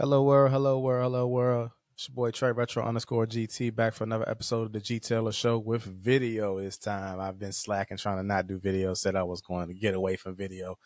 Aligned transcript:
Hello 0.00 0.22
world, 0.22 0.52
hello 0.52 0.78
world, 0.78 1.02
hello 1.02 1.26
world. 1.26 1.70
It's 1.94 2.08
your 2.08 2.14
boy 2.14 2.30
Trey 2.30 2.52
Retro 2.52 2.84
underscore 2.84 3.26
GT 3.26 3.74
back 3.74 3.94
for 3.94 4.04
another 4.04 4.28
episode 4.30 4.66
of 4.66 4.72
the 4.72 4.78
G 4.78 5.00
Taylor 5.00 5.32
Show 5.32 5.58
with 5.58 5.82
video 5.82 6.60
this 6.60 6.78
time. 6.78 7.18
I've 7.18 7.40
been 7.40 7.50
slacking 7.50 7.96
trying 7.96 8.18
to 8.18 8.22
not 8.22 8.46
do 8.46 8.60
video, 8.60 8.94
said 8.94 9.16
I 9.16 9.24
was 9.24 9.40
going 9.40 9.66
to 9.66 9.74
get 9.74 9.96
away 9.96 10.14
from 10.14 10.36
video. 10.36 10.78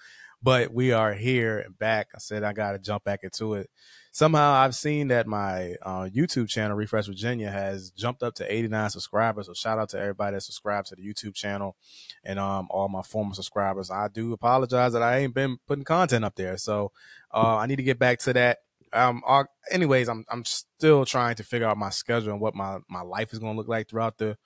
But 0.42 0.72
we 0.72 0.92
are 0.92 1.12
here 1.12 1.58
and 1.58 1.78
back. 1.78 2.08
I 2.14 2.20
said 2.20 2.42
I 2.42 2.54
gotta 2.54 2.78
jump 2.78 3.04
back 3.04 3.20
into 3.22 3.52
it. 3.52 3.68
Somehow 4.12 4.52
I've 4.52 4.74
seen 4.74 5.08
that 5.08 5.26
my 5.26 5.74
uh, 5.82 6.08
YouTube 6.08 6.48
channel, 6.48 6.74
Refresh 6.74 7.06
Virginia, 7.06 7.50
has 7.50 7.90
jumped 7.90 8.22
up 8.22 8.34
to 8.36 8.50
89 8.50 8.88
subscribers. 8.88 9.44
So 9.44 9.52
shout 9.52 9.78
out 9.78 9.90
to 9.90 10.00
everybody 10.00 10.36
that 10.36 10.40
subscribed 10.40 10.86
to 10.86 10.96
the 10.96 11.06
YouTube 11.06 11.34
channel 11.34 11.76
and 12.24 12.38
um 12.38 12.66
all 12.70 12.88
my 12.88 13.02
former 13.02 13.34
subscribers. 13.34 13.90
I 13.90 14.08
do 14.08 14.32
apologize 14.32 14.94
that 14.94 15.02
I 15.02 15.18
ain't 15.18 15.34
been 15.34 15.58
putting 15.68 15.84
content 15.84 16.24
up 16.24 16.34
there. 16.34 16.56
So 16.56 16.92
uh, 17.30 17.58
I 17.58 17.66
need 17.66 17.76
to 17.76 17.82
get 17.82 17.98
back 17.98 18.18
to 18.20 18.32
that 18.32 18.60
um 18.92 19.22
anyways 19.70 20.08
i'm 20.08 20.24
i'm 20.30 20.44
still 20.44 21.04
trying 21.04 21.34
to 21.34 21.44
figure 21.44 21.66
out 21.66 21.76
my 21.76 21.90
schedule 21.90 22.32
and 22.32 22.40
what 22.40 22.54
my 22.54 22.78
my 22.88 23.02
life 23.02 23.32
is 23.32 23.38
going 23.38 23.52
to 23.52 23.56
look 23.56 23.68
like 23.68 23.88
throughout 23.88 24.18
the 24.18 24.36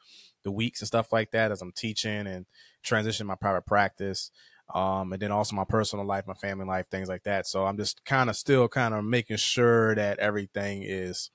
the 0.45 0.51
weeks 0.53 0.81
and 0.81 0.87
stuff 0.87 1.13
like 1.13 1.31
that 1.33 1.51
as 1.51 1.63
i'm 1.63 1.73
teaching 1.73 2.27
and 2.27 2.47
transitioning 2.85 3.27
my 3.27 3.35
private 3.35 3.67
practice. 3.67 4.31
Um 4.73 5.13
and 5.13 5.21
then 5.21 5.33
also 5.33 5.57
my 5.57 5.65
personal 5.65 6.05
life 6.07 6.27
my 6.27 6.35
family 6.35 6.67
life 6.67 6.89
things 6.89 7.09
like 7.09 7.25
that. 7.25 7.47
So 7.47 7.67
i'm 7.67 7.77
just 7.77 8.05
kind 8.05 8.31
of 8.31 8.37
still 8.37 8.69
kind 8.69 8.95
of 8.95 9.05
making 9.05 9.39
sure 9.39 9.95
that 9.97 10.19
everything 10.19 10.83
is 10.85 11.31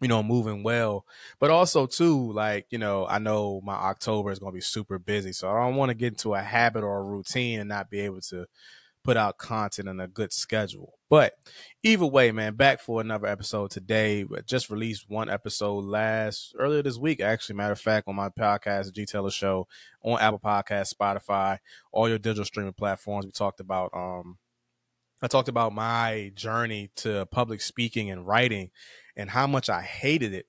you 0.00 0.08
know 0.08 0.22
moving 0.22 0.62
well. 0.62 1.04
But 1.40 1.50
also 1.50 1.86
too 1.86 2.32
like 2.32 2.66
you 2.70 2.78
know 2.78 3.06
i 3.06 3.18
know 3.18 3.60
my 3.64 3.74
october 3.74 4.30
is 4.30 4.38
going 4.38 4.52
to 4.52 4.56
be 4.56 4.60
super 4.60 4.98
busy 4.98 5.32
so 5.32 5.50
i 5.50 5.60
don't 5.60 5.76
want 5.76 5.90
to 5.90 5.94
get 5.94 6.08
into 6.14 6.34
a 6.34 6.40
habit 6.42 6.84
or 6.84 6.98
a 6.98 7.02
routine 7.02 7.60
and 7.60 7.68
not 7.68 7.90
be 7.90 8.00
able 8.00 8.20
to 8.22 8.46
put 9.04 9.16
out 9.16 9.38
content 9.38 9.88
and 9.88 10.00
a 10.02 10.08
good 10.08 10.32
schedule. 10.32 10.97
But 11.10 11.34
either 11.82 12.04
way, 12.04 12.32
man, 12.32 12.54
back 12.54 12.80
for 12.80 13.00
another 13.00 13.26
episode 13.26 13.70
today. 13.70 14.26
Just 14.46 14.68
released 14.68 15.08
one 15.08 15.30
episode 15.30 15.84
last 15.84 16.54
earlier 16.58 16.82
this 16.82 16.98
week, 16.98 17.20
actually. 17.20 17.56
Matter 17.56 17.72
of 17.72 17.80
fact, 17.80 18.08
on 18.08 18.16
my 18.16 18.28
podcast, 18.28 18.86
the 18.86 18.92
G 18.92 19.06
Taylor 19.06 19.30
Show, 19.30 19.66
on 20.02 20.20
Apple 20.20 20.40
Podcast, 20.40 20.94
Spotify, 20.94 21.58
all 21.92 22.08
your 22.08 22.18
digital 22.18 22.44
streaming 22.44 22.74
platforms. 22.74 23.24
We 23.24 23.32
talked 23.32 23.60
about 23.60 23.90
um 23.94 24.36
I 25.22 25.28
talked 25.28 25.48
about 25.48 25.72
my 25.72 26.30
journey 26.34 26.90
to 26.96 27.26
public 27.26 27.60
speaking 27.60 28.10
and 28.10 28.26
writing 28.26 28.70
and 29.16 29.30
how 29.30 29.46
much 29.46 29.68
I 29.68 29.82
hated 29.82 30.32
it, 30.32 30.46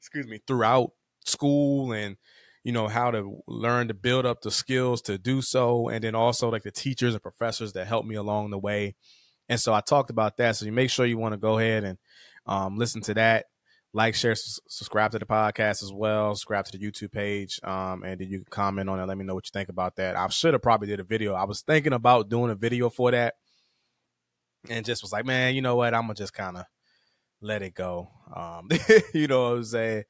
excuse 0.00 0.26
me, 0.26 0.40
throughout 0.46 0.90
school 1.24 1.92
and 1.92 2.16
you 2.64 2.72
know 2.72 2.88
how 2.88 3.10
to 3.10 3.42
learn 3.46 3.88
to 3.88 3.94
build 3.94 4.26
up 4.26 4.42
the 4.42 4.50
skills 4.50 5.00
to 5.02 5.18
do 5.18 5.40
so 5.40 5.88
and 5.88 6.04
then 6.04 6.14
also 6.14 6.50
like 6.50 6.64
the 6.64 6.70
teachers 6.70 7.14
and 7.14 7.22
professors 7.22 7.72
that 7.74 7.86
helped 7.86 8.08
me 8.08 8.14
along 8.14 8.50
the 8.50 8.58
way 8.58 8.94
and 9.48 9.60
so 9.60 9.72
i 9.74 9.80
talked 9.80 10.10
about 10.10 10.36
that. 10.38 10.56
So 10.56 10.66
you 10.66 10.72
make 10.72 10.90
sure 10.90 11.06
you 11.06 11.18
want 11.18 11.32
to 11.32 11.38
go 11.38 11.58
ahead 11.58 11.84
and 11.84 11.98
um, 12.46 12.76
listen 12.76 13.00
to 13.02 13.14
that. 13.14 13.46
Like 13.92 14.16
share 14.16 14.34
subscribe 14.34 15.12
to 15.12 15.20
the 15.20 15.26
podcast 15.26 15.82
as 15.82 15.92
well. 15.92 16.34
Subscribe 16.34 16.64
to 16.66 16.76
the 16.76 16.84
youtube 16.84 17.12
page 17.12 17.60
um, 17.62 18.02
and 18.02 18.20
then 18.20 18.28
you 18.28 18.38
can 18.38 18.46
comment 18.50 18.88
on 18.90 18.98
it. 18.98 19.06
Let 19.06 19.16
me 19.16 19.24
know 19.24 19.34
what 19.34 19.46
you 19.46 19.50
think 19.52 19.68
about 19.68 19.96
that. 19.96 20.16
I 20.16 20.26
should 20.28 20.54
have 20.54 20.62
probably 20.62 20.88
did 20.88 21.00
a 21.00 21.04
video. 21.04 21.34
I 21.34 21.44
was 21.44 21.62
thinking 21.62 21.92
about 21.92 22.28
doing 22.28 22.50
a 22.50 22.56
video 22.56 22.90
for 22.90 23.12
that 23.12 23.34
and 24.68 24.84
just 24.84 25.02
was 25.02 25.12
like 25.12 25.26
man 25.26 25.54
you 25.54 25.62
know 25.62 25.76
what? 25.76 25.94
I'm 25.94 26.02
gonna 26.02 26.14
just 26.14 26.34
kind 26.34 26.56
of 26.56 26.64
let 27.44 27.62
it 27.62 27.74
go 27.74 28.10
um, 28.34 28.68
you 29.14 29.26
know 29.26 29.50
what 29.50 29.56
i'm 29.58 29.64
saying 29.64 30.04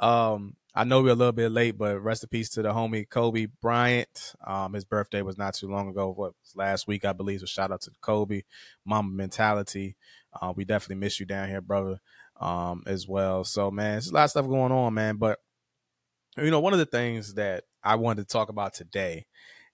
um, 0.00 0.56
I 0.78 0.84
know 0.84 1.02
we're 1.02 1.10
a 1.10 1.16
little 1.16 1.32
bit 1.32 1.50
late, 1.50 1.76
but 1.76 1.98
rest 1.98 2.22
in 2.22 2.28
peace 2.28 2.50
to 2.50 2.62
the 2.62 2.68
homie 2.68 3.08
Kobe 3.08 3.46
Bryant. 3.60 4.34
Um, 4.46 4.74
his 4.74 4.84
birthday 4.84 5.22
was 5.22 5.36
not 5.36 5.54
too 5.54 5.66
long 5.66 5.88
ago. 5.88 6.12
What 6.12 6.34
last 6.54 6.86
week, 6.86 7.04
I 7.04 7.12
believe. 7.12 7.40
So 7.40 7.46
shout 7.46 7.72
out 7.72 7.80
to 7.80 7.90
Kobe, 8.00 8.42
Mamba 8.84 9.12
mentality. 9.12 9.96
Uh, 10.40 10.52
we 10.54 10.64
definitely 10.64 11.00
miss 11.00 11.18
you 11.18 11.26
down 11.26 11.48
here, 11.48 11.60
brother, 11.60 11.98
um, 12.40 12.84
as 12.86 13.08
well. 13.08 13.42
So 13.42 13.72
man, 13.72 13.94
there's 13.94 14.10
a 14.10 14.14
lot 14.14 14.24
of 14.24 14.30
stuff 14.30 14.46
going 14.46 14.70
on, 14.70 14.94
man. 14.94 15.16
But 15.16 15.40
you 16.36 16.52
know, 16.52 16.60
one 16.60 16.74
of 16.74 16.78
the 16.78 16.86
things 16.86 17.34
that 17.34 17.64
I 17.82 17.96
wanted 17.96 18.28
to 18.28 18.32
talk 18.32 18.48
about 18.48 18.74
today, 18.74 19.26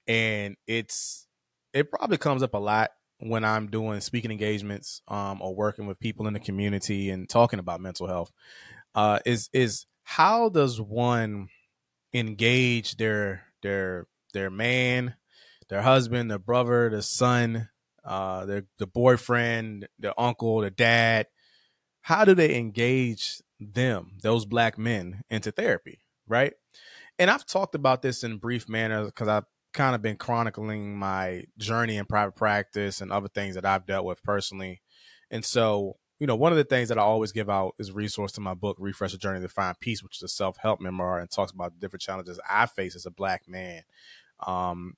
and 0.07 0.57
it's 0.67 1.27
it 1.75 1.91
probably 1.91 2.17
comes 2.17 2.43
up 2.43 2.55
a 2.55 2.59
lot 2.59 2.93
when 3.19 3.45
I'm 3.45 3.69
doing 3.69 4.01
speaking 4.01 4.31
engagements 4.31 5.03
um, 5.09 5.41
or 5.41 5.55
working 5.55 5.87
with 5.87 5.99
people 5.99 6.27
in 6.27 6.35
the 6.35 6.41
community 6.41 7.11
and 7.11 7.29
talking 7.29 7.59
about 7.59 7.81
mental 7.81 8.07
health, 8.07 8.33
uh, 8.95 9.21
is 9.25 9.49
is 9.53 9.87
how 10.03 10.49
does 10.49 10.81
one 10.81 11.49
engage 12.13 12.97
their 12.97 13.45
their 13.63 14.07
their 14.33 14.51
man, 14.51 15.15
their 15.69 15.83
husband, 15.83 16.31
their 16.31 16.39
brother, 16.39 16.91
their 16.91 17.03
son, 17.03 17.69
uh, 18.05 18.45
their 18.45 18.65
the 18.79 18.87
boyfriend, 18.87 19.89
their 19.99 20.19
uncle, 20.21 20.61
their 20.61 20.71
dad? 20.71 21.27
How 22.03 22.25
do 22.25 22.35
they 22.35 22.57
engage 22.57 23.41
them, 23.59 24.13
those 24.21 24.45
black 24.45 24.77
men, 24.77 25.23
into 25.31 25.51
therapy, 25.51 26.01
right? 26.29 26.53
And 27.19 27.31
I've 27.31 27.47
talked 27.47 27.75
about 27.75 28.03
this 28.03 28.25
in 28.25 28.39
brief 28.39 28.69
manner 28.69 29.05
because 29.07 29.29
I've 29.29 29.47
kind 29.75 29.95
of 29.95 30.01
been 30.01 30.17
chronicling 30.17 30.97
my 30.97 31.45
journey 31.59 31.97
in 31.97 32.07
private 32.07 32.37
practice 32.37 33.01
and 33.01 33.12
other 33.12 33.29
things 33.29 33.57
that 33.57 33.67
I've 33.67 33.87
dealt 33.87 34.07
with 34.07 34.23
personally. 34.23 34.81
And 35.31 35.45
so 35.45 35.97
you 36.21 36.27
know, 36.27 36.37
one 36.37 36.53
of 36.53 36.59
the 36.59 36.65
things 36.65 36.89
that 36.89 36.99
I 36.99 37.03
always 37.03 37.33
give 37.33 37.51
out 37.51 37.75
is 37.79 37.93
resource 37.93 38.33
to 38.33 38.41
my 38.41 38.55
book, 38.55 38.77
Refresh 38.79 39.12
the 39.12 39.19
Journey 39.19 39.41
to 39.41 39.49
Find 39.49 39.79
Peace, 39.79 40.03
which 40.03 40.17
is 40.17 40.23
a 40.23 40.29
self 40.29 40.57
help 40.59 40.81
memoir 40.81 41.19
and 41.19 41.31
talks 41.31 41.53
about 41.53 41.75
the 41.75 41.81
different 41.81 42.03
challenges 42.03 42.41
I 42.49 42.67
face 42.67 42.95
as 42.95 43.05
a 43.05 43.11
black 43.11 43.49
man. 43.49 43.83
Um, 44.47 44.95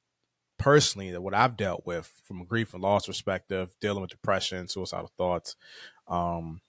personally, 0.59 1.11
that 1.11 1.23
what 1.23 1.35
I've 1.35 1.57
dealt 1.57 1.87
with 1.87 2.13
from 2.23 2.43
a 2.43 2.45
grief 2.45 2.75
and 2.75 2.83
loss 2.83 3.07
perspective, 3.07 3.75
dealing 3.81 4.03
with 4.03 4.11
depression, 4.11 4.69
suicidal 4.69 5.11
thoughts, 5.17 5.57
um, 6.07 6.61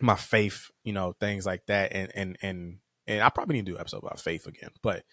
my 0.00 0.16
faith, 0.16 0.70
you 0.82 0.92
know, 0.92 1.14
things 1.20 1.44
like 1.44 1.66
that. 1.66 1.92
And, 1.92 2.10
and, 2.14 2.38
and, 2.42 2.78
and 3.06 3.22
I 3.22 3.28
probably 3.28 3.56
need 3.56 3.66
to 3.66 3.72
do 3.72 3.76
an 3.76 3.80
episode 3.80 3.98
about 3.98 4.18
faith 4.18 4.46
again, 4.46 4.70
but 4.82 5.04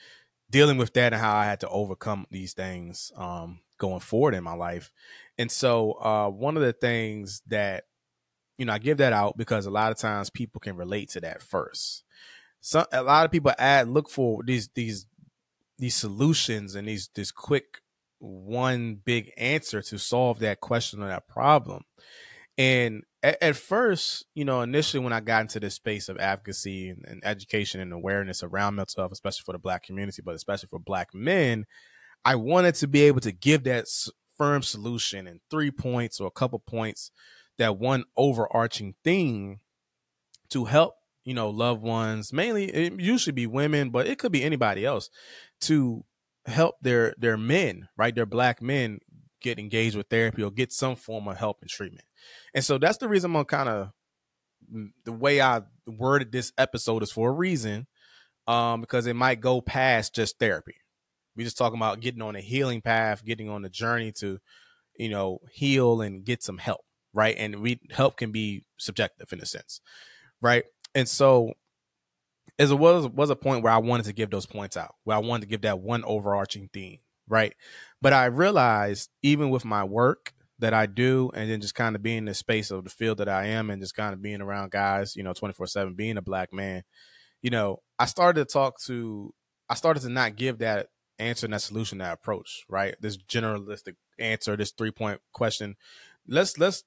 dealing 0.52 0.78
with 0.78 0.94
that 0.94 1.14
and 1.14 1.22
how 1.22 1.36
I 1.36 1.46
had 1.46 1.62
to 1.62 1.70
overcome 1.70 2.28
these 2.30 2.54
things, 2.54 3.12
um, 3.16 3.62
going 3.80 4.02
forward 4.02 4.36
in 4.36 4.44
my 4.44 4.54
life. 4.54 4.92
And 5.40 5.52
so, 5.52 5.94
uh, 5.94 6.30
one 6.30 6.58
of 6.58 6.62
the 6.62 6.74
things 6.74 7.42
that 7.48 7.86
you 8.62 8.66
know, 8.66 8.74
I 8.74 8.78
give 8.78 9.00
that 9.00 9.12
out 9.12 9.38
because 9.38 9.66
a 9.66 9.72
lot 9.72 9.92
of 9.92 9.98
times 9.98 10.30
people 10.30 10.60
can 10.60 10.76
relate 10.76 11.10
to 11.10 11.22
that 11.22 11.42
first. 11.42 12.04
So 12.60 12.86
a 12.94 13.02
lot 13.02 13.26
of 13.26 13.32
people 13.32 13.52
add 13.58 13.88
look 13.88 14.08
for 14.08 14.44
these 14.44 14.70
these 14.76 15.08
these 15.80 15.96
solutions 15.96 16.76
and 16.76 16.88
these 16.88 17.10
this 17.16 17.32
quick 17.32 17.82
one 18.20 19.00
big 19.04 19.32
answer 19.36 19.82
to 19.82 19.98
solve 19.98 20.38
that 20.40 20.60
question 20.60 21.02
or 21.02 21.08
that 21.08 21.28
problem. 21.28 21.86
And 22.58 23.04
at, 23.24 23.42
at, 23.42 23.56
first, 23.56 24.26
you 24.36 24.46
know, 24.46 24.62
initially 24.62 25.04
when 25.04 25.14
I 25.14 25.20
got 25.20 25.42
into 25.42 25.60
this 25.60 25.76
space 25.76 26.10
of 26.10 26.18
advocacy 26.18 26.90
and, 26.90 27.04
and 27.08 27.22
education 27.24 27.80
and 27.80 27.94
awareness 27.94 28.44
around 28.44 28.76
mental 28.76 29.02
health, 29.02 29.12
especially 29.12 29.44
for 29.46 29.54
the 29.54 29.60
black 29.60 29.84
community, 29.84 30.22
but 30.24 30.36
especially 30.36 30.68
for 30.68 30.80
black 30.80 31.14
men, 31.14 31.66
I 32.26 32.36
wanted 32.36 32.76
to 32.76 32.88
be 32.88 33.04
able 33.04 33.22
to 33.22 33.32
give 33.32 33.64
that 33.64 33.86
firm 34.38 34.62
solution 34.64 35.28
in 35.28 35.40
three 35.50 35.72
points 35.72 36.20
or 36.20 36.28
a 36.28 36.32
couple 36.32 36.60
points 36.60 37.12
that 37.58 37.78
one 37.78 38.04
overarching 38.18 38.96
theme 39.04 39.60
to 40.50 40.66
help 40.66 40.96
you 41.24 41.34
know 41.34 41.50
loved 41.50 41.84
ones 41.84 42.34
mainly 42.34 42.66
it 42.66 43.00
usually 43.00 43.32
be 43.32 43.46
women 43.46 43.92
but 43.92 44.08
it 44.08 44.18
could 44.18 44.32
be 44.32 44.44
anybody 44.44 44.84
else 44.84 45.12
to 45.60 46.04
help 46.46 46.76
their 46.82 47.14
their 47.18 47.38
men 47.38 47.88
right? 47.98 48.16
Their 48.16 48.26
black 48.26 48.62
men 48.62 49.00
get 49.42 49.60
engaged 49.60 49.96
with 49.96 50.08
therapy 50.10 50.44
or 50.44 50.52
get 50.52 50.72
some 50.72 50.96
form 50.96 51.28
of 51.28 51.38
help 51.38 51.58
and 51.62 51.70
treatment 51.70 52.06
and 52.54 52.64
so 52.64 52.78
that's 52.78 52.98
the 52.98 53.08
reason 53.08 53.36
i'm 53.36 53.46
kind 53.46 53.70
of 53.70 53.92
mm, 54.74 54.90
the 55.06 55.12
way 55.12 55.42
i 55.42 55.62
worded 55.86 56.32
this 56.32 56.52
episode 56.58 57.04
is 57.04 57.12
for 57.12 57.30
a 57.30 57.34
reason 57.34 57.88
um 58.48 58.82
because 58.82 59.08
it 59.08 59.16
might 59.16 59.42
go 59.42 59.62
past 59.62 60.16
just 60.16 60.40
therapy 60.40 60.76
We're 61.36 61.44
just 61.44 61.58
talking 61.58 61.78
about 61.78 62.00
getting 62.00 62.22
on 62.22 62.36
a 62.36 62.42
healing 62.42 62.82
path 62.82 63.26
getting 63.26 63.50
on 63.50 63.62
the 63.62 63.70
journey 63.70 64.12
to 64.20 64.40
you 64.98 65.10
know 65.10 65.40
heal 65.52 66.02
and 66.02 66.24
get 66.24 66.44
some 66.44 66.58
help 66.58 66.86
right? 67.14 67.36
And 67.38 67.62
we 67.62 67.80
help 67.92 68.18
can 68.18 68.32
be 68.32 68.64
subjective 68.78 69.32
in 69.34 69.42
a 69.42 69.46
sense, 69.46 69.82
right? 70.42 70.64
And 70.96 71.08
so 71.08 71.54
as 72.60 72.72
it 72.72 72.76
was 72.80 73.08
was 73.08 73.30
a 73.30 73.36
point 73.36 73.64
where 73.64 73.74
I 73.74 73.78
wanted 73.78 74.06
to 74.08 74.14
give 74.14 74.30
those 74.30 74.46
points 74.46 74.78
out, 74.78 74.96
where 75.04 75.18
I 75.18 75.20
wanted 75.20 75.42
to 75.42 75.48
give 75.48 75.62
that 75.62 75.80
one 75.80 76.04
overarching 76.04 76.70
theme, 76.74 77.00
right? 77.32 77.56
But 78.02 78.14
I 78.14 78.26
realized 78.26 79.10
even 79.24 79.50
with 79.50 79.66
my 79.66 79.84
work 79.84 80.34
that 80.60 80.74
I 80.76 80.86
do, 80.86 81.32
and 81.34 81.50
then 81.50 81.62
just 81.62 81.74
kind 81.74 81.96
of 81.96 82.04
being 82.04 82.20
in 82.20 82.26
the 82.26 82.36
space 82.36 82.70
of 82.70 82.84
the 82.84 82.92
field 82.92 83.18
that 83.18 83.30
I 83.30 83.48
am, 83.48 83.72
and 83.72 83.82
just 83.82 83.96
kind 83.96 84.14
of 84.14 84.22
being 84.22 84.42
around 84.42 84.70
guys, 84.72 85.16
you 85.16 85.24
know, 85.24 85.34
twenty 85.34 85.54
four 85.54 85.66
seven, 85.66 85.96
being 85.96 86.18
a 86.18 86.22
black 86.22 86.54
man, 86.54 86.84
you 87.42 87.50
know, 87.50 87.82
I 87.98 88.06
started 88.06 88.48
to 88.48 88.54
talk 88.54 88.80
to, 88.82 89.34
I 89.70 89.76
started 89.76 90.02
to 90.02 90.10
not 90.10 90.36
give 90.36 90.60
that 90.60 90.90
answer 91.18 91.46
and 91.46 91.54
that 91.54 91.62
solution, 91.62 92.00
that 92.00 92.14
approach, 92.14 92.66
right? 92.70 92.96
This 93.00 93.18
generalistic 93.18 93.96
answer, 94.20 94.56
this 94.56 94.72
three 94.72 94.92
point 94.92 95.22
question. 95.32 95.76
Let's 96.28 96.58
let's 96.60 96.84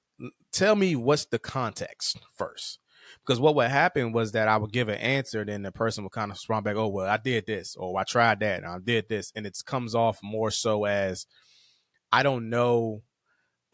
tell 0.52 0.76
me 0.76 0.94
what's 0.94 1.26
the 1.26 1.38
context 1.38 2.18
first. 2.36 2.78
Because 3.20 3.40
what 3.40 3.54
would 3.56 3.70
happen 3.70 4.12
was 4.12 4.32
that 4.32 4.48
I 4.48 4.56
would 4.56 4.72
give 4.72 4.88
an 4.88 4.98
answer, 4.98 5.44
then 5.44 5.62
the 5.62 5.72
person 5.72 6.04
would 6.04 6.12
kind 6.12 6.30
of 6.30 6.36
respond 6.36 6.64
back, 6.64 6.76
"Oh, 6.76 6.88
well, 6.88 7.06
I 7.08 7.16
did 7.16 7.46
this, 7.46 7.76
or 7.76 7.98
I 7.98 8.04
tried 8.04 8.40
that, 8.40 8.58
and 8.62 8.66
I 8.66 8.78
did 8.78 9.08
this," 9.08 9.32
and 9.34 9.46
it 9.46 9.58
comes 9.66 9.94
off 9.94 10.18
more 10.22 10.50
so 10.50 10.84
as 10.84 11.26
I 12.12 12.22
don't 12.22 12.50
know 12.50 13.02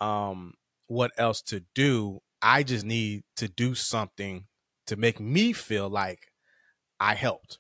um, 0.01 0.55
what 0.89 1.13
else 1.19 1.43
to 1.43 1.63
do 1.75 2.21
I 2.43 2.63
just 2.63 2.87
need 2.87 3.25
to 3.37 3.49
do 3.49 3.75
something 3.75 4.47
to 4.87 4.97
make 4.97 5.21
me 5.21 5.53
feel 5.53 5.91
like 5.91 6.33
I 7.01 7.15
helped. 7.15 7.59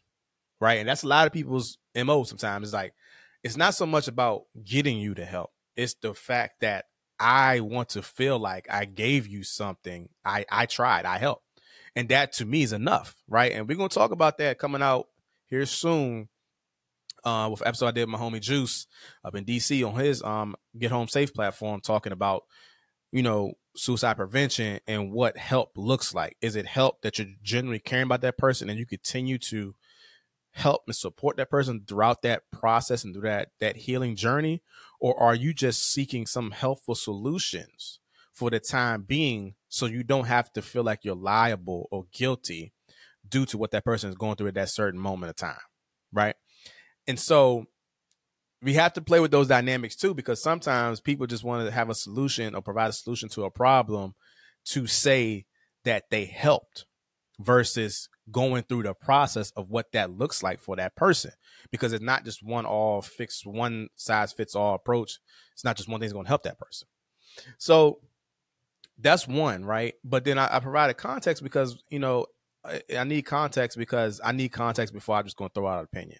Right. 0.60 0.80
And 0.80 0.88
that's 0.88 1.02
a 1.04 1.08
lot 1.08 1.26
of 1.26 1.32
people's 1.32 1.78
MO 1.94 2.24
sometimes. 2.24 2.68
It's 2.68 2.74
like, 2.74 2.94
it's 3.42 3.56
not 3.56 3.74
so 3.74 3.86
much 3.86 4.08
about 4.08 4.44
getting 4.64 4.98
you 4.98 5.14
to 5.14 5.24
help. 5.24 5.50
It's 5.76 5.94
the 5.94 6.14
fact 6.14 6.60
that 6.62 6.86
I 7.18 7.60
want 7.60 7.90
to 7.90 8.02
feel 8.02 8.38
like 8.38 8.66
I 8.70 8.84
gave 8.86 9.26
you 9.26 9.44
something. 9.44 10.08
I, 10.24 10.44
I 10.50 10.66
tried, 10.66 11.06
I 11.06 11.18
helped. 11.18 11.44
And 11.96 12.08
that 12.10 12.32
to 12.34 12.44
me 12.44 12.62
is 12.62 12.72
enough. 12.72 13.16
Right. 13.28 13.52
And 13.52 13.68
we're 13.68 13.76
to 13.88 13.88
talk 13.88 14.10
about 14.10 14.38
that 14.38 14.58
coming 14.58 14.82
out 14.82 15.06
here 15.46 15.66
soon 15.66 16.28
uh, 17.24 17.48
with 17.50 17.66
episode 17.66 17.88
I 17.88 17.90
did 17.92 18.02
with 18.02 18.10
my 18.10 18.18
homie 18.18 18.40
Juice 18.40 18.86
up 19.24 19.34
in 19.34 19.44
DC 19.44 19.86
on 19.86 19.98
his 19.98 20.22
um 20.22 20.56
Get 20.78 20.90
Home 20.90 21.08
Safe 21.08 21.32
platform, 21.32 21.80
talking 21.80 22.12
about 22.12 22.44
you 23.12 23.22
know 23.22 23.52
suicide 23.76 24.16
prevention 24.16 24.80
and 24.86 25.12
what 25.12 25.36
help 25.36 25.72
looks 25.76 26.14
like. 26.14 26.36
Is 26.40 26.56
it 26.56 26.66
help 26.66 27.02
that 27.02 27.18
you're 27.18 27.28
genuinely 27.42 27.78
caring 27.78 28.04
about 28.04 28.22
that 28.22 28.38
person 28.38 28.68
and 28.70 28.78
you 28.78 28.86
continue 28.86 29.38
to 29.38 29.74
help 30.52 30.82
and 30.86 30.96
support 30.96 31.36
that 31.36 31.50
person 31.50 31.84
throughout 31.86 32.22
that 32.22 32.42
process 32.50 33.04
and 33.04 33.14
through 33.14 33.28
that 33.28 33.50
that 33.60 33.76
healing 33.76 34.16
journey, 34.16 34.62
or 35.00 35.18
are 35.20 35.34
you 35.34 35.52
just 35.52 35.92
seeking 35.92 36.26
some 36.26 36.50
helpful 36.50 36.94
solutions 36.94 37.99
for 38.40 38.48
the 38.48 38.58
time 38.58 39.02
being 39.02 39.54
so 39.68 39.84
you 39.84 40.02
don't 40.02 40.24
have 40.24 40.50
to 40.50 40.62
feel 40.62 40.82
like 40.82 41.00
you're 41.04 41.14
liable 41.14 41.86
or 41.90 42.06
guilty 42.10 42.72
due 43.28 43.44
to 43.44 43.58
what 43.58 43.70
that 43.70 43.84
person 43.84 44.08
is 44.08 44.16
going 44.16 44.34
through 44.34 44.46
at 44.46 44.54
that 44.54 44.70
certain 44.70 44.98
moment 44.98 45.28
of 45.28 45.36
time, 45.36 45.60
right? 46.10 46.34
And 47.06 47.20
so 47.20 47.66
we 48.62 48.72
have 48.72 48.94
to 48.94 49.02
play 49.02 49.20
with 49.20 49.30
those 49.30 49.46
dynamics 49.46 49.94
too, 49.94 50.14
because 50.14 50.42
sometimes 50.42 51.02
people 51.02 51.26
just 51.26 51.44
want 51.44 51.66
to 51.66 51.70
have 51.70 51.90
a 51.90 51.94
solution 51.94 52.54
or 52.54 52.62
provide 52.62 52.88
a 52.88 52.94
solution 52.94 53.28
to 53.28 53.44
a 53.44 53.50
problem 53.50 54.14
to 54.68 54.86
say 54.86 55.44
that 55.84 56.04
they 56.10 56.24
helped 56.24 56.86
versus 57.38 58.08
going 58.32 58.62
through 58.62 58.84
the 58.84 58.94
process 58.94 59.50
of 59.50 59.68
what 59.68 59.92
that 59.92 60.12
looks 60.12 60.42
like 60.42 60.60
for 60.60 60.76
that 60.76 60.96
person. 60.96 61.32
Because 61.70 61.92
it's 61.92 62.02
not 62.02 62.24
just 62.24 62.42
one 62.42 62.64
all 62.64 63.02
fixed, 63.02 63.46
one 63.46 63.88
size 63.96 64.32
fits 64.32 64.54
all 64.54 64.76
approach. 64.76 65.18
It's 65.52 65.64
not 65.64 65.76
just 65.76 65.90
one 65.90 66.00
thing's 66.00 66.14
going 66.14 66.24
to 66.24 66.30
help 66.30 66.44
that 66.44 66.58
person. 66.58 66.88
So 67.58 68.00
that's 69.00 69.26
one, 69.26 69.64
right? 69.64 69.94
But 70.04 70.24
then 70.24 70.38
I, 70.38 70.56
I 70.56 70.60
provided 70.60 70.94
context 70.94 71.42
because, 71.42 71.82
you 71.90 71.98
know, 71.98 72.26
I, 72.64 72.82
I 72.96 73.04
need 73.04 73.22
context 73.22 73.78
because 73.78 74.20
I 74.22 74.32
need 74.32 74.50
context 74.50 74.92
before 74.92 75.16
I'm 75.16 75.24
just 75.24 75.36
going 75.36 75.48
to 75.50 75.54
throw 75.54 75.66
out 75.66 75.78
an 75.78 75.84
opinion 75.84 76.18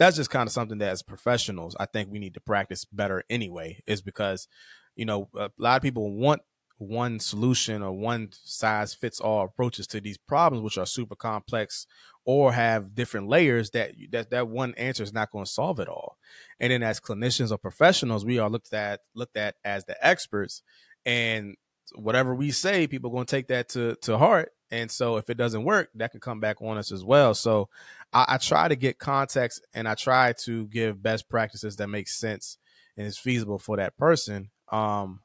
that's 0.00 0.16
just 0.16 0.30
kind 0.30 0.46
of 0.46 0.52
something 0.52 0.78
that 0.78 0.88
as 0.88 1.02
professionals, 1.02 1.76
I 1.78 1.84
think 1.84 2.10
we 2.10 2.18
need 2.18 2.32
to 2.32 2.40
practice 2.40 2.86
better 2.86 3.22
anyway, 3.28 3.82
is 3.86 4.00
because, 4.00 4.48
you 4.96 5.04
know, 5.04 5.28
a 5.36 5.50
lot 5.58 5.76
of 5.76 5.82
people 5.82 6.10
want 6.14 6.40
one 6.78 7.20
solution 7.20 7.82
or 7.82 7.92
one 7.92 8.30
size 8.32 8.94
fits 8.94 9.20
all 9.20 9.44
approaches 9.44 9.86
to 9.88 10.00
these 10.00 10.16
problems, 10.16 10.64
which 10.64 10.78
are 10.78 10.86
super 10.86 11.14
complex 11.14 11.86
or 12.24 12.54
have 12.54 12.94
different 12.94 13.28
layers 13.28 13.72
that 13.72 13.92
that, 14.10 14.30
that 14.30 14.48
one 14.48 14.72
answer 14.78 15.02
is 15.02 15.12
not 15.12 15.30
going 15.30 15.44
to 15.44 15.50
solve 15.50 15.78
it 15.78 15.88
all. 15.88 16.16
And 16.58 16.72
then 16.72 16.82
as 16.82 16.98
clinicians 16.98 17.50
or 17.52 17.58
professionals, 17.58 18.24
we 18.24 18.38
are 18.38 18.48
looked 18.48 18.72
at 18.72 19.00
looked 19.14 19.36
at 19.36 19.56
as 19.66 19.84
the 19.84 20.02
experts 20.04 20.62
and 21.04 21.56
whatever 21.94 22.34
we 22.34 22.50
say, 22.50 22.86
people 22.86 23.10
are 23.10 23.14
going 23.14 23.26
to 23.26 23.30
take 23.30 23.48
that 23.48 23.68
to, 23.70 23.96
to 24.02 24.18
heart 24.18 24.52
and 24.70 24.90
so 24.90 25.16
if 25.16 25.28
it 25.28 25.36
doesn't 25.36 25.64
work, 25.64 25.90
that 25.96 26.12
can 26.12 26.20
come 26.20 26.38
back 26.38 26.62
on 26.62 26.78
us 26.78 26.92
as 26.92 27.04
well. 27.04 27.34
So 27.34 27.68
I, 28.12 28.24
I, 28.28 28.38
try 28.38 28.68
to 28.68 28.76
get 28.76 28.98
context 28.98 29.66
and 29.74 29.88
I 29.88 29.94
try 29.94 30.32
to 30.44 30.66
give 30.68 31.02
best 31.02 31.28
practices 31.28 31.76
that 31.76 31.88
make 31.88 32.06
sense 32.06 32.56
and 32.96 33.06
is 33.06 33.18
feasible 33.18 33.58
for 33.58 33.76
that 33.78 33.96
person. 33.96 34.50
Um, 34.70 35.20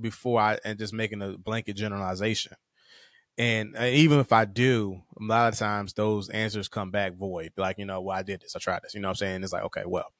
before 0.00 0.40
I 0.40 0.58
and 0.64 0.78
just 0.78 0.94
making 0.94 1.20
a 1.20 1.36
blanket 1.36 1.74
generalization. 1.74 2.54
And 3.36 3.76
even 3.76 4.18
if 4.18 4.32
I 4.32 4.46
do, 4.46 5.02
a 5.18 5.22
lot 5.22 5.52
of 5.52 5.58
times 5.58 5.92
those 5.92 6.28
answers 6.30 6.68
come 6.68 6.90
back 6.90 7.14
void. 7.14 7.52
Like, 7.56 7.78
you 7.78 7.84
know, 7.84 8.00
well, 8.00 8.16
I 8.16 8.22
did 8.22 8.40
this, 8.40 8.56
I 8.56 8.58
tried 8.58 8.82
this. 8.82 8.94
You 8.94 9.00
know 9.00 9.08
what 9.08 9.12
I'm 9.12 9.16
saying? 9.16 9.42
It's 9.42 9.52
like, 9.52 9.64
okay, 9.64 9.84
well, 9.86 10.12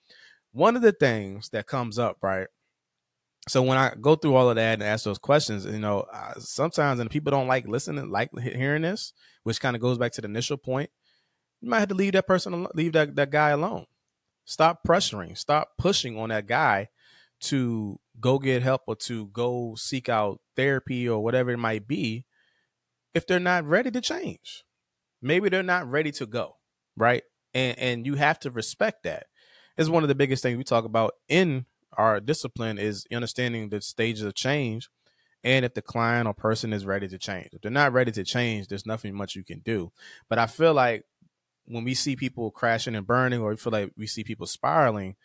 one 0.53 0.77
of 0.77 0.83
the 0.83 0.93
things 0.93 1.49
that 1.51 1.67
comes 1.67 1.99
up, 1.99 2.19
right, 2.23 2.49
so 3.49 3.63
when 3.63 3.79
I 3.79 3.95
go 4.01 4.17
through 4.17 4.35
all 4.35 4.51
of 4.51 4.57
that 4.57 4.75
and 4.75 4.83
ask 4.83 5.05
those 5.05 5.19
questions, 5.19 5.65
you 5.65 5.79
know, 5.79 6.01
uh, 6.13 6.35
sometimes 6.39 7.01
and 7.01 7.11
people 7.11 7.31
don't 7.31 7.49
like 7.49 7.67
listening, 7.67 8.11
like 8.11 8.31
hearing 8.39 8.83
this, 8.83 9.13
which 9.45 9.61
kind 9.61 9.75
of 9.75 9.83
goes 9.83 9.99
back 9.99 10.13
to 10.13 10.21
the 10.21 10.29
initial 10.29 10.57
point. 10.57 10.91
You 11.61 11.71
might 11.71 11.81
have 11.81 11.89
to 11.89 11.95
leave 11.95 12.13
that 12.13 12.27
person, 12.27 12.67
leave 12.75 12.93
that 12.93 13.17
that 13.17 13.31
guy 13.31 13.51
alone. 13.51 13.87
Stop 14.45 14.81
pressuring, 14.87 15.37
stop 15.37 15.71
pushing 15.79 16.19
on 16.19 16.31
that 16.31 16.47
guy 16.47 16.89
to 17.43 17.99
go 18.19 18.39
get 18.39 18.63
help 18.63 18.83
or 18.87 18.97
to 18.97 19.29
go 19.29 19.75
seek 19.77 20.09
out 20.09 20.41
therapy 20.57 21.09
or 21.09 21.23
whatever 21.23 21.51
it 21.51 21.59
might 21.59 21.89
be 21.89 22.27
if 23.15 23.27
they're 23.27 23.41
not 23.41 23.65
ready 23.65 23.91
to 23.91 24.01
change. 24.01 24.65
Maybe 25.23 25.49
they're 25.49 25.63
not 25.63 25.91
ready 25.91 26.13
to 26.13 26.27
go, 26.27 26.57
right? 26.97 27.23
And 27.55 27.79
and 27.79 28.07
you 28.07 28.15
have 28.15 28.39
to 28.41 28.51
respect 28.51 29.05
that. 29.05 29.27
It's 29.77 29.89
one 29.89 30.03
of 30.03 30.09
the 30.09 30.15
biggest 30.15 30.43
things 30.43 30.59
we 30.59 30.65
talk 30.65 30.85
about 30.85 31.15
in 31.29 31.65
our 31.97 32.21
discipline 32.21 32.79
is 32.79 33.07
understanding 33.13 33.69
the 33.69 33.81
stages 33.81 34.23
of 34.23 34.35
change 34.35 34.89
and 35.43 35.65
if 35.65 35.75
the 35.75 35.83
client 35.83 36.27
or 36.27 36.35
person 36.35 36.73
is 36.73 36.85
ready 36.85 37.09
to 37.09 37.19
change. 37.19 37.49
If 37.53 37.63
they're 37.63 37.71
not 37.71 37.93
ready 37.93 38.13
to 38.13 38.25
change, 38.25 38.69
there's 38.69 38.87
nothing 38.87 39.15
much 39.15 39.35
you 39.35 39.45
can 39.45 39.61
do. 39.61 39.93
But 40.29 40.39
I 40.39 40.47
feel 40.47 40.75
like 40.75 41.05
when 41.65 41.85
we 41.85 41.95
see 41.95 42.17
people 42.17 42.51
crashing 42.51 42.95
and 42.95 43.07
burning, 43.07 43.41
or 43.41 43.51
we 43.51 43.57
feel 43.57 43.73
like 43.73 43.93
we 43.97 44.07
see 44.07 44.25
people 44.25 44.47
spiraling, 44.47 45.17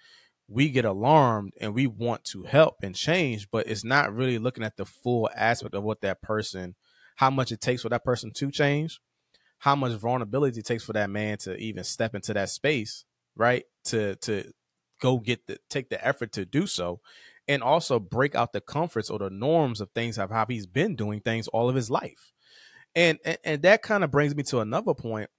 we 0.47 0.69
get 0.69 0.85
alarmed 0.85 1.53
and 1.59 1.73
we 1.73 1.87
want 1.87 2.23
to 2.25 2.43
help 2.43 2.75
and 2.83 2.95
change, 2.95 3.49
but 3.51 3.67
it's 3.67 3.83
not 3.83 4.13
really 4.13 4.37
looking 4.37 4.63
at 4.63 4.77
the 4.77 4.85
full 4.85 5.29
aspect 5.35 5.73
of 5.73 5.83
what 5.83 6.01
that 6.01 6.21
person, 6.21 6.75
how 7.15 7.29
much 7.29 7.51
it 7.51 7.61
takes 7.61 7.81
for 7.81 7.89
that 7.89 8.03
person 8.03 8.31
to 8.31 8.51
change, 8.51 8.99
how 9.59 9.75
much 9.75 9.93
vulnerability 9.93 10.59
it 10.59 10.65
takes 10.65 10.83
for 10.83 10.93
that 10.93 11.09
man 11.09 11.37
to 11.39 11.55
even 11.57 11.83
step 11.83 12.13
into 12.13 12.33
that 12.33 12.49
space, 12.49 13.05
right? 13.35 13.63
To 13.85 14.15
to 14.17 14.51
go 15.01 15.19
get 15.19 15.47
the 15.47 15.57
take 15.69 15.89
the 15.89 16.05
effort 16.05 16.31
to 16.33 16.45
do 16.45 16.67
so 16.67 16.99
and 17.47 17.61
also 17.61 17.99
break 17.99 18.35
out 18.35 18.53
the 18.53 18.61
comforts 18.61 19.09
or 19.09 19.19
the 19.19 19.29
norms 19.29 19.81
of 19.81 19.89
things 19.91 20.17
of 20.17 20.31
how 20.31 20.45
he's 20.47 20.65
been 20.65 20.95
doing 20.95 21.19
things 21.19 21.47
all 21.49 21.69
of 21.69 21.75
his 21.75 21.89
life. 21.89 22.31
And 22.95 23.19
and, 23.25 23.37
and 23.43 23.61
that 23.63 23.81
kind 23.81 24.03
of 24.03 24.11
brings 24.11 24.35
me 24.35 24.43
to 24.43 24.59
another 24.59 24.93
point 24.93 25.29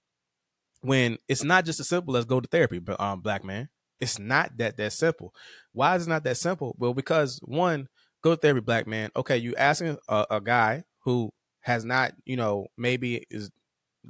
when 0.83 1.19
it's 1.29 1.43
not 1.43 1.65
just 1.65 1.81
as 1.81 1.89
simple 1.89 2.17
as 2.17 2.25
go 2.25 2.41
to 2.41 2.49
therapy 2.49 2.79
but 2.79 3.01
um, 3.01 3.21
black 3.21 3.45
man 3.45 3.69
it's 4.01 4.19
not 4.19 4.57
that 4.59 4.77
that 4.77 4.93
simple. 4.93 5.35
Why 5.73 5.97
is 5.97 6.07
it 6.07 6.11
not 6.11 6.25
that 6.25 6.37
simple? 6.37 6.75
Well 6.79 6.95
because 6.95 7.41
one 7.43 7.89
go 8.23 8.35
to 8.35 8.37
therapy 8.37 8.61
black 8.61 8.87
man. 8.87 9.11
Okay 9.17 9.39
you 9.39 9.55
asking 9.57 9.99
a, 10.09 10.27
a 10.31 10.41
guy 10.41 10.85
who 11.05 11.33
has 11.61 11.85
not 11.85 12.13
you 12.25 12.37
know 12.37 12.67
maybe 12.77 13.25
is 13.31 13.51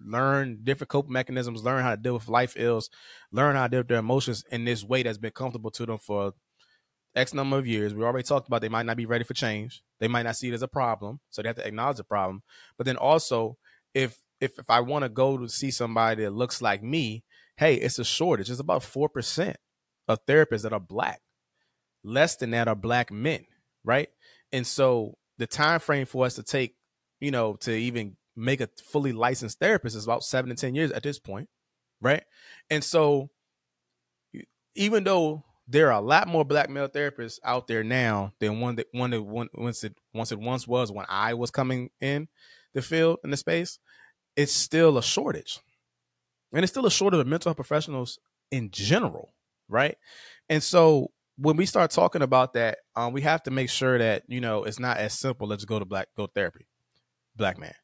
learn 0.05 0.61
different 0.63 0.91
coping 0.91 1.13
mechanisms, 1.13 1.65
learn 1.65 1.83
how 1.83 1.91
to 1.91 1.97
deal 1.97 2.15
with 2.15 2.29
life 2.29 2.55
ills, 2.57 2.91
learn 3.33 3.57
how 3.57 3.65
to 3.65 3.69
deal 3.69 3.81
with 3.81 3.89
their 3.89 3.99
emotions 3.99 4.45
in 4.51 4.65
this 4.65 4.85
way 4.85 5.03
that's 5.03 5.19
been 5.19 5.33
comfortable 5.33 5.71
to 5.73 5.87
them 5.87 5.99
for 5.99 6.33
X 7.15 7.33
number 7.33 7.59
of 7.59 7.67
years. 7.67 7.95
We 7.95 8.05
already 8.05 8.27
talked 8.27 8.47
about 8.47 8.61
they 8.61 8.69
might 8.69 8.87
not 8.87 8.99
be 8.99 9.07
ready 9.07 9.25
for 9.25 9.35
change. 9.35 9.83
They 10.01 10.09
might 10.09 10.25
not 10.25 10.37
see 10.37 10.49
it 10.49 10.55
as 10.55 10.63
a 10.63 10.69
problem, 10.69 11.21
so 11.31 11.43
they 11.43 11.49
have 11.49 11.57
to 11.57 11.67
acknowledge 11.67 11.97
the 11.97 12.05
problem. 12.05 12.43
But 12.77 12.87
then 12.87 12.97
also, 12.97 13.57
if 13.95 14.19
if 14.41 14.59
if 14.59 14.69
I 14.69 14.81
want 14.81 15.05
to 15.05 15.09
go 15.09 15.39
to 15.39 15.49
see 15.49 15.71
somebody 15.71 16.25
that 16.25 16.33
looks 16.33 16.61
like 16.61 16.83
me, 16.83 17.25
hey, 17.57 17.77
it's 17.77 17.99
a 17.99 18.05
shortage. 18.05 18.51
It's 18.51 18.61
about 18.61 18.83
four 18.83 19.09
percent 19.09 19.57
of 20.07 20.25
therapists 20.27 20.63
that 20.63 20.75
are 20.75 20.81
black. 20.81 21.23
Less 22.05 22.37
than 22.37 22.51
that 22.51 22.69
are 22.69 22.77
black 22.77 23.11
men, 23.11 23.47
right? 23.83 24.09
And 24.53 24.67
so 24.67 25.17
the 25.39 25.47
time 25.47 25.81
frame 25.81 26.07
for 26.07 26.27
us 26.27 26.35
to 26.35 26.43
take, 26.43 26.77
you 27.19 27.31
know, 27.31 27.57
to 27.61 27.73
even 27.73 28.17
make 28.37 28.61
a 28.61 28.69
fully 28.85 29.13
licensed 29.13 29.59
therapist 29.59 29.97
is 29.97 30.05
about 30.05 30.25
seven 30.25 30.51
to 30.51 30.57
10 30.57 30.75
years 30.75 30.93
at 30.93 31.03
this 31.03 31.19
point. 31.19 31.49
Right. 32.01 32.25
And 32.71 32.85
so 32.85 33.31
even 34.75 35.05
though 35.05 35.45
there 35.67 35.89
are 35.89 35.99
a 35.99 36.05
lot 36.05 36.29
more 36.29 36.45
black 36.45 36.71
male 36.71 36.89
therapists 36.89 37.39
out 37.43 37.67
there 37.67 37.83
now 37.83 38.33
than 38.39 38.61
one 38.61 38.77
that 38.77 38.87
one 38.93 39.11
that 39.11 39.23
once 39.23 39.83
it 39.83 39.97
once 40.15 40.31
it 40.31 40.39
once 40.39 40.69
was 40.69 40.93
when 40.93 41.07
I 41.09 41.35
was 41.35 41.51
coming 41.51 41.91
in 42.01 42.29
the 42.75 42.83
field 42.83 43.19
in 43.25 43.31
the 43.31 43.37
space, 43.37 43.79
it's 44.37 44.53
still 44.53 44.99
a 44.99 45.03
shortage. 45.03 45.59
And 46.53 46.63
it's 46.63 46.73
still 46.73 46.87
a 46.87 46.91
shortage 46.91 47.21
of 47.21 47.27
mental 47.27 47.51
health 47.51 47.57
professionals 47.57 48.19
in 48.51 48.71
general, 48.71 49.35
right? 49.69 49.97
And 50.49 50.63
so 50.63 51.11
when 51.37 51.57
we 51.57 51.67
start 51.67 51.91
talking 51.91 52.23
about 52.23 52.53
that, 52.55 52.79
um, 52.95 53.13
we 53.13 53.23
have 53.23 53.43
to 53.45 53.51
make 53.51 53.71
sure 53.71 53.99
that 53.99 54.23
you 54.29 54.41
know 54.41 54.65
it's 54.65 54.79
not 54.79 54.99
as 54.99 55.19
simple 55.19 55.53
as 55.53 55.65
go 55.65 55.79
to 55.79 55.85
black 55.85 56.09
go 56.17 56.27
therapy, 56.27 56.67
black 57.35 57.59
man. 57.59 57.75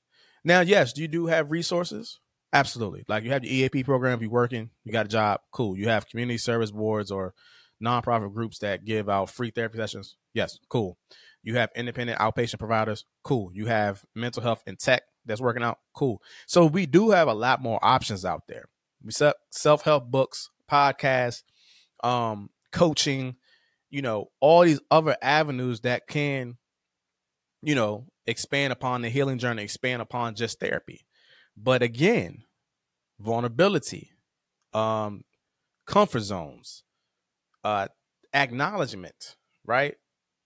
Now, 0.44 0.61
yes, 0.61 0.92
do 0.92 1.02
you 1.02 1.08
do 1.08 1.26
have 1.26 1.50
resources. 1.50 2.18
Absolutely. 2.52 3.04
Like 3.08 3.25
you 3.25 3.30
have 3.30 3.42
the 3.42 3.54
EAP 3.54 3.84
program, 3.84 4.14
if 4.14 4.20
you're 4.20 4.30
working, 4.30 4.70
you 4.84 4.92
got 4.92 5.06
a 5.06 5.08
job, 5.08 5.40
cool. 5.52 5.76
You 5.76 5.88
have 5.88 6.08
community 6.08 6.38
service 6.38 6.70
boards 6.70 7.11
or 7.11 7.34
nonprofit 7.82 8.32
groups 8.34 8.58
that 8.58 8.84
give 8.84 9.08
out 9.08 9.30
free 9.30 9.50
therapy 9.50 9.78
sessions. 9.78 10.16
Yes, 10.34 10.58
cool. 10.68 10.99
You 11.42 11.56
have 11.56 11.70
independent 11.75 12.18
outpatient 12.18 12.58
providers, 12.58 13.04
cool. 13.25 13.50
You 13.54 13.66
have 13.66 14.04
mental 14.14 14.42
health 14.42 14.62
and 14.66 14.78
tech 14.78 15.02
that's 15.25 15.40
working 15.40 15.62
out, 15.62 15.78
cool. 15.94 16.20
So 16.46 16.66
we 16.66 16.87
do 16.87 17.11
have 17.11 17.28
a 17.28 17.34
lot 17.34 17.62
more 17.62 17.78
options 17.82 18.25
out 18.25 18.42
there. 18.49 18.66
We 19.02 19.12
set 19.12 19.37
self-help 19.50 20.11
books, 20.11 20.50
podcasts, 20.70 21.42
um, 22.04 22.50
coaching, 22.70 23.37
you 23.90 24.02
know, 24.02 24.30
all 24.40 24.62
these 24.62 24.80
other 24.90 25.16
avenues 25.22 25.80
that 25.80 26.06
can, 26.06 26.56
you 27.62 27.75
know, 27.75 28.06
expand 28.26 28.73
upon 28.73 29.02
the 29.02 29.09
healing 29.11 29.38
journey, 29.38 29.62
expand 29.62 30.02
upon 30.02 30.35
just 30.35 30.61
therapy. 30.61 31.07
But 31.57 31.83
again, 31.83 32.45
vulnerability, 33.21 34.11
um, 34.73 35.25
comfort 35.87 36.21
zones, 36.21 36.85
uh, 37.64 37.88
acknowledgement, 38.33 39.37
right? 39.64 39.97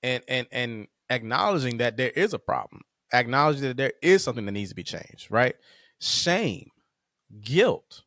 And 0.02 0.22
and 0.28 0.46
and 0.50 0.86
acknowledging 1.10 1.78
that 1.78 1.96
there 1.96 2.10
is 2.10 2.34
a 2.34 2.38
problem, 2.38 2.82
acknowledging 3.12 3.62
that 3.62 3.76
there 3.76 3.92
is 4.02 4.24
something 4.24 4.44
that 4.46 4.52
needs 4.52 4.70
to 4.70 4.76
be 4.76 4.82
changed, 4.82 5.30
right? 5.30 5.54
Shame, 6.00 6.70
guilt, 7.40 8.02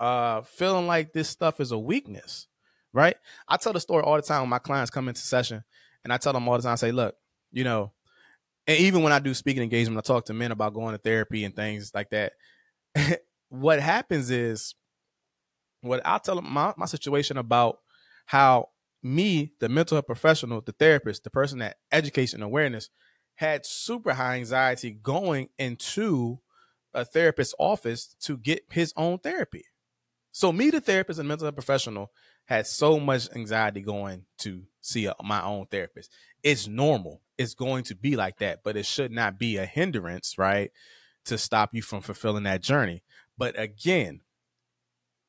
uh, 0.00 0.42
feeling 0.42 0.86
like 0.86 1.12
this 1.12 1.28
stuff 1.28 1.60
is 1.60 1.72
a 1.72 1.78
weakness, 1.78 2.46
right? 2.92 3.16
I 3.48 3.56
tell 3.56 3.72
the 3.72 3.80
story 3.80 4.02
all 4.02 4.16
the 4.16 4.22
time 4.22 4.42
when 4.42 4.50
my 4.50 4.58
clients 4.58 4.90
come 4.90 5.08
into 5.08 5.20
session, 5.20 5.64
and 6.04 6.12
I 6.12 6.18
tell 6.18 6.32
them 6.32 6.48
all 6.48 6.56
the 6.56 6.62
time, 6.62 6.72
I 6.72 6.76
say, 6.76 6.92
look, 6.92 7.16
you 7.50 7.64
know, 7.64 7.92
and 8.68 8.78
even 8.80 9.02
when 9.02 9.14
I 9.14 9.18
do 9.18 9.32
speaking 9.32 9.62
engagement, 9.62 9.96
I 9.96 10.02
talk 10.06 10.26
to 10.26 10.34
men 10.34 10.52
about 10.52 10.74
going 10.74 10.92
to 10.92 10.98
therapy 10.98 11.44
and 11.44 11.56
things 11.56 11.90
like 11.94 12.10
that. 12.10 12.34
what 13.48 13.80
happens 13.80 14.30
is 14.30 14.74
what 15.80 16.02
I'll 16.04 16.20
tell 16.20 16.34
them 16.34 16.52
my, 16.52 16.74
my 16.76 16.84
situation 16.84 17.38
about 17.38 17.78
how 18.26 18.68
me, 19.02 19.54
the 19.58 19.70
mental 19.70 19.96
health 19.96 20.06
professional, 20.06 20.60
the 20.60 20.72
therapist, 20.72 21.24
the 21.24 21.30
person 21.30 21.60
that 21.60 21.78
educates 21.90 22.34
and 22.34 22.42
awareness, 22.42 22.90
had 23.36 23.64
super 23.64 24.12
high 24.12 24.36
anxiety 24.36 24.90
going 24.90 25.48
into 25.58 26.38
a 26.92 27.06
therapist's 27.06 27.54
office 27.58 28.14
to 28.20 28.36
get 28.36 28.64
his 28.70 28.92
own 28.98 29.18
therapy. 29.18 29.64
So 30.32 30.52
me, 30.52 30.68
the 30.68 30.82
therapist 30.82 31.18
and 31.18 31.26
mental 31.26 31.46
health 31.46 31.54
professional, 31.54 32.10
had 32.44 32.66
so 32.66 32.98
much 32.98 33.28
anxiety 33.34 33.80
going 33.80 34.24
to 34.38 34.62
see 34.80 35.06
a, 35.06 35.14
my 35.22 35.42
own 35.42 35.66
therapist. 35.66 36.10
It's 36.48 36.66
normal. 36.66 37.20
It's 37.36 37.52
going 37.52 37.84
to 37.84 37.94
be 37.94 38.16
like 38.16 38.38
that, 38.38 38.60
but 38.64 38.74
it 38.74 38.86
should 38.86 39.12
not 39.12 39.38
be 39.38 39.58
a 39.58 39.66
hindrance, 39.66 40.38
right? 40.38 40.70
To 41.26 41.36
stop 41.36 41.74
you 41.74 41.82
from 41.82 42.00
fulfilling 42.00 42.44
that 42.44 42.62
journey. 42.62 43.02
But 43.36 43.60
again, 43.60 44.22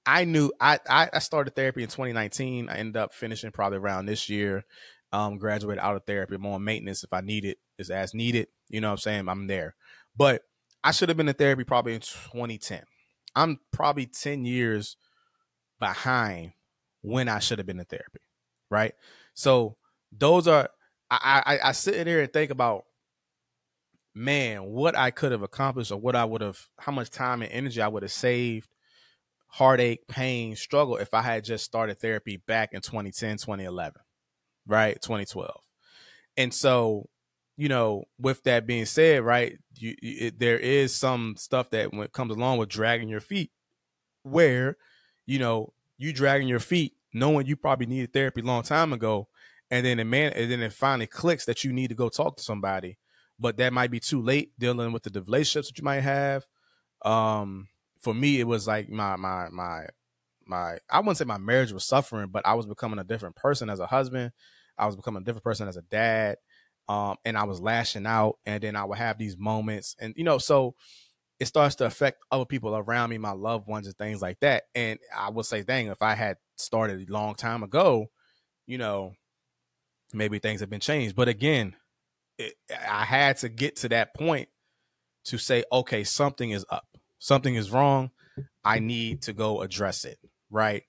I 0.05 0.23
knew 0.23 0.53
I, 0.61 0.79
I 0.89 1.19
started 1.19 1.57
therapy 1.57 1.83
in 1.83 1.89
2019. 1.89 2.69
I 2.69 2.77
ended 2.77 2.95
up 2.95 3.13
finishing 3.13 3.51
probably 3.51 3.79
around 3.79 4.05
this 4.05 4.29
year. 4.29 4.63
Um, 5.11 5.37
graduated 5.37 5.83
out 5.83 5.97
of 5.97 6.05
therapy. 6.05 6.35
I'm 6.35 6.45
on 6.45 6.63
maintenance 6.63 7.03
if 7.03 7.11
I 7.11 7.19
need 7.19 7.43
it, 7.43 7.57
is 7.77 7.89
as 7.89 8.13
needed. 8.13 8.47
You 8.69 8.79
know 8.79 8.87
what 8.87 8.93
I'm 8.93 8.97
saying? 8.99 9.27
I'm 9.27 9.47
there. 9.47 9.75
But 10.15 10.43
I 10.85 10.91
should 10.91 11.09
have 11.09 11.17
been 11.17 11.27
in 11.27 11.35
therapy 11.35 11.65
probably 11.65 11.95
in 11.95 11.99
2010. 11.99 12.83
I'm 13.35 13.59
probably 13.73 14.05
10 14.05 14.45
years 14.45 14.95
behind 15.81 16.53
when 17.01 17.27
I 17.27 17.39
should 17.39 17.59
have 17.59 17.67
been 17.67 17.79
in 17.79 17.85
therapy. 17.85 18.21
Right. 18.69 18.93
So 19.33 19.75
those 20.17 20.47
are 20.47 20.69
I, 21.11 21.43
I 21.45 21.69
I 21.69 21.71
sit 21.71 22.05
here 22.07 22.21
and 22.21 22.31
think 22.31 22.51
about 22.51 22.85
man, 24.15 24.65
what 24.65 24.97
I 24.97 25.11
could 25.11 25.31
have 25.31 25.43
accomplished 25.43 25.91
or 25.91 25.99
what 25.99 26.15
I 26.15 26.25
would 26.25 26.41
have 26.41 26.59
how 26.79 26.91
much 26.91 27.09
time 27.09 27.41
and 27.41 27.51
energy 27.51 27.81
I 27.81 27.87
would 27.87 28.03
have 28.03 28.11
saved 28.11 28.69
heartache, 29.49 30.07
pain, 30.07 30.55
struggle 30.55 30.97
if 30.97 31.13
I 31.13 31.21
had 31.21 31.43
just 31.43 31.65
started 31.65 31.99
therapy 31.99 32.37
back 32.37 32.69
in 32.73 32.81
2010, 32.81 33.37
2011, 33.37 34.01
right? 34.67 35.01
2012. 35.01 35.61
And 36.37 36.53
so, 36.53 37.09
you 37.57 37.67
know, 37.67 38.05
with 38.19 38.43
that 38.43 38.67
being 38.67 38.85
said, 38.85 39.23
right, 39.23 39.57
you, 39.75 39.95
it, 40.01 40.39
there 40.39 40.57
is 40.57 40.95
some 40.95 41.35
stuff 41.37 41.71
that 41.71 41.91
when 41.91 42.03
it 42.03 42.13
comes 42.13 42.35
along 42.35 42.59
with 42.59 42.69
dragging 42.69 43.09
your 43.09 43.19
feet, 43.19 43.51
where, 44.23 44.77
you 45.25 45.39
know, 45.39 45.73
you 45.97 46.13
dragging 46.13 46.47
your 46.47 46.59
feet, 46.59 46.93
knowing 47.13 47.47
you 47.47 47.55
probably 47.55 47.87
needed 47.87 48.13
therapy 48.13 48.41
a 48.41 48.45
long 48.45 48.63
time 48.63 48.93
ago, 48.93 49.27
and 49.71 49.85
then 49.85 49.99
it 49.99 50.05
man, 50.05 50.33
and 50.33 50.51
then 50.51 50.61
it 50.61 50.73
finally 50.73 51.07
clicks 51.07 51.45
that 51.45 51.63
you 51.63 51.73
need 51.73 51.89
to 51.89 51.95
go 51.95 52.09
talk 52.09 52.37
to 52.37 52.43
somebody, 52.43 52.97
but 53.39 53.57
that 53.57 53.73
might 53.73 53.91
be 53.91 53.99
too 53.99 54.21
late 54.21 54.51
dealing 54.59 54.91
with 54.91 55.03
the 55.03 55.21
relationships 55.21 55.67
that 55.69 55.77
you 55.77 55.83
might 55.83 56.01
have, 56.01 56.45
um, 57.03 57.67
for 57.99 58.13
me, 58.13 58.39
it 58.39 58.47
was 58.47 58.67
like 58.67 58.89
my 58.89 59.15
my 59.15 59.49
my 59.49 59.85
my 60.45 60.77
I 60.89 60.99
wouldn't 60.99 61.17
say 61.17 61.25
my 61.25 61.37
marriage 61.37 61.71
was 61.71 61.85
suffering, 61.85 62.29
but 62.29 62.45
I 62.45 62.53
was 62.53 62.65
becoming 62.65 62.99
a 62.99 63.03
different 63.03 63.35
person 63.35 63.69
as 63.69 63.79
a 63.79 63.85
husband. 63.85 64.31
I 64.77 64.85
was 64.85 64.95
becoming 64.95 65.21
a 65.21 65.25
different 65.25 65.43
person 65.43 65.67
as 65.67 65.77
a 65.77 65.81
dad. 65.83 66.37
Um, 66.87 67.17
and 67.23 67.37
I 67.37 67.43
was 67.43 67.61
lashing 67.61 68.07
out, 68.07 68.39
and 68.47 68.63
then 68.63 68.75
I 68.75 68.83
would 68.83 68.97
have 68.97 69.19
these 69.19 69.37
moments, 69.37 69.95
and 69.99 70.11
you 70.17 70.23
know, 70.23 70.39
so 70.39 70.73
it 71.39 71.45
starts 71.45 71.75
to 71.75 71.85
affect 71.85 72.23
other 72.31 72.45
people 72.45 72.75
around 72.75 73.11
me, 73.11 73.17
my 73.17 73.31
loved 73.31 73.67
ones, 73.67 73.87
and 73.87 73.95
things 73.97 74.21
like 74.21 74.39
that. 74.41 74.63
And 74.75 74.99
I 75.15 75.29
would 75.29 75.45
say, 75.45 75.61
dang, 75.63 75.87
if 75.87 76.01
I 76.01 76.15
had 76.15 76.37
started 76.57 77.07
a 77.07 77.13
long 77.13 77.35
time 77.35 77.63
ago, 77.63 78.07
you 78.67 78.77
know, 78.77 79.13
maybe 80.13 80.39
things 80.39 80.61
have 80.61 80.69
been 80.69 80.79
changed. 80.79 81.15
But 81.15 81.27
again, 81.27 81.75
it, 82.37 82.55
I 82.69 83.05
had 83.05 83.37
to 83.37 83.49
get 83.49 83.77
to 83.77 83.89
that 83.89 84.13
point 84.13 84.49
to 85.25 85.37
say, 85.37 85.63
okay, 85.71 86.03
something 86.03 86.51
is 86.51 86.65
up 86.69 86.89
something 87.19 87.55
is 87.55 87.69
wrong. 87.69 88.09
I 88.63 88.79
need 88.79 89.21
to 89.23 89.33
go 89.33 89.61
address 89.61 90.05
it. 90.05 90.17
Right. 90.49 90.83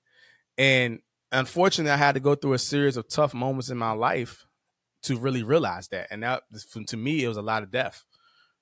And 0.57 1.01
unfortunately, 1.33 1.93
I 1.93 1.97
had 1.97 2.15
to 2.15 2.21
go 2.21 2.35
through 2.35 2.55
a 2.55 2.59
series 2.59 2.97
of 2.97 3.09
tough 3.09 3.35
moments 3.35 3.69
in 3.69 3.77
my 3.77 3.93
life 3.93 4.47
to 5.03 5.19
really 5.19 5.43
realize 5.43 5.89
that. 5.89 6.09
And 6.11 6.23
that, 6.23 6.43
to 6.87 6.97
me, 6.97 7.25
it 7.25 7.29
was 7.29 7.37
a 7.37 7.43
lot 7.43 7.63
of 7.63 7.71
death, 7.71 8.05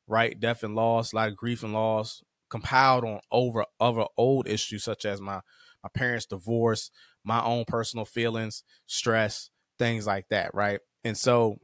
right? 0.06 0.38
Death 0.38 0.62
and 0.62 0.74
loss, 0.74 1.12
a 1.12 1.16
lot 1.16 1.28
of 1.28 1.36
grief 1.36 1.62
and 1.62 1.72
loss, 1.72 2.22
compiled 2.50 3.04
on 3.04 3.20
over 3.30 3.64
other 3.78 4.06
old 4.16 4.48
issues 4.48 4.84
such 4.84 5.04
as 5.04 5.20
my 5.20 5.40
my 5.84 5.90
parents' 5.94 6.26
divorce, 6.26 6.90
my 7.22 7.40
own 7.44 7.64
personal 7.64 8.04
feelings, 8.04 8.64
stress, 8.86 9.50
things 9.78 10.06
like 10.06 10.28
that, 10.30 10.54
right? 10.54 10.80
And 11.04 11.16
so 11.16 11.58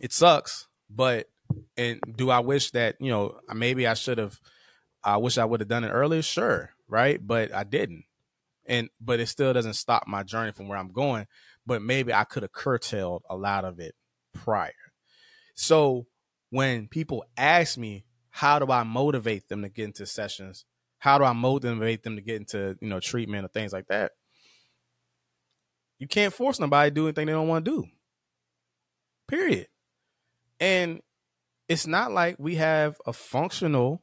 it 0.00 0.12
sucks, 0.12 0.66
but 0.88 1.26
and 1.76 2.00
do 2.16 2.30
I 2.30 2.40
wish 2.40 2.70
that 2.72 2.96
you 3.00 3.10
know 3.10 3.38
maybe 3.54 3.86
I 3.86 3.94
should 3.94 4.18
have 4.18 4.38
I 5.02 5.16
wish 5.16 5.38
I 5.38 5.44
would 5.44 5.60
have 5.60 5.68
done 5.68 5.84
it 5.84 5.90
earlier, 5.90 6.22
sure, 6.22 6.70
right? 6.88 7.24
But 7.24 7.54
I 7.54 7.64
didn't. 7.64 8.04
And 8.66 8.88
but 9.00 9.20
it 9.20 9.26
still 9.26 9.52
doesn't 9.52 9.74
stop 9.74 10.04
my 10.06 10.22
journey 10.22 10.52
from 10.52 10.68
where 10.68 10.78
I'm 10.78 10.92
going. 10.92 11.26
But 11.66 11.82
maybe 11.82 12.12
I 12.12 12.24
could 12.24 12.42
have 12.42 12.52
curtailed 12.52 13.22
a 13.30 13.36
lot 13.36 13.64
of 13.64 13.80
it 13.80 13.94
prior. 14.34 14.72
So 15.54 16.06
when 16.50 16.88
people 16.88 17.24
ask 17.36 17.78
me, 17.78 18.04
how 18.30 18.58
do 18.58 18.70
I 18.72 18.82
motivate 18.82 19.48
them 19.48 19.62
to 19.62 19.68
get 19.68 19.86
into 19.86 20.06
sessions? 20.06 20.64
How 20.98 21.18
do 21.18 21.24
I 21.24 21.32
motivate 21.32 22.02
them 22.02 22.16
to 22.16 22.22
get 22.22 22.36
into, 22.36 22.76
you 22.80 22.88
know, 22.88 23.00
treatment 23.00 23.44
or 23.44 23.48
things 23.48 23.72
like 23.72 23.86
that? 23.88 24.12
You 26.00 26.08
can't 26.08 26.34
force 26.34 26.58
nobody 26.58 26.90
to 26.90 26.94
do 26.94 27.06
anything 27.06 27.26
they 27.26 27.32
don't 27.32 27.46
want 27.46 27.64
to 27.64 27.70
do. 27.70 27.86
Period. 29.28 29.68
And 30.58 31.00
it's 31.68 31.86
not 31.86 32.10
like 32.10 32.36
we 32.38 32.56
have 32.56 33.00
a 33.06 33.12
functional 33.12 34.02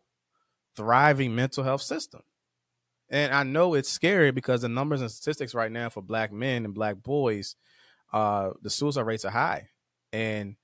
thriving 0.75 1.35
mental 1.35 1.63
health 1.63 1.81
system. 1.81 2.21
And 3.09 3.33
I 3.33 3.43
know 3.43 3.73
it's 3.73 3.89
scary 3.89 4.31
because 4.31 4.61
the 4.61 4.69
numbers 4.69 5.01
and 5.01 5.11
statistics 5.11 5.55
right 5.55 5.71
now 5.71 5.89
for 5.89 6.01
black 6.01 6.31
men 6.31 6.65
and 6.65 6.73
black 6.73 6.97
boys, 7.01 7.55
uh, 8.13 8.51
the 8.61 8.69
suicide 8.69 9.01
rates 9.01 9.25
are 9.25 9.31
high. 9.31 9.69
And 10.13 10.55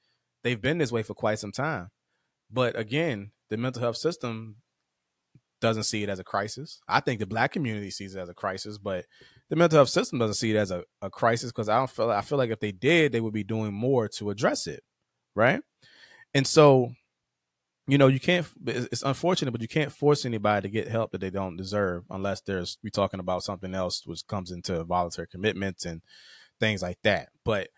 they've 0.43 0.61
been 0.61 0.77
this 0.77 0.91
way 0.91 1.03
for 1.03 1.13
quite 1.13 1.39
some 1.39 1.51
time. 1.51 1.89
But 2.51 2.77
again, 2.77 3.31
the 3.49 3.57
mental 3.57 3.81
health 3.81 3.97
system 3.97 4.57
doesn't 5.61 5.83
see 5.83 6.03
it 6.03 6.09
as 6.09 6.19
a 6.19 6.23
crisis. 6.23 6.79
I 6.87 6.99
think 6.99 7.19
the 7.19 7.25
black 7.25 7.51
community 7.51 7.89
sees 7.89 8.13
it 8.15 8.19
as 8.19 8.29
a 8.29 8.33
crisis, 8.33 8.77
but 8.77 9.05
the 9.49 9.55
mental 9.55 9.77
health 9.77 9.89
system 9.89 10.19
doesn't 10.19 10.35
see 10.35 10.51
it 10.51 10.57
as 10.57 10.71
a, 10.71 10.83
a 11.01 11.09
crisis 11.09 11.51
because 11.51 11.69
I 11.69 11.77
don't 11.77 11.89
feel 11.89 12.11
I 12.11 12.21
feel 12.21 12.37
like 12.37 12.49
if 12.49 12.59
they 12.59 12.71
did, 12.71 13.11
they 13.11 13.21
would 13.21 13.33
be 13.33 13.43
doing 13.43 13.73
more 13.73 14.07
to 14.09 14.29
address 14.29 14.67
it. 14.67 14.83
Right. 15.35 15.61
And 16.33 16.47
so 16.47 16.91
you 17.87 17.97
know, 17.97 18.07
you 18.07 18.19
can't. 18.19 18.47
It's 18.65 19.03
unfortunate, 19.03 19.51
but 19.51 19.61
you 19.61 19.67
can't 19.67 19.91
force 19.91 20.25
anybody 20.25 20.67
to 20.67 20.71
get 20.71 20.87
help 20.87 21.11
that 21.11 21.19
they 21.19 21.29
don't 21.29 21.57
deserve, 21.57 22.05
unless 22.09 22.41
there's 22.41 22.77
we 22.81 22.89
talking 22.89 23.19
about 23.19 23.43
something 23.43 23.75
else, 23.75 24.03
which 24.05 24.25
comes 24.25 24.51
into 24.51 24.83
voluntary 24.85 25.27
commitments 25.27 25.85
and 25.85 26.01
things 26.59 26.81
like 26.81 26.97
that. 27.03 27.29
But 27.43 27.69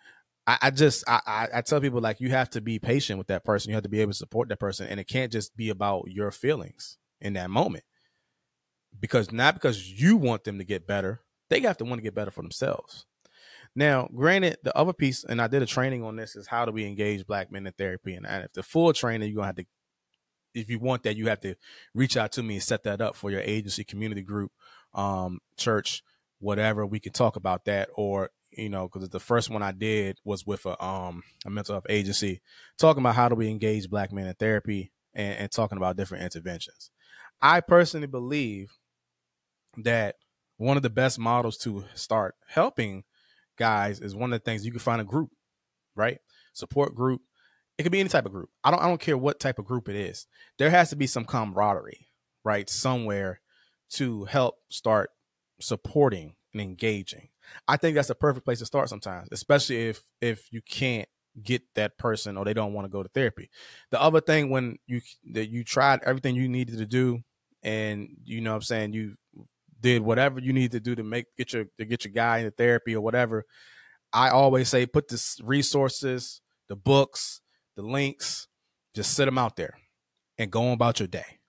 I, 0.46 0.58
I 0.64 0.70
just 0.70 1.04
I, 1.08 1.48
I 1.54 1.62
tell 1.62 1.82
people 1.82 2.02
like 2.02 2.22
you 2.22 2.30
have 2.30 2.52
to 2.52 2.62
be 2.62 2.78
patient 2.78 3.18
with 3.18 3.28
that 3.28 3.44
person. 3.44 3.70
You 3.70 3.76
have 3.76 3.84
to 3.84 3.90
be 3.90 4.02
able 4.02 4.12
to 4.12 4.18
support 4.18 4.48
that 4.50 4.60
person, 4.60 4.88
and 4.88 5.00
it 5.00 5.08
can't 5.08 5.32
just 5.32 5.58
be 5.58 5.70
about 5.70 6.06
your 6.12 6.30
feelings 6.30 6.98
in 7.20 7.34
that 7.34 7.50
moment. 7.50 7.84
Because 9.00 9.32
not 9.32 9.56
because 9.56 9.90
you 9.92 10.18
want 10.18 10.44
them 10.44 10.60
to 10.60 10.64
get 10.64 10.86
better, 10.86 11.22
they 11.50 11.62
have 11.62 11.78
to 11.78 11.86
want 11.86 12.00
to 12.00 12.04
get 12.04 12.16
better 12.16 12.32
for 12.32 12.42
themselves. 12.42 13.06
Now, 13.76 14.08
granted, 14.16 14.58
the 14.64 14.76
other 14.78 14.94
piece, 14.94 15.24
and 15.26 15.42
I 15.42 15.48
did 15.48 15.62
a 15.62 15.66
training 15.66 16.04
on 16.04 16.16
this, 16.16 16.36
is 16.36 16.48
how 16.48 16.66
do 16.66 16.72
we 16.72 16.86
engage 16.86 17.28
black 17.28 17.52
men 17.52 17.68
in 17.68 17.74
therapy? 17.74 18.16
And 18.16 18.26
if 18.26 18.54
the 18.54 18.64
full 18.64 18.94
training, 18.94 19.30
you're 19.30 19.36
gonna 19.36 19.48
have 19.48 19.56
to 19.58 19.66
if 20.56 20.70
you 20.70 20.80
want 20.80 21.04
that, 21.04 21.18
you 21.18 21.28
have 21.28 21.42
to 21.42 21.56
reach 21.94 22.18
out 22.18 22.32
to 22.32 22.44
me 22.44 22.56
and 22.56 22.64
set 22.64 22.84
that 22.84 23.02
up 23.02 23.16
for 23.16 23.30
your 23.30 23.42
agency, 23.42 23.84
community 23.84 24.22
group, 24.22 24.52
um, 24.94 25.40
church, 25.58 26.02
whatever. 26.40 26.86
We 26.86 27.00
can 27.00 27.12
talk 27.12 27.36
about 27.36 27.66
that, 27.66 27.90
or 27.94 28.32
you 28.52 28.70
know, 28.70 28.88
because 28.88 29.10
the 29.10 29.20
first 29.20 29.50
one 29.50 29.62
I 29.62 29.74
did 29.74 30.18
was 30.24 30.48
with 30.48 30.66
a 30.66 30.82
um 30.84 31.24
a 31.46 31.50
mental 31.50 31.76
health 31.76 31.88
agency, 31.90 32.42
talking 32.78 33.02
about 33.02 33.16
how 33.16 33.30
do 33.30 33.36
we 33.36 33.50
engage 33.50 33.90
Black 33.90 34.12
men 34.12 34.28
in 34.28 34.34
therapy 34.36 34.92
and, 35.14 35.38
and 35.38 35.52
talking 35.52 35.78
about 35.78 35.98
different 35.98 36.24
interventions. 36.24 36.90
I 37.42 37.60
personally 37.60 38.08
believe 38.08 38.72
that 39.78 40.16
one 40.58 40.78
of 40.78 40.84
the 40.84 40.90
best 40.90 41.20
models 41.20 41.58
to 41.60 41.86
start 41.94 42.36
helping 42.48 43.04
guys 43.58 44.00
is 44.00 44.16
one 44.16 44.32
of 44.34 44.40
the 44.40 44.44
things 44.44 44.66
you 44.66 44.72
can 44.72 44.80
find 44.80 45.02
a 45.02 45.06
group, 45.06 45.30
right? 45.96 46.20
Support 46.54 46.96
group 46.96 47.22
it 47.78 47.84
could 47.84 47.92
be 47.92 48.00
any 48.00 48.10
type 48.10 48.26
of 48.26 48.32
group. 48.32 48.50
I 48.64 48.72
don't 48.72 48.82
I 48.82 48.88
don't 48.88 49.02
care 49.02 49.18
what 49.18 49.40
type 49.40 49.60
of 49.60 49.66
group 49.66 49.90
it 49.90 49.96
is. 49.96 50.28
There 50.58 50.70
has 50.70 50.90
to 50.90 50.96
be 50.96 51.08
some 51.08 51.26
camaraderie, 51.26 52.08
right? 52.44 52.70
Somewhere 52.70 53.42
to 53.92 54.26
help 54.26 54.56
start 54.70 55.12
supporting 55.60 56.36
and 56.54 56.62
engaging. 56.62 57.30
I 57.68 57.78
think 57.78 57.96
that's 57.96 58.10
a 58.10 58.16
perfect 58.16 58.46
place 58.46 58.60
to 58.60 58.66
start 58.66 58.90
sometimes, 58.90 59.28
especially 59.32 59.90
if 59.90 60.02
if 60.22 60.52
you 60.52 60.62
can't 60.62 61.10
get 61.44 61.62
that 61.76 61.98
person 61.98 62.38
or 62.38 62.46
they 62.46 62.54
don't 62.54 62.72
want 62.72 62.86
to 62.86 62.90
go 62.92 63.04
to 63.04 63.10
therapy. 63.10 63.50
The 63.92 64.02
other 64.02 64.22
thing 64.22 64.50
when 64.50 64.78
you 64.88 65.02
that 65.34 65.50
you 65.50 65.64
tried 65.64 66.02
everything 66.04 66.36
you 66.36 66.48
needed 66.48 66.78
to 66.78 66.86
do 66.86 67.24
and 67.62 68.08
you 68.24 68.40
know 68.40 68.52
what 68.52 68.58
I'm 68.58 68.62
saying 68.62 68.94
you 68.94 69.16
did 69.86 70.02
whatever 70.02 70.40
you 70.40 70.52
need 70.52 70.72
to 70.72 70.80
do 70.80 70.96
to 70.96 71.04
make 71.04 71.28
get 71.38 71.54
your 71.54 71.66
to 71.78 71.86
get 71.86 72.06
your 72.06 72.12
guy 72.12 72.40
into 72.40 72.50
therapy 72.50 72.96
or 72.96 73.02
whatever. 73.02 73.46
I 74.12 74.30
always 74.30 74.68
say 74.68 74.88
put 74.88 75.08
the 75.08 75.24
resources, 75.44 76.42
the 76.70 76.76
books, 76.76 77.42
the 77.76 77.84
links, 77.84 78.48
just 78.96 79.14
sit 79.14 79.26
them 79.26 79.38
out 79.38 79.58
there 79.58 79.78
and 80.40 80.52
go 80.52 80.64
on 80.64 80.74
about 80.74 81.00
your 81.00 81.08
day. 81.08 81.40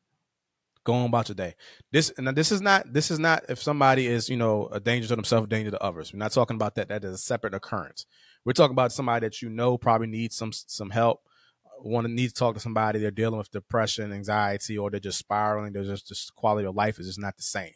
Go 0.84 0.92
on 0.92 1.06
about 1.06 1.30
your 1.30 1.34
day. 1.34 1.54
This 1.92 2.12
and 2.18 2.28
this 2.28 2.52
is 2.52 2.60
not 2.60 2.92
this 2.92 3.10
is 3.10 3.18
not 3.18 3.44
if 3.48 3.62
somebody 3.62 4.06
is 4.06 4.28
you 4.28 4.36
know 4.36 4.68
a 4.70 4.80
danger 4.80 5.08
to 5.08 5.16
themselves, 5.16 5.48
danger 5.48 5.70
to 5.70 5.82
others. 5.82 6.12
We're 6.12 6.18
not 6.18 6.32
talking 6.32 6.56
about 6.56 6.74
that. 6.74 6.88
That 6.88 7.04
is 7.04 7.14
a 7.14 7.18
separate 7.18 7.54
occurrence. 7.54 8.04
We're 8.44 8.52
talking 8.52 8.74
about 8.74 8.92
somebody 8.92 9.26
that 9.26 9.40
you 9.40 9.48
know 9.48 9.78
probably 9.78 10.08
needs 10.08 10.36
some 10.36 10.52
some 10.52 10.90
help. 10.90 11.20
Uh, 11.64 11.88
Want 11.88 12.06
to 12.06 12.12
need 12.12 12.28
to 12.28 12.34
talk 12.34 12.52
to 12.54 12.60
somebody. 12.60 12.98
They're 12.98 13.10
dealing 13.10 13.38
with 13.38 13.50
depression, 13.50 14.12
anxiety, 14.12 14.76
or 14.76 14.90
they're 14.90 15.00
just 15.00 15.18
spiraling. 15.18 15.72
They're 15.72 15.84
just 15.84 16.06
just 16.06 16.34
quality 16.34 16.66
of 16.66 16.74
life 16.74 16.98
is 16.98 17.06
just 17.06 17.18
not 17.18 17.38
the 17.38 17.42
same. 17.42 17.72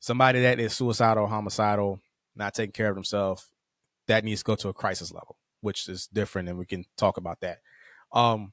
Somebody 0.00 0.42
that 0.42 0.60
is 0.60 0.74
suicidal, 0.74 1.26
homicidal, 1.26 2.00
not 2.34 2.54
taking 2.54 2.72
care 2.72 2.90
of 2.90 2.94
themselves, 2.94 3.50
that 4.06 4.24
needs 4.24 4.40
to 4.40 4.44
go 4.44 4.54
to 4.56 4.68
a 4.68 4.74
crisis 4.74 5.12
level, 5.12 5.36
which 5.60 5.88
is 5.88 6.06
different, 6.06 6.48
and 6.48 6.58
we 6.58 6.66
can 6.66 6.84
talk 6.96 7.16
about 7.16 7.40
that. 7.40 7.58
Um, 8.12 8.52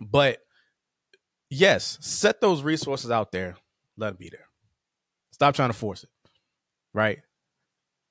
but 0.00 0.38
yes, 1.50 1.98
set 2.00 2.40
those 2.40 2.62
resources 2.62 3.10
out 3.10 3.32
there. 3.32 3.56
Let 3.96 4.10
them 4.10 4.16
be 4.18 4.30
there. 4.30 4.48
Stop 5.32 5.54
trying 5.54 5.70
to 5.70 5.74
force 5.74 6.04
it. 6.04 6.10
Right? 6.92 7.20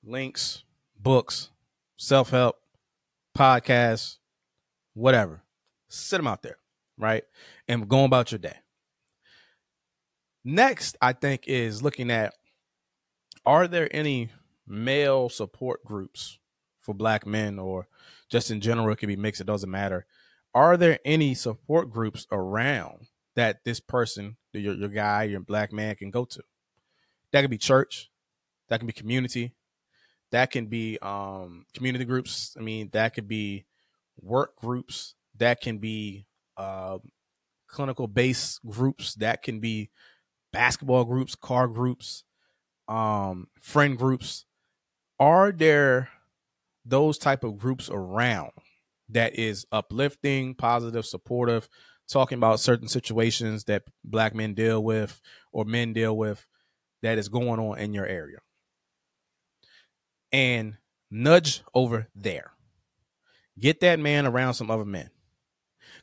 Links, 0.03 0.63
books, 0.99 1.49
self 1.97 2.29
help, 2.29 2.57
podcasts, 3.37 4.17
whatever. 4.93 5.41
Set 5.87 6.17
them 6.17 6.27
out 6.27 6.43
there. 6.43 6.57
Right? 6.97 7.23
And 7.67 7.87
go 7.87 8.03
about 8.03 8.31
your 8.31 8.39
day. 8.39 8.57
Next, 10.43 10.97
I 11.01 11.13
think, 11.13 11.43
is 11.47 11.81
looking 11.81 12.11
at 12.11 12.33
are 13.45 13.67
there 13.67 13.93
any 13.95 14.29
male 14.67 15.29
support 15.29 15.83
groups 15.83 16.39
for 16.81 16.93
black 16.93 17.25
men 17.25 17.59
or 17.59 17.87
just 18.29 18.51
in 18.51 18.61
general, 18.61 18.91
it 18.91 18.97
could 18.97 19.07
be 19.07 19.15
mixed, 19.15 19.41
it 19.41 19.47
doesn't 19.47 19.69
matter. 19.69 20.05
Are 20.53 20.77
there 20.77 20.99
any 21.05 21.33
support 21.33 21.89
groups 21.89 22.25
around 22.31 23.07
that 23.35 23.63
this 23.63 23.79
person, 23.79 24.37
your, 24.51 24.75
your 24.75 24.89
guy, 24.89 25.23
your 25.23 25.39
black 25.39 25.71
man 25.71 25.95
can 25.95 26.11
go 26.11 26.25
to. 26.25 26.43
That 27.31 27.41
could 27.41 27.49
be 27.49 27.57
church, 27.57 28.11
that 28.69 28.79
can 28.79 28.87
be 28.87 28.93
community, 28.93 29.53
that 30.31 30.51
can 30.51 30.67
be 30.67 30.99
um, 31.01 31.65
community 31.73 32.05
groups. 32.05 32.55
I 32.57 32.61
mean, 32.61 32.89
that 32.93 33.13
could 33.13 33.27
be 33.27 33.65
work 34.21 34.55
groups, 34.57 35.15
that 35.37 35.61
can 35.61 35.79
be 35.79 36.25
uh, 36.57 36.99
clinical 37.67 38.07
base 38.07 38.59
groups, 38.67 39.15
that 39.15 39.41
can 39.41 39.59
be 39.59 39.89
basketball 40.53 41.03
groups, 41.03 41.35
car 41.35 41.67
groups, 41.67 42.23
um, 42.87 43.47
friend 43.59 43.97
groups. 43.97 44.45
Are 45.19 45.51
there 45.51 46.09
those 46.85 47.17
type 47.17 47.43
of 47.43 47.57
groups 47.57 47.89
around 47.91 48.51
that 49.09 49.37
is 49.37 49.65
uplifting, 49.71 50.55
positive, 50.55 51.05
supportive, 51.05 51.67
talking 52.09 52.37
about 52.37 52.59
certain 52.59 52.87
situations 52.87 53.65
that 53.65 53.83
black 54.03 54.33
men 54.33 54.53
deal 54.53 54.83
with 54.83 55.21
or 55.51 55.65
men 55.65 55.93
deal 55.93 56.15
with 56.15 56.45
that 57.01 57.17
is 57.17 57.29
going 57.29 57.59
on 57.59 57.77
in 57.79 57.93
your 57.93 58.05
area. 58.05 58.37
And 60.31 60.77
nudge 61.11 61.61
over 61.73 62.09
there. 62.15 62.51
Get 63.59 63.81
that 63.81 63.99
man 63.99 64.25
around 64.25 64.55
some 64.55 64.71
other 64.71 64.85
men. 64.85 65.09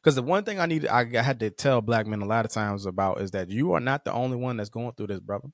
Because 0.03 0.15
the 0.15 0.23
one 0.23 0.45
thing 0.45 0.59
I 0.59 0.67
need, 0.67 0.87
I 0.87 1.05
had 1.23 1.41
to 1.41 1.51
tell 1.51 1.83
black 1.83 2.07
men 2.07 2.23
a 2.23 2.27
lot 2.27 2.45
of 2.47 2.51
times 2.51 2.87
about 2.87 3.21
is 3.21 3.33
that 3.33 3.51
you 3.51 3.73
are 3.73 3.81
not 3.81 4.05
the 4.05 4.13
only 4.13 4.37
one 4.37 4.57
that's 4.57 4.71
going 4.71 4.93
through 4.93 5.09
this, 5.09 5.21
brother. 5.21 5.49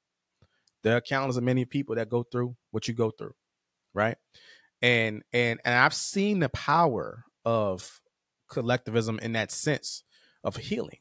There 0.85 0.97
are 0.97 1.01
countless 1.01 1.37
of 1.37 1.43
many 1.43 1.65
people 1.65 1.97
that 1.97 2.09
go 2.09 2.23
through 2.23 2.55
what 2.71 2.87
you 2.87 2.95
go 2.95 3.11
through, 3.11 3.35
right? 3.93 4.17
And 4.81 5.23
and 5.33 5.59
and 5.65 5.75
I've 5.75 5.95
seen 5.95 6.39
the 6.39 6.49
power 6.51 7.25
of 7.45 8.01
collectivism 8.49 9.19
in 9.21 9.33
that 9.33 9.51
sense 9.51 10.05
of 10.45 10.57
healing. 10.57 10.99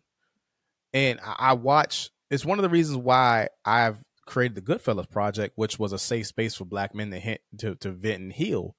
And 0.94 1.20
I, 1.24 1.54
watch. 1.54 2.10
It's 2.32 2.46
one 2.46 2.58
of 2.58 2.64
the 2.64 2.70
reasons 2.70 2.98
why 2.98 3.50
I've 3.66 3.98
created 4.26 4.56
the 4.56 4.62
Goodfellas 4.62 5.10
Project, 5.10 5.54
which 5.56 5.78
was 5.78 5.94
a 5.94 6.00
safe 6.00 6.26
space 6.26 6.56
for 6.56 6.66
Black 6.66 6.96
men 6.96 7.12
to 7.12 7.20
hit, 7.20 7.42
to 7.60 7.76
to 7.76 7.92
vent 7.92 8.24
and 8.24 8.34
heal, 8.34 8.76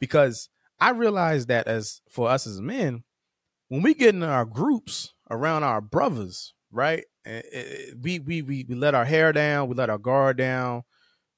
because 0.00 0.48
I 0.80 0.90
realized 0.90 1.48
that 1.48 1.68
as 1.68 2.02
for 2.10 2.28
us 2.28 2.46
as 2.46 2.60
men, 2.60 3.04
when 3.72 3.80
we 3.80 3.94
get 3.94 4.14
in 4.14 4.22
our 4.22 4.44
groups 4.44 5.14
around 5.30 5.62
our 5.62 5.80
brothers, 5.80 6.52
right? 6.70 7.04
We 7.24 8.18
we 8.18 8.42
we 8.42 8.66
we 8.68 8.74
let 8.74 8.94
our 8.94 9.06
hair 9.06 9.32
down, 9.32 9.66
we 9.68 9.74
let 9.74 9.88
our 9.88 9.96
guard 9.96 10.36
down, 10.36 10.82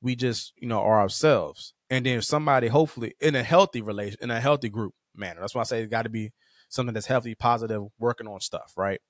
we 0.03 0.17
just 0.17 0.53
you 0.57 0.67
know 0.67 0.81
are 0.81 1.01
ourselves, 1.01 1.75
and 1.91 2.05
then 2.05 2.21
somebody 2.23 2.67
hopefully 2.67 3.15
in 3.21 3.37
a 3.37 3.45
healthy 3.45 3.83
relation, 3.83 4.19
in 4.21 4.33
a 4.33 4.41
healthy 4.41 4.69
group 4.69 4.95
manner. 5.15 5.39
That's 5.39 5.55
why 5.55 5.61
I 5.61 5.65
say 5.65 5.81
it 5.81 5.91
got 5.93 6.03
to 6.03 6.09
be 6.09 6.33
something 6.69 6.93
that's 6.93 7.07
healthy, 7.07 7.37
positive, 7.37 7.83
working 8.01 8.27
on 8.27 8.41
stuff, 8.41 8.73
right? 8.77 9.01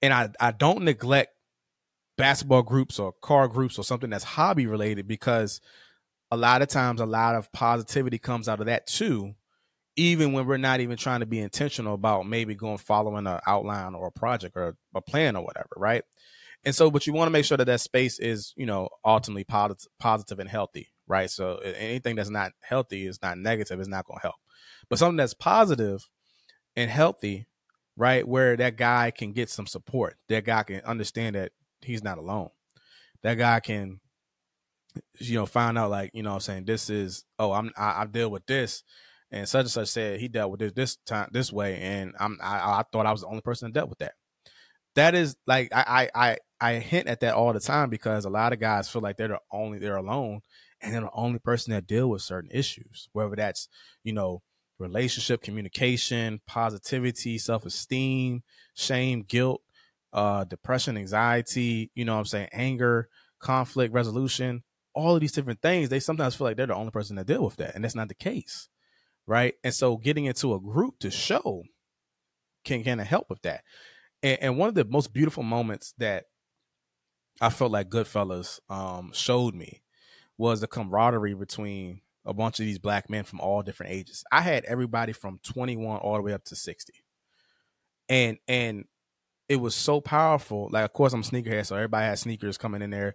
And 0.00 0.14
I, 0.14 0.30
I 0.40 0.50
don't 0.50 0.84
neglect 0.84 1.34
basketball 2.16 2.62
groups 2.62 2.98
or 2.98 3.12
car 3.20 3.48
groups 3.48 3.78
or 3.78 3.84
something 3.84 4.08
that's 4.08 4.24
hobby 4.24 4.66
related 4.66 5.06
because 5.06 5.60
a 6.30 6.38
lot 6.38 6.62
of 6.62 6.68
times 6.68 7.02
a 7.02 7.06
lot 7.06 7.34
of 7.34 7.52
positivity 7.52 8.16
comes 8.16 8.48
out 8.48 8.60
of 8.60 8.66
that 8.66 8.86
too 8.86 9.34
even 9.96 10.32
when 10.32 10.46
we're 10.46 10.56
not 10.56 10.80
even 10.80 10.96
trying 10.96 11.20
to 11.20 11.26
be 11.26 11.38
intentional 11.38 11.94
about 11.94 12.26
maybe 12.26 12.54
going 12.54 12.78
following 12.78 13.26
an 13.26 13.40
outline 13.46 13.94
or 13.94 14.08
a 14.08 14.12
project 14.12 14.56
or 14.56 14.76
a 14.94 15.00
plan 15.00 15.36
or 15.36 15.44
whatever 15.44 15.70
right 15.76 16.02
and 16.64 16.74
so 16.74 16.90
but 16.90 17.06
you 17.06 17.12
want 17.12 17.26
to 17.26 17.32
make 17.32 17.44
sure 17.44 17.56
that 17.56 17.66
that 17.66 17.80
space 17.80 18.18
is 18.18 18.52
you 18.56 18.66
know 18.66 18.88
ultimately 19.04 19.44
positive 19.44 19.86
positive 19.98 20.38
and 20.38 20.50
healthy 20.50 20.88
right 21.06 21.30
so 21.30 21.56
anything 21.58 22.16
that's 22.16 22.30
not 22.30 22.52
healthy 22.62 23.06
is 23.06 23.20
not 23.22 23.38
negative 23.38 23.78
it's 23.78 23.88
not 23.88 24.04
going 24.06 24.18
to 24.18 24.22
help 24.22 24.36
but 24.88 24.98
something 24.98 25.16
that's 25.16 25.34
positive 25.34 26.08
and 26.76 26.90
healthy, 26.90 27.46
right? 27.96 28.26
Where 28.26 28.56
that 28.56 28.76
guy 28.76 29.10
can 29.10 29.32
get 29.32 29.50
some 29.50 29.66
support. 29.66 30.16
That 30.28 30.44
guy 30.44 30.62
can 30.64 30.80
understand 30.80 31.36
that 31.36 31.52
he's 31.80 32.02
not 32.02 32.18
alone. 32.18 32.50
That 33.22 33.34
guy 33.34 33.60
can, 33.60 34.00
you 35.18 35.34
know, 35.34 35.46
find 35.46 35.78
out 35.78 35.90
like, 35.90 36.10
you 36.14 36.22
know 36.22 36.34
I'm 36.34 36.40
saying, 36.40 36.64
this 36.64 36.90
is, 36.90 37.24
oh, 37.38 37.52
I'm, 37.52 37.70
I, 37.76 38.02
I 38.02 38.06
deal 38.06 38.30
with 38.30 38.46
this. 38.46 38.82
And 39.34 39.48
such 39.48 39.62
and 39.62 39.70
such 39.70 39.88
said 39.88 40.20
he 40.20 40.28
dealt 40.28 40.52
with 40.52 40.60
this 40.60 40.72
this 40.72 40.96
time 41.06 41.28
this 41.32 41.52
way, 41.52 41.80
and 41.80 42.14
I'm 42.20 42.38
I, 42.40 42.78
I 42.78 42.84
thought 42.92 43.04
I 43.04 43.10
was 43.10 43.22
the 43.22 43.26
only 43.26 43.40
person 43.40 43.66
that 43.66 43.74
dealt 43.74 43.88
with 43.88 43.98
that. 43.98 44.14
That 44.94 45.16
is 45.16 45.34
like 45.44 45.70
I 45.72 46.08
I 46.14 46.36
I 46.60 46.74
hint 46.74 47.08
at 47.08 47.18
that 47.20 47.34
all 47.34 47.52
the 47.52 47.58
time 47.58 47.90
because 47.90 48.24
a 48.24 48.30
lot 48.30 48.52
of 48.52 48.60
guys 48.60 48.88
feel 48.88 49.02
like 49.02 49.16
they're 49.16 49.26
the 49.26 49.40
only 49.50 49.80
they're 49.80 49.96
alone 49.96 50.42
and 50.80 50.94
they're 50.94 51.00
the 51.00 51.10
only 51.12 51.40
person 51.40 51.72
that 51.72 51.86
deal 51.88 52.08
with 52.08 52.22
certain 52.22 52.50
issues, 52.52 53.08
whether 53.12 53.34
that's 53.34 53.68
you 54.04 54.12
know 54.12 54.40
relationship 54.78 55.42
communication, 55.42 56.40
positivity, 56.46 57.36
self 57.36 57.66
esteem, 57.66 58.44
shame, 58.76 59.24
guilt, 59.26 59.62
uh, 60.12 60.44
depression, 60.44 60.96
anxiety, 60.96 61.90
you 61.96 62.04
know 62.04 62.16
I'm 62.16 62.24
saying, 62.24 62.50
anger, 62.52 63.08
conflict 63.40 63.92
resolution, 63.92 64.62
all 64.94 65.16
of 65.16 65.20
these 65.20 65.32
different 65.32 65.60
things, 65.60 65.88
they 65.88 65.98
sometimes 65.98 66.36
feel 66.36 66.46
like 66.46 66.56
they're 66.56 66.66
the 66.66 66.74
only 66.76 66.92
person 66.92 67.16
that 67.16 67.26
deal 67.26 67.44
with 67.44 67.56
that. 67.56 67.74
And 67.74 67.82
that's 67.82 67.96
not 67.96 68.06
the 68.06 68.14
case. 68.14 68.68
Right. 69.26 69.54
And 69.64 69.72
so 69.72 69.96
getting 69.96 70.26
into 70.26 70.54
a 70.54 70.60
group 70.60 70.98
to 71.00 71.10
show 71.10 71.64
can 72.64 72.84
kind 72.84 73.00
of 73.00 73.06
help 73.06 73.30
with 73.30 73.42
that. 73.42 73.62
And, 74.22 74.38
and 74.42 74.58
one 74.58 74.68
of 74.68 74.74
the 74.74 74.84
most 74.84 75.12
beautiful 75.12 75.42
moments 75.42 75.94
that 75.98 76.24
I 77.40 77.50
felt 77.50 77.72
like 77.72 77.90
Goodfellas 77.90 78.60
um, 78.68 79.12
showed 79.12 79.54
me 79.54 79.82
was 80.36 80.60
the 80.60 80.66
camaraderie 80.66 81.34
between 81.34 82.00
a 82.24 82.32
bunch 82.32 82.58
of 82.58 82.66
these 82.66 82.78
black 82.78 83.10
men 83.10 83.24
from 83.24 83.40
all 83.40 83.62
different 83.62 83.92
ages. 83.92 84.24
I 84.32 84.40
had 84.40 84.64
everybody 84.64 85.12
from 85.12 85.40
21 85.42 85.98
all 85.98 86.16
the 86.16 86.22
way 86.22 86.32
up 86.32 86.44
to 86.46 86.56
60. 86.56 86.92
And 88.08 88.38
and 88.48 88.84
it 89.48 89.56
was 89.56 89.74
so 89.74 90.00
powerful. 90.00 90.68
Like 90.70 90.84
of 90.84 90.92
course 90.92 91.12
I'm 91.12 91.22
sneakerhead, 91.22 91.66
so 91.66 91.76
everybody 91.76 92.06
had 92.06 92.18
sneakers 92.18 92.58
coming 92.58 92.82
in 92.82 92.90
there. 92.90 93.14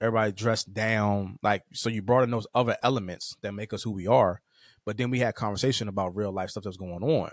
Everybody 0.00 0.32
dressed 0.32 0.72
down. 0.74 1.38
Like 1.42 1.62
so 1.72 1.88
you 1.88 2.02
brought 2.02 2.24
in 2.24 2.30
those 2.30 2.46
other 2.54 2.76
elements 2.82 3.36
that 3.42 3.52
make 3.52 3.72
us 3.72 3.82
who 3.82 3.92
we 3.92 4.06
are. 4.06 4.40
But 4.86 4.96
then 4.96 5.10
we 5.10 5.20
had 5.20 5.34
conversation 5.34 5.88
about 5.88 6.16
real 6.16 6.32
life 6.32 6.50
stuff 6.50 6.64
that's 6.64 6.76
going 6.76 7.02
on. 7.02 7.30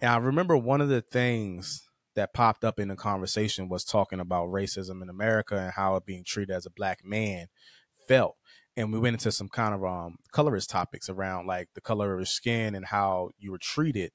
And 0.00 0.10
I 0.10 0.16
remember 0.16 0.56
one 0.56 0.80
of 0.80 0.88
the 0.88 1.02
things 1.02 1.88
that 2.14 2.34
popped 2.34 2.64
up 2.64 2.80
in 2.80 2.88
the 2.88 2.96
conversation 2.96 3.68
was 3.68 3.84
talking 3.84 4.20
about 4.20 4.48
racism 4.48 5.02
in 5.02 5.08
America 5.08 5.56
and 5.56 5.72
how 5.72 5.96
it 5.96 6.06
being 6.06 6.24
treated 6.24 6.54
as 6.54 6.66
a 6.66 6.70
black 6.70 7.04
man 7.04 7.46
felt 8.08 8.36
and 8.78 8.92
we 8.92 8.98
went 9.00 9.14
into 9.14 9.32
some 9.32 9.48
kind 9.48 9.74
of 9.74 9.84
um 9.84 10.16
colorist 10.32 10.70
topics 10.70 11.08
around 11.08 11.48
like 11.48 11.68
the 11.74 11.80
color 11.80 12.12
of 12.12 12.20
your 12.20 12.26
skin 12.26 12.76
and 12.76 12.86
how 12.86 13.30
you 13.36 13.50
were 13.50 13.58
treated. 13.58 14.12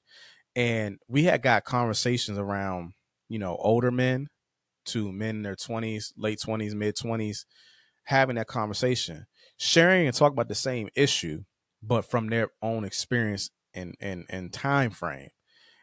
And 0.56 0.98
we 1.06 1.24
had 1.24 1.42
got 1.42 1.64
conversations 1.64 2.38
around, 2.38 2.94
you 3.28 3.38
know, 3.38 3.56
older 3.60 3.90
men 3.90 4.28
to 4.86 5.12
men 5.12 5.36
in 5.36 5.42
their 5.42 5.54
20s, 5.54 6.12
late 6.16 6.38
20s, 6.38 6.74
mid 6.74 6.96
20s, 6.96 7.44
having 8.04 8.36
that 8.36 8.46
conversation, 8.46 9.26
sharing 9.58 10.06
and 10.06 10.16
talk 10.16 10.32
about 10.32 10.48
the 10.48 10.54
same 10.54 10.88
issue, 10.96 11.42
but 11.86 12.04
from 12.04 12.28
their 12.28 12.50
own 12.62 12.84
experience 12.84 13.50
and 13.74 13.94
and 14.00 14.24
and 14.30 14.52
time 14.52 14.90
frame. 14.90 15.30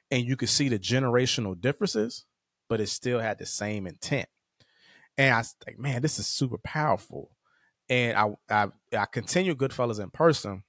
And 0.10 0.26
you 0.26 0.36
could 0.36 0.50
see 0.50 0.70
the 0.70 0.80
generational 0.80 1.60
differences, 1.60 2.26
but 2.70 2.82
it 2.82 2.90
still 2.90 3.20
had 3.20 3.40
the 3.40 3.46
same 3.46 3.88
intent. 3.88 4.28
And 5.18 5.34
I 5.34 5.38
was 5.38 5.56
like, 5.66 5.80
man, 5.80 6.02
this 6.02 6.20
is 6.20 6.28
super 6.28 6.58
powerful. 6.58 7.32
And 7.90 8.18
I 8.18 8.32
I, 8.50 8.68
I 8.98 9.06
continued 9.06 9.58
Goodfellas 9.58 10.02
in 10.02 10.10
person, 10.10 10.64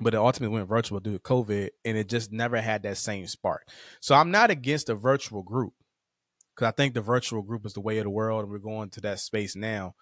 but 0.00 0.14
it 0.14 0.18
ultimately 0.18 0.54
went 0.54 0.68
virtual 0.68 1.00
due 1.00 1.14
to 1.14 1.18
COVID, 1.18 1.70
and 1.84 1.96
it 1.96 2.08
just 2.08 2.32
never 2.32 2.60
had 2.60 2.82
that 2.82 2.96
same 2.96 3.26
spark. 3.26 3.68
So 4.00 4.14
I'm 4.14 4.30
not 4.30 4.50
against 4.50 4.88
a 4.88 4.94
virtual 4.94 5.42
group 5.42 5.72
because 6.54 6.68
I 6.68 6.72
think 6.72 6.94
the 6.94 7.00
virtual 7.00 7.42
group 7.42 7.66
is 7.66 7.74
the 7.74 7.80
way 7.80 7.98
of 7.98 8.04
the 8.04 8.10
world, 8.10 8.42
and 8.42 8.50
we're 8.50 8.58
going 8.58 8.90
to 8.90 9.00
that 9.02 9.20
space 9.20 9.56
now. 9.56 9.94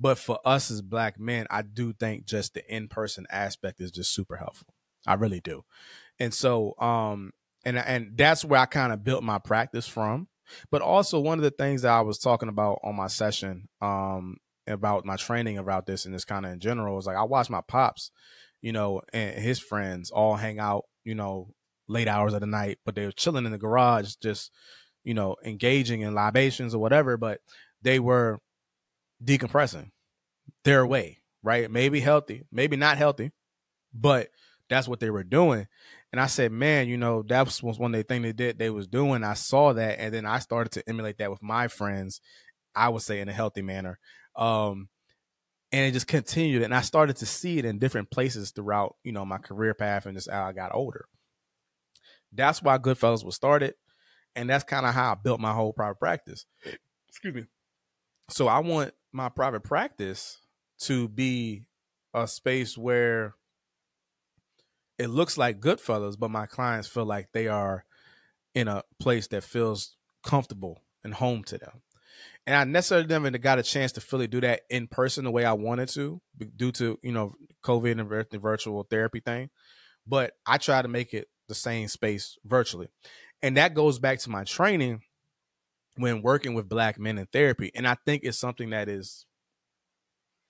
But 0.00 0.18
for 0.18 0.38
us 0.44 0.70
as 0.70 0.82
black 0.82 1.18
men, 1.18 1.46
I 1.50 1.62
do 1.62 1.92
think 1.92 2.24
just 2.24 2.54
the 2.54 2.64
in 2.72 2.88
person 2.88 3.26
aspect 3.30 3.80
is 3.80 3.90
just 3.90 4.14
super 4.14 4.36
helpful. 4.36 4.68
I 5.06 5.14
really 5.14 5.40
do. 5.40 5.64
And 6.18 6.32
so, 6.32 6.74
um, 6.78 7.32
and 7.64 7.78
and 7.78 8.12
that's 8.16 8.44
where 8.44 8.60
I 8.60 8.66
kind 8.66 8.92
of 8.92 9.04
built 9.04 9.24
my 9.24 9.38
practice 9.38 9.86
from. 9.86 10.28
But 10.70 10.82
also 10.82 11.20
one 11.20 11.38
of 11.38 11.44
the 11.44 11.50
things 11.50 11.82
that 11.82 11.92
I 11.92 12.00
was 12.00 12.18
talking 12.18 12.48
about 12.48 12.78
on 12.82 12.96
my 12.96 13.08
session, 13.08 13.68
um, 13.82 14.38
about 14.66 15.04
my 15.04 15.16
training 15.16 15.58
about 15.58 15.86
this 15.86 16.04
and 16.04 16.14
this 16.14 16.24
kind 16.24 16.46
of 16.46 16.52
in 16.52 16.60
general 16.60 16.98
is 16.98 17.06
like 17.06 17.16
I 17.16 17.24
watch 17.24 17.50
my 17.50 17.60
pops, 17.60 18.10
you 18.60 18.72
know, 18.72 19.02
and 19.12 19.38
his 19.38 19.58
friends 19.58 20.10
all 20.10 20.36
hang 20.36 20.58
out, 20.58 20.84
you 21.04 21.14
know, 21.14 21.54
late 21.88 22.08
hours 22.08 22.34
of 22.34 22.40
the 22.40 22.46
night, 22.46 22.78
but 22.84 22.94
they 22.94 23.04
were 23.04 23.12
chilling 23.12 23.46
in 23.46 23.52
the 23.52 23.58
garage, 23.58 24.14
just 24.22 24.52
you 25.04 25.14
know, 25.14 25.36
engaging 25.44 26.02
in 26.02 26.14
libations 26.14 26.74
or 26.74 26.78
whatever, 26.78 27.16
but 27.16 27.40
they 27.80 27.98
were 27.98 28.38
decompressing 29.22 29.90
their 30.64 30.86
way, 30.86 31.18
right? 31.42 31.70
Maybe 31.70 32.00
healthy, 32.00 32.44
maybe 32.50 32.76
not 32.76 32.98
healthy, 32.98 33.32
but 33.92 34.28
that's 34.68 34.88
what 34.88 35.00
they 35.00 35.10
were 35.10 35.24
doing. 35.24 35.66
And 36.12 36.20
I 36.20 36.26
said, 36.26 36.52
man, 36.52 36.88
you 36.88 36.96
know, 36.96 37.22
that 37.28 37.44
was 37.62 37.78
one 37.78 37.94
of 37.94 37.98
the 37.98 38.04
things 38.04 38.22
they 38.22 38.32
did, 38.32 38.58
they 38.58 38.70
was 38.70 38.86
doing. 38.86 39.24
I 39.24 39.34
saw 39.34 39.72
that. 39.74 39.98
And 39.98 40.12
then 40.12 40.24
I 40.24 40.38
started 40.38 40.72
to 40.72 40.88
emulate 40.88 41.18
that 41.18 41.30
with 41.30 41.42
my 41.42 41.68
friends, 41.68 42.20
I 42.74 42.88
would 42.88 43.02
say 43.02 43.20
in 43.20 43.28
a 43.28 43.32
healthy 43.32 43.62
manner. 43.62 43.98
Um, 44.36 44.88
and 45.70 45.84
it 45.84 45.92
just 45.92 46.06
continued. 46.06 46.62
And 46.62 46.74
I 46.74 46.80
started 46.80 47.16
to 47.16 47.26
see 47.26 47.58
it 47.58 47.66
in 47.66 47.78
different 47.78 48.10
places 48.10 48.52
throughout, 48.52 48.96
you 49.04 49.12
know, 49.12 49.26
my 49.26 49.38
career 49.38 49.74
path 49.74 50.06
and 50.06 50.16
just 50.16 50.28
as 50.28 50.34
I 50.34 50.52
got 50.52 50.74
older. 50.74 51.06
That's 52.32 52.62
why 52.62 52.78
Goodfellas 52.78 53.24
was 53.24 53.34
started 53.34 53.74
and 54.34 54.48
that's 54.48 54.64
kind 54.64 54.86
of 54.86 54.94
how 54.94 55.12
I 55.12 55.14
built 55.16 55.40
my 55.40 55.52
whole 55.52 55.72
private 55.72 55.98
practice. 55.98 56.46
Excuse 57.08 57.34
me. 57.34 57.44
So 58.30 58.46
I 58.46 58.60
want 58.60 58.92
my 59.12 59.28
private 59.28 59.62
practice 59.62 60.38
to 60.80 61.08
be 61.08 61.64
a 62.14 62.26
space 62.26 62.76
where 62.76 63.34
it 64.98 65.08
looks 65.08 65.38
like 65.38 65.60
Goodfellas, 65.60 66.18
but 66.18 66.30
my 66.30 66.46
clients 66.46 66.88
feel 66.88 67.04
like 67.04 67.28
they 67.32 67.48
are 67.48 67.84
in 68.54 68.68
a 68.68 68.82
place 68.98 69.28
that 69.28 69.44
feels 69.44 69.96
comfortable 70.24 70.82
and 71.04 71.14
home 71.14 71.44
to 71.44 71.58
them. 71.58 71.82
And 72.46 72.56
I 72.56 72.64
necessarily 72.64 73.06
never 73.06 73.30
got 73.38 73.58
a 73.58 73.62
chance 73.62 73.92
to 73.92 74.00
fully 74.00 74.26
do 74.26 74.40
that 74.40 74.62
in 74.70 74.88
person 74.88 75.24
the 75.24 75.30
way 75.30 75.44
I 75.44 75.52
wanted 75.52 75.88
to, 75.90 76.20
due 76.56 76.72
to 76.72 76.98
you 77.02 77.12
know 77.12 77.34
COVID 77.62 77.92
and 77.92 78.28
the 78.30 78.38
virtual 78.38 78.82
therapy 78.84 79.20
thing. 79.20 79.50
But 80.06 80.32
I 80.46 80.58
try 80.58 80.80
to 80.80 80.88
make 80.88 81.12
it 81.12 81.28
the 81.48 81.54
same 81.54 81.88
space 81.88 82.38
virtually. 82.44 82.88
And 83.42 83.56
that 83.56 83.74
goes 83.74 83.98
back 83.98 84.18
to 84.20 84.30
my 84.30 84.44
training 84.44 85.02
when 85.98 86.22
working 86.22 86.54
with 86.54 86.68
black 86.68 86.98
men 86.98 87.18
in 87.18 87.26
therapy. 87.26 87.70
And 87.74 87.86
I 87.86 87.96
think 88.06 88.22
it's 88.24 88.38
something 88.38 88.70
that 88.70 88.88
is, 88.88 89.26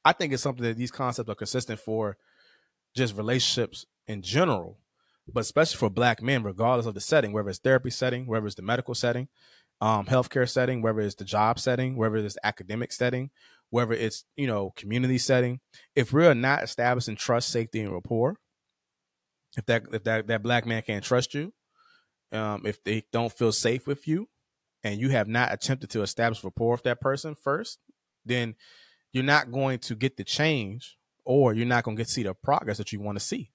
I 0.05 0.13
think 0.13 0.33
it's 0.33 0.43
something 0.43 0.65
that 0.65 0.77
these 0.77 0.91
concepts 0.91 1.31
are 1.31 1.35
consistent 1.35 1.81
for 1.81 2.19
just 2.95 3.17
relationships 3.17 3.87
in 4.07 4.23
general, 4.23 4.79
but 5.27 5.41
especially 5.41 5.79
for 5.79 5.91
black 5.91 6.23
men, 6.23 6.43
regardless 6.43 6.87
of 6.87 6.95
the 6.95 7.01
setting, 7.01 7.33
whether 7.33 7.49
it's 7.49 7.59
therapy 7.59 7.91
setting, 7.91 8.27
whether 8.27 8.47
it's 8.47 8.57
the 8.57 8.63
medical 8.63 8.95
setting, 8.95 9.29
um, 9.81 10.07
healthcare 10.07 10.49
setting, 10.49 10.83
whether 10.83 11.01
it's 11.01 11.15
the 11.15 11.25
job 11.25 11.59
setting, 11.59 11.97
whether 11.97 12.17
it's 12.17 12.37
academic 12.45 12.93
setting, 12.93 13.31
whether 13.71 13.95
it's, 13.95 14.25
you 14.37 14.47
know, 14.47 14.73
community 14.77 15.19
setting. 15.19 15.61
If 15.97 16.13
we're 16.13 16.35
not 16.35 16.63
establishing 16.63 17.17
trust, 17.17 17.49
safety, 17.49 17.81
and 17.81 17.93
rapport, 17.93 18.37
if 19.57 19.65
that 19.67 19.85
if 19.93 20.05
that, 20.05 20.27
that 20.27 20.43
black 20.43 20.67
man 20.67 20.83
can't 20.83 21.05
trust 21.05 21.33
you, 21.33 21.53
um, 22.33 22.67
if 22.67 22.83
they 22.85 23.05
don't 23.13 23.33
feel 23.33 23.53
safe 23.53 23.87
with 23.87 24.07
you 24.07 24.29
and 24.88 25.01
you 25.01 25.11
have 25.11 25.29
not 25.29 25.53
attempted 25.53 25.90
to 25.90 26.03
establish 26.03 26.42
rapport 26.42 26.72
with 26.72 26.83
that 26.85 27.01
person 27.01 27.35
first, 27.35 27.79
then 28.24 28.55
you're 29.12 29.22
not 29.24 29.53
going 29.53 29.79
to 29.81 29.94
get 29.94 30.16
the 30.16 30.24
change 30.24 30.96
or 31.24 31.53
you're 31.53 31.66
not 31.66 31.85
going 31.85 31.96
to 31.96 32.01
get 32.01 32.09
see 32.09 32.22
the 32.22 32.33
progress 32.33 32.79
that 32.79 32.90
you 32.90 33.01
want 33.01 33.18
to 33.18 33.24
see. 33.24 33.51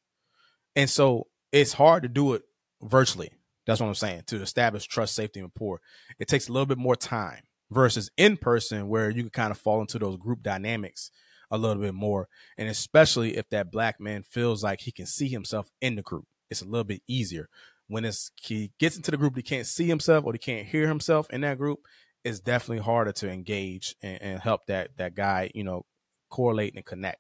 And 0.76 0.88
so 0.88 1.28
it's 1.52 1.74
hard 1.74 2.04
to 2.04 2.10
do 2.10 2.34
it 2.34 2.44
virtually. 2.84 3.32
That's 3.66 3.82
what 3.82 3.88
I'm 3.88 3.96
saying. 3.96 4.24
To 4.28 4.42
establish 4.42 4.86
trust, 4.86 5.16
safety, 5.16 5.40
and 5.40 5.48
rapport, 5.48 5.82
it 6.20 6.28
takes 6.28 6.50
a 6.50 6.52
little 6.52 6.68
bit 6.68 6.78
more 6.78 6.96
time 6.96 7.42
versus 7.72 8.12
in 8.16 8.38
person, 8.38 8.88
where 8.88 9.10
you 9.10 9.24
can 9.24 9.32
kind 9.32 9.52
of 9.52 9.58
fall 9.58 9.82
into 9.82 9.98
those 9.98 10.18
group 10.18 10.44
dynamics 10.44 11.10
a 11.50 11.58
little 11.58 11.82
bit 11.82 11.96
more. 11.96 12.28
And 12.58 12.70
especially 12.70 13.38
if 13.38 13.50
that 13.50 13.72
black 13.72 14.00
man 14.00 14.22
feels 14.22 14.64
like 14.64 14.82
he 14.82 14.92
can 14.92 15.08
see 15.08 15.30
himself 15.30 15.72
in 15.82 15.96
the 15.96 16.04
group, 16.04 16.26
it's 16.52 16.62
a 16.62 16.66
little 16.66 16.84
bit 16.84 17.02
easier 17.08 17.50
when 17.88 18.06
it's 18.06 18.32
he 18.42 18.72
gets 18.80 18.96
into 18.96 19.12
the 19.12 19.18
group, 19.18 19.36
he 19.36 19.42
can't 19.42 19.68
see 19.68 19.88
himself 19.88 20.26
or 20.26 20.34
he 20.34 20.40
can't 20.40 20.68
hear 20.68 20.88
himself 20.88 21.28
in 21.30 21.42
that 21.42 21.58
group. 21.58 21.80
It's 22.24 22.40
definitely 22.40 22.84
harder 22.84 23.12
to 23.14 23.30
engage 23.30 23.96
and, 24.02 24.22
and 24.22 24.40
help 24.40 24.68
that 24.68 24.98
that 24.98 25.16
guy, 25.16 25.52
you 25.54 25.64
know, 25.64 25.86
correlate 26.30 26.76
and 26.76 26.86
connect. 26.86 27.20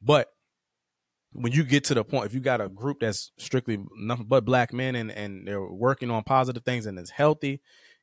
But 0.00 0.28
when 1.32 1.52
you 1.52 1.64
get 1.64 1.84
to 1.84 1.94
the 1.94 2.04
point, 2.04 2.26
if 2.26 2.34
you 2.34 2.40
got 2.40 2.60
a 2.60 2.68
group 2.68 3.00
that's 3.00 3.32
strictly 3.38 3.78
nothing 3.96 4.26
but 4.26 4.44
black 4.44 4.72
men 4.72 4.94
and, 4.94 5.10
and 5.10 5.46
they're 5.46 5.62
working 5.62 6.10
on 6.10 6.22
positive 6.22 6.64
things 6.64 6.86
and 6.86 6.98
it's 6.98 7.10
healthy, 7.10 7.60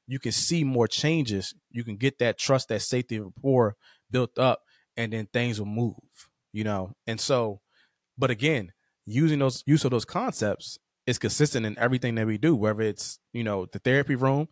you 0.07 0.19
can 0.19 0.31
see 0.31 0.63
more 0.63 0.87
changes. 0.87 1.53
You 1.71 1.83
can 1.83 1.97
get 1.97 2.19
that 2.19 2.37
trust, 2.37 2.69
that 2.69 2.81
safety 2.81 3.19
rapport 3.19 3.75
built 4.11 4.37
up, 4.37 4.61
and 4.95 5.11
then 5.11 5.27
things 5.33 5.59
will 5.59 5.65
move, 5.65 5.95
you 6.53 6.63
know. 6.63 6.93
And 7.07 7.19
so, 7.19 7.61
but 8.17 8.29
again, 8.29 8.71
using 9.05 9.39
those 9.39 9.63
use 9.65 9.85
of 9.85 9.91
those 9.91 10.05
concepts 10.05 10.77
is 11.07 11.19
consistent 11.19 11.65
in 11.65 11.77
everything 11.77 12.15
that 12.15 12.27
we 12.27 12.37
do, 12.37 12.55
whether 12.55 12.81
it's 12.81 13.19
you 13.33 13.43
know 13.43 13.65
the 13.71 13.79
therapy 13.79 14.15
room, 14.15 14.47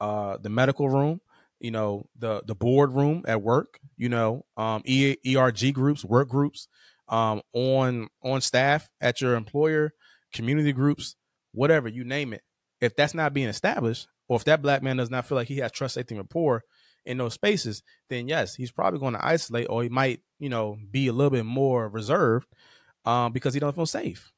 uh, 0.00 0.36
the 0.40 0.48
medical 0.48 0.88
room, 0.88 1.20
you 1.60 1.70
know 1.70 2.08
the 2.18 2.42
the 2.46 2.54
board 2.54 2.92
room 2.92 3.24
at 3.26 3.42
work, 3.42 3.78
you 3.96 4.08
know 4.08 4.44
um, 4.56 4.82
e- 4.84 5.16
ERG 5.36 5.72
groups, 5.74 6.04
work 6.04 6.28
groups, 6.28 6.68
um, 7.08 7.42
on 7.52 8.08
on 8.22 8.40
staff 8.40 8.88
at 9.00 9.20
your 9.20 9.34
employer, 9.34 9.92
community 10.32 10.72
groups, 10.72 11.16
whatever 11.52 11.88
you 11.88 12.04
name 12.04 12.32
it. 12.32 12.42
If 12.80 12.94
that's 12.96 13.14
not 13.14 13.34
being 13.34 13.48
established, 13.48 14.06
or 14.28 14.36
if 14.36 14.44
that 14.44 14.62
black 14.62 14.82
man 14.82 14.96
does 14.96 15.10
not 15.10 15.26
feel 15.26 15.36
like 15.36 15.48
he 15.48 15.58
has 15.58 15.72
trust, 15.72 15.94
safety, 15.94 16.14
and 16.14 16.22
rapport 16.22 16.62
in 17.04 17.18
those 17.18 17.34
spaces, 17.34 17.82
then 18.08 18.28
yes, 18.28 18.54
he's 18.54 18.70
probably 18.70 19.00
going 19.00 19.14
to 19.14 19.26
isolate, 19.26 19.66
or 19.68 19.82
he 19.82 19.88
might 19.88 20.20
you 20.38 20.48
know 20.48 20.78
be 20.90 21.08
a 21.08 21.12
little 21.12 21.30
bit 21.30 21.44
more 21.44 21.88
reserved 21.88 22.46
um, 23.04 23.32
because 23.32 23.52
he 23.52 23.60
don't 23.60 23.74
feel 23.74 23.86
safe. 23.86 24.32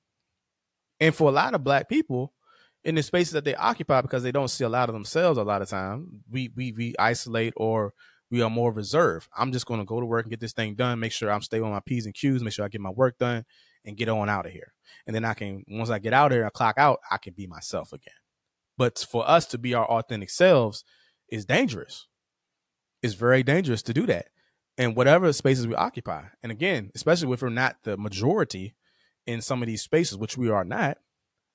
And 1.01 1.15
for 1.15 1.29
a 1.29 1.33
lot 1.33 1.55
of 1.55 1.65
black 1.65 1.89
people, 1.89 2.35
in 2.85 2.95
the 2.95 3.03
spaces 3.03 3.33
that 3.33 3.45
they 3.45 3.55
occupy, 3.55 4.01
because 4.01 4.23
they 4.23 4.33
don't 4.33 4.49
see 4.49 4.65
a 4.65 4.69
lot 4.69 4.89
of 4.89 4.95
themselves 4.95 5.39
a 5.39 5.43
lot 5.43 5.63
of 5.63 5.69
time, 5.69 6.23
we 6.31 6.51
we 6.55 6.73
we 6.73 6.95
isolate 6.99 7.53
or 7.57 7.93
we 8.31 8.43
are 8.43 8.51
more 8.51 8.73
reserved. 8.73 9.29
I'm 9.37 9.53
just 9.53 9.67
going 9.67 9.81
to 9.81 9.87
go 9.87 10.01
to 10.01 10.07
work 10.07 10.25
and 10.25 10.31
get 10.31 10.41
this 10.41 10.53
thing 10.53 10.75
done, 10.75 11.01
make 11.01 11.13
sure 11.13 11.31
I'm 11.31 11.43
staying 11.43 11.65
on 11.65 11.73
my 11.73 11.81
P's 11.81 12.07
and 12.07 12.15
Q's, 12.15 12.43
make 12.43 12.53
sure 12.53 12.65
I 12.65 12.69
get 12.69 12.81
my 12.81 12.91
work 12.91 13.19
done 13.19 13.45
and 13.85 13.97
get 13.97 14.09
on 14.09 14.29
out 14.29 14.47
of 14.47 14.53
here. 14.53 14.73
And 15.07 15.15
then 15.15 15.25
I 15.25 15.35
can, 15.35 15.65
once 15.69 15.91
I 15.91 15.99
get 15.99 16.13
out 16.13 16.33
here, 16.33 16.47
I 16.47 16.51
clock 16.51 16.77
out, 16.79 17.01
I 17.11 17.19
can 17.19 17.35
be 17.35 17.47
myself 17.47 17.93
again. 17.93 18.15
But 18.79 18.99
for 19.11 19.29
us 19.29 19.47
to 19.47 19.59
be 19.59 19.75
our 19.75 19.87
authentic 19.87 20.31
selves 20.31 20.85
is 21.29 21.45
dangerous. 21.45 22.07
It's 23.03 23.15
very 23.15 23.43
dangerous 23.43 23.83
to 23.83 23.95
do 23.95 24.07
that. 24.07 24.29
And 24.79 24.97
whatever 24.97 25.33
spaces 25.33 25.67
we 25.67 25.75
occupy. 25.75 26.25
And 26.43 26.53
again, 26.53 26.91
especially 26.95 27.33
if 27.33 27.43
we're 27.43 27.49
not 27.49 27.77
the 27.83 27.97
majority 27.97 28.75
in 29.27 29.41
some 29.41 29.63
of 29.63 29.67
these 29.67 29.83
spaces, 29.83 30.17
which 30.19 30.37
we 30.37 30.49
are 30.51 30.65
not, 30.65 30.99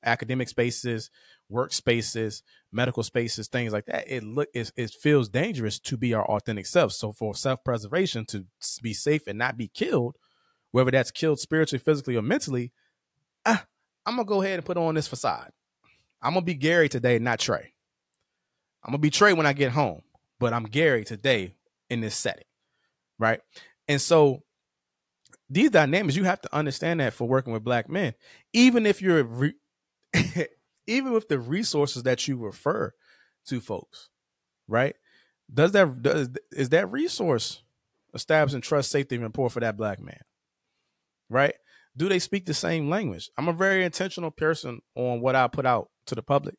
academic 0.04 0.50
spaces, 0.50 1.10
work 1.50 1.74
spaces, 1.74 2.44
medical 2.72 3.04
spaces, 3.04 3.48
things 3.48 3.74
like 3.74 3.86
that, 3.86 4.06
it 4.08 4.24
look 4.24 4.50
it, 4.54 4.72
it 4.76 4.92
feels 4.92 5.30
dangerous 5.30 5.80
to 5.80 5.98
be 5.98 6.14
our 6.14 6.26
authentic 6.26 6.66
self. 6.66 6.92
So 6.92 7.12
for 7.12 7.36
self 7.36 7.64
preservation, 7.64 8.26
to 8.28 8.46
be 8.82 8.94
safe 8.94 9.28
and 9.28 9.38
not 9.38 9.58
be 9.58 9.68
killed, 9.68 10.16
whether 10.72 10.92
that's 10.92 11.12
killed 11.12 11.40
spiritually, 11.40 11.84
physically, 11.84 12.16
or 12.16 12.22
mentally, 12.22 12.72
ah, 13.46 13.66
I'm 14.06 14.16
gonna 14.16 14.26
go 14.26 14.42
ahead 14.42 14.60
and 14.60 14.66
put 14.66 14.78
on 14.78 14.96
this 14.96 15.08
facade. 15.08 15.52
I'm 16.22 16.34
gonna 16.34 16.46
be 16.46 16.56
Gary 16.56 16.90
today, 16.90 17.20
not 17.20 17.40
Trey. 17.40 17.74
I'm 18.84 18.92
gonna 18.92 19.00
be 19.00 19.10
Trey 19.10 19.34
when 19.34 19.46
I 19.46 19.54
get 19.54 19.72
home, 19.72 20.02
but 20.40 20.54
I'm 20.54 20.64
Gary 20.64 21.04
today 21.04 21.56
in 21.90 22.02
this 22.02 22.16
setting, 22.16 22.46
right? 23.20 23.42
And 23.88 24.02
so 24.02 24.44
these 25.50 25.70
dynamics 25.70 26.16
you 26.16 26.24
have 26.24 26.42
to 26.42 26.56
understand 26.56 27.00
that 27.00 27.14
for 27.14 27.28
working 27.28 27.54
with 27.54 27.64
black 27.64 27.90
men, 27.90 28.14
even 28.54 28.86
if 28.86 29.02
you're 29.02 29.24
re- 29.24 29.56
even 30.88 31.12
with 31.12 31.28
the 31.28 31.40
resources 31.40 32.04
that 32.04 32.28
you 32.28 32.38
refer 32.38 32.94
to 33.48 33.62
folks, 33.62 34.10
right? 34.68 34.96
Does 35.54 35.72
that 35.74 36.02
does 36.02 36.30
is 36.52 36.70
that 36.70 36.92
resource 36.92 37.64
establishing 38.14 38.62
trust, 38.62 38.92
safety, 38.92 39.16
and 39.16 39.24
rapport 39.24 39.50
for 39.50 39.60
that 39.60 39.78
black 39.78 40.00
man? 40.02 40.22
Right? 41.30 41.56
Do 41.98 42.10
they 42.10 42.20
speak 42.20 42.46
the 42.46 42.54
same 42.54 42.90
language? 42.90 43.30
I'm 43.38 43.48
a 43.48 43.54
very 43.54 43.84
intentional 43.84 44.32
person 44.32 44.82
on 44.96 45.22
what 45.22 45.36
I 45.36 45.48
put 45.48 45.66
out 45.66 45.90
to 46.08 46.16
the 46.16 46.24
public. 46.24 46.56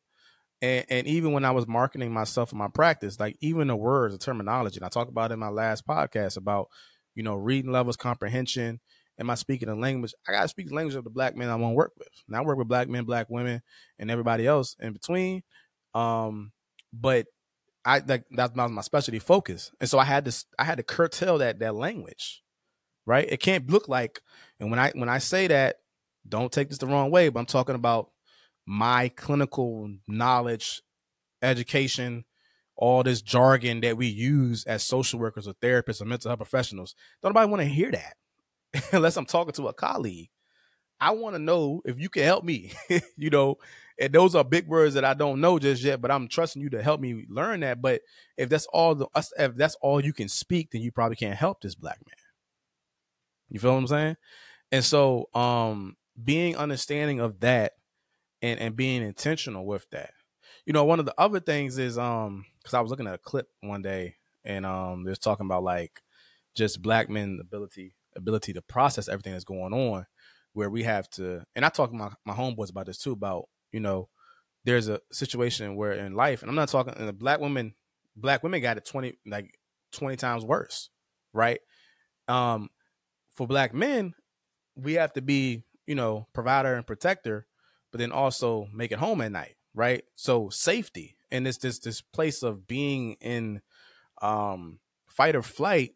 And, 0.61 0.85
and 0.89 1.07
even 1.07 1.33
when 1.33 1.45
I 1.45 1.51
was 1.51 1.67
marketing 1.67 2.11
myself 2.11 2.51
in 2.51 2.57
my 2.57 2.69
practice, 2.69 3.19
like 3.19 3.37
even 3.39 3.67
the 3.67 3.75
words, 3.75 4.15
the 4.15 4.17
terminology, 4.17 4.77
and 4.77 4.85
I 4.85 4.89
talked 4.89 5.11
about 5.11 5.31
in 5.31 5.37
my 5.37 5.49
last 5.49 5.85
podcast 5.85 6.37
about, 6.37 6.69
you 7.17 7.23
know, 7.23 7.33
reading 7.33 7.71
levels, 7.71 7.97
comprehension, 7.97 8.79
am 9.19 9.31
I 9.31 9.35
speaking 9.35 9.69
the 9.69 9.75
language? 9.75 10.13
I 10.27 10.33
gotta 10.33 10.47
speak 10.47 10.69
the 10.69 10.75
language 10.75 10.95
of 10.95 11.03
the 11.03 11.09
black 11.09 11.35
men 11.35 11.49
I 11.49 11.55
want 11.55 11.71
to 11.71 11.75
work 11.75 11.93
with. 11.97 12.09
Now 12.27 12.43
I 12.43 12.45
work 12.45 12.59
with 12.59 12.67
black 12.67 12.87
men, 12.87 13.05
black 13.05 13.27
women, 13.27 13.63
and 13.97 14.11
everybody 14.11 14.45
else 14.45 14.75
in 14.79 14.93
between. 14.93 15.41
Um, 15.95 16.51
but 16.93 17.25
I 17.83 18.03
like 18.07 18.25
that 18.29 18.55
was 18.55 18.71
my 18.71 18.81
specialty 18.83 19.17
focus, 19.17 19.71
and 19.81 19.89
so 19.89 19.97
I 19.97 20.05
had 20.05 20.25
to 20.25 20.45
I 20.59 20.63
had 20.63 20.77
to 20.77 20.83
curtail 20.83 21.39
that 21.39 21.57
that 21.57 21.73
language, 21.73 22.43
right? 23.07 23.27
It 23.27 23.39
can't 23.39 23.67
look 23.67 23.87
like, 23.87 24.21
and 24.59 24.69
when 24.69 24.77
I 24.79 24.91
when 24.91 25.09
I 25.09 25.17
say 25.17 25.47
that, 25.47 25.77
don't 26.29 26.51
take 26.51 26.69
this 26.69 26.77
the 26.77 26.85
wrong 26.85 27.09
way, 27.09 27.29
but 27.29 27.39
I'm 27.39 27.47
talking 27.47 27.75
about 27.75 28.11
my 28.67 29.09
clinical 29.09 29.89
knowledge, 30.07 30.83
education, 31.41 32.25
all 32.77 33.03
this 33.03 33.21
jargon 33.21 33.81
that 33.81 33.97
we 33.97 34.07
use 34.07 34.63
as 34.65 34.83
social 34.83 35.19
workers 35.19 35.47
or 35.47 35.53
therapists 35.55 36.01
or 36.01 36.05
mental 36.05 36.29
health 36.29 36.39
professionals. 36.39 36.95
Don't 37.21 37.31
nobody 37.31 37.49
want 37.49 37.61
to 37.61 37.67
hear 37.67 37.91
that 37.91 38.15
unless 38.93 39.17
I'm 39.17 39.25
talking 39.25 39.53
to 39.53 39.67
a 39.67 39.73
colleague. 39.73 40.29
I 40.99 41.11
want 41.11 41.35
to 41.35 41.39
know 41.39 41.81
if 41.85 41.99
you 41.99 42.09
can 42.09 42.23
help 42.23 42.43
me, 42.43 42.73
you 43.17 43.29
know, 43.29 43.57
and 43.99 44.13
those 44.13 44.35
are 44.35 44.43
big 44.43 44.67
words 44.67 44.93
that 44.95 45.05
I 45.05 45.13
don't 45.13 45.41
know 45.41 45.59
just 45.59 45.83
yet, 45.83 46.01
but 46.01 46.11
I'm 46.11 46.27
trusting 46.27 46.61
you 46.61 46.69
to 46.71 46.83
help 46.83 47.01
me 47.01 47.25
learn 47.29 47.61
that. 47.61 47.81
But 47.81 48.01
if 48.35 48.49
that's 48.49 48.67
all 48.67 48.95
the 48.95 49.07
if 49.37 49.55
that's 49.55 49.75
all 49.81 50.03
you 50.03 50.13
can 50.13 50.29
speak, 50.29 50.71
then 50.71 50.81
you 50.81 50.91
probably 50.91 51.15
can't 51.15 51.37
help 51.37 51.61
this 51.61 51.75
black 51.75 51.99
man. 52.05 52.15
You 53.49 53.59
feel 53.59 53.73
what 53.73 53.79
I'm 53.79 53.87
saying? 53.87 54.17
And 54.71 54.83
so 54.83 55.29
um 55.33 55.97
being 56.23 56.55
understanding 56.55 57.19
of 57.19 57.39
that 57.41 57.73
and 58.41 58.59
and 58.59 58.75
being 58.75 59.01
intentional 59.03 59.65
with 59.65 59.89
that. 59.91 60.11
You 60.67 60.73
know, 60.73 60.83
one 60.83 60.99
of 60.99 61.05
the 61.05 61.15
other 61.17 61.39
things 61.39 61.77
is 61.77 61.97
um 61.97 62.45
because 62.59 62.73
I 62.73 62.81
was 62.81 62.91
looking 62.91 63.07
at 63.07 63.13
a 63.15 63.19
clip 63.19 63.47
one 63.61 63.81
day 63.81 64.17
and 64.43 64.65
um 64.65 65.05
they're 65.05 65.15
talking 65.15 65.45
about 65.45 65.63
like 65.63 66.01
just 66.55 66.81
black 66.81 67.09
men 67.09 67.39
ability 67.41 67.95
ability 68.17 68.51
to 68.51 68.61
process 68.61 69.07
everything 69.07 69.31
that's 69.31 69.45
going 69.45 69.73
on 69.73 70.05
where 70.51 70.69
we 70.69 70.83
have 70.83 71.09
to 71.11 71.41
and 71.55 71.63
I 71.63 71.69
talk 71.69 71.91
to 71.91 71.95
my, 71.95 72.09
my 72.25 72.33
homeboys 72.33 72.69
about 72.69 72.87
this 72.87 72.97
too 72.97 73.13
about, 73.13 73.47
you 73.71 73.79
know, 73.79 74.09
there's 74.65 74.89
a 74.89 74.99
situation 75.09 75.77
where 75.77 75.93
in 75.93 76.15
life, 76.15 76.41
and 76.41 76.49
I'm 76.49 76.55
not 76.55 76.67
talking 76.67 76.93
and 76.97 77.07
the 77.07 77.13
black 77.13 77.39
women 77.39 77.73
black 78.17 78.43
women 78.43 78.61
got 78.61 78.75
it 78.75 78.85
20 78.85 79.13
like 79.25 79.57
20 79.93 80.17
times 80.17 80.43
worse, 80.43 80.89
right? 81.31 81.61
Um 82.27 82.69
for 83.35 83.47
black 83.47 83.73
men, 83.73 84.15
we 84.75 84.95
have 84.95 85.13
to 85.13 85.21
be, 85.21 85.63
you 85.85 85.95
know, 85.95 86.27
provider 86.33 86.75
and 86.75 86.85
protector 86.85 87.47
but 87.91 87.99
then 87.99 88.11
also 88.11 88.67
make 88.73 88.91
it 88.91 88.99
home 88.99 89.21
at 89.21 89.31
night, 89.31 89.55
right? 89.77 90.03
So 90.15 90.49
safety 90.49 91.15
and 91.31 91.47
it's 91.47 91.59
this 91.59 91.79
this 91.79 92.01
place 92.01 92.43
of 92.43 92.67
being 92.67 93.15
in 93.21 93.61
um 94.21 94.79
fight 95.07 95.35
or 95.35 95.43
flight 95.43 95.93